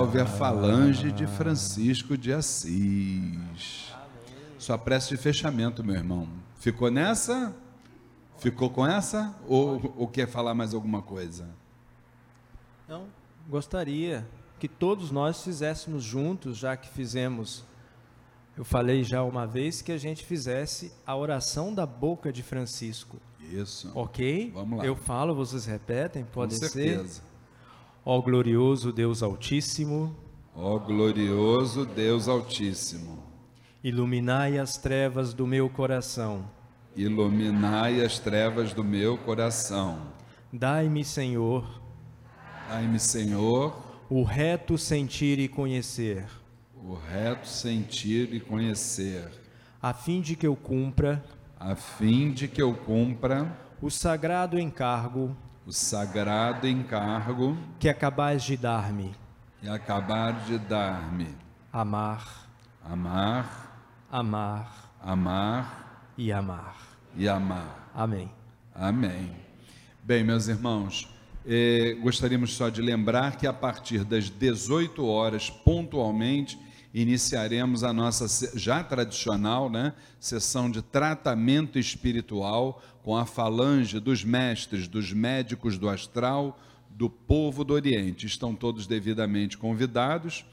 [0.00, 3.92] Salve a falange de Francisco de Assis.
[4.58, 6.26] Sua prece de fechamento, meu irmão.
[6.58, 7.54] Ficou nessa?
[8.38, 11.50] Ficou com essa ou, ou quer falar mais alguma coisa?
[12.88, 13.08] Não,
[13.46, 14.26] gostaria
[14.58, 17.62] que todos nós fizéssemos juntos, já que fizemos.
[18.56, 23.18] Eu falei já uma vez que a gente fizesse a oração da boca de Francisco.
[23.38, 23.92] Isso.
[23.94, 24.50] Ok?
[24.54, 24.86] Vamos lá.
[24.86, 27.06] Eu falo, vocês repetem, pode Com certeza.
[27.06, 27.29] ser.
[28.04, 30.16] Ó glorioso Deus Altíssimo.
[30.54, 33.22] Ó glorioso Deus Altíssimo.
[33.82, 36.48] Iluminai as trevas do meu coração
[36.96, 39.98] iluminai as trevas do meu coração.
[40.52, 41.80] Dai-me, Senhor,
[42.68, 43.76] dai-me, Senhor,
[44.08, 46.26] o reto sentir e conhecer.
[46.74, 49.30] O reto sentir e conhecer.
[49.80, 51.24] A fim de que eu cumpra,
[51.58, 55.36] a fim de que eu cumpra o sagrado encargo,
[55.70, 59.14] o sagrado encargo que acabais de dar-me.
[59.62, 61.32] E acabar de dar-me.
[61.72, 62.50] Amar,
[62.84, 66.76] amar, amar, amar e amar
[67.14, 67.88] e amar.
[67.94, 68.28] Amém.
[68.74, 69.30] Amém.
[70.02, 71.08] Bem, meus irmãos,
[71.46, 76.58] eh, gostaríamos só de lembrar que a partir das 18 horas, pontualmente,
[76.92, 78.26] iniciaremos a nossa
[78.58, 85.88] já tradicional né, sessão de tratamento espiritual com a falange dos mestres, dos médicos do
[85.88, 86.58] astral,
[86.90, 88.26] do povo do Oriente.
[88.26, 90.44] Estão todos devidamente convidados.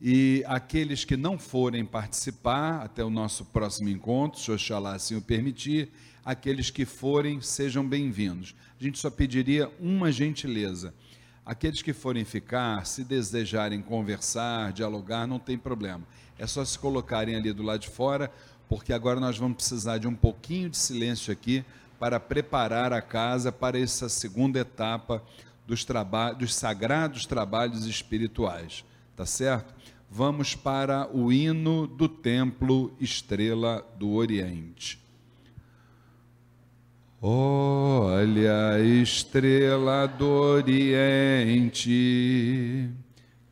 [0.00, 5.22] E aqueles que não forem participar até o nosso próximo encontro, se Oxalá assim o
[5.22, 5.90] permitir,
[6.24, 8.52] aqueles que forem, sejam bem-vindos.
[8.80, 10.92] A gente só pediria uma gentileza.
[11.44, 16.02] Aqueles que forem ficar, se desejarem conversar, dialogar, não tem problema.
[16.38, 18.30] É só se colocarem ali do lado de fora,
[18.68, 21.64] porque agora nós vamos precisar de um pouquinho de silêncio aqui
[21.98, 25.22] para preparar a casa para essa segunda etapa
[25.66, 25.86] dos,
[26.38, 28.84] dos sagrados trabalhos espirituais.
[29.16, 29.74] Tá certo?
[30.14, 35.01] vamos para o hino do templo Estrela do Oriente.
[37.24, 41.88] Olha estrela do Oriente,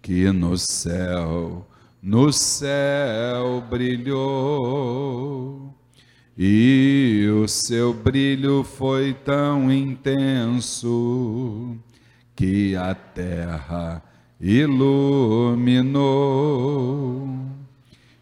[0.03, 1.65] que no céu,
[2.03, 5.73] no céu brilhou,
[6.37, 11.79] e o seu brilho foi tão intenso
[12.35, 14.03] que a terra
[14.41, 16.01] iluminou.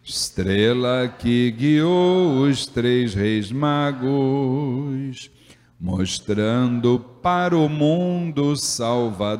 [0.03, 5.31] Estrela que guiou os três reis magos,
[5.79, 9.39] mostrando para o mundo Salvador.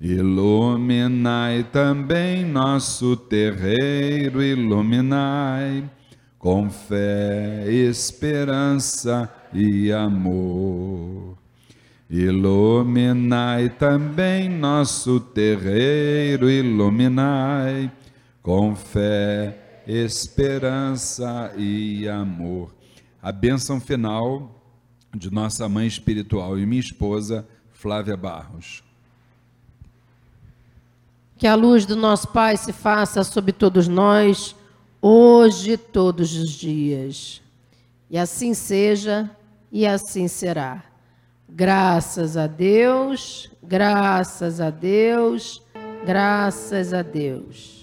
[0.00, 5.88] Iluminai também nosso terreiro, iluminai
[6.38, 11.38] com fé, esperança e amor.
[12.10, 17.90] Iluminai também nosso terreiro, iluminai
[18.42, 22.75] com fé, esperança e amor.
[23.26, 24.54] A bênção final
[25.12, 28.84] de nossa mãe espiritual e minha esposa, Flávia Barros.
[31.36, 34.54] Que a luz do nosso Pai se faça sobre todos nós,
[35.02, 37.42] hoje todos os dias.
[38.08, 39.28] E assim seja,
[39.72, 40.84] e assim será.
[41.48, 45.60] Graças a Deus, graças a Deus,
[46.06, 47.75] graças a Deus.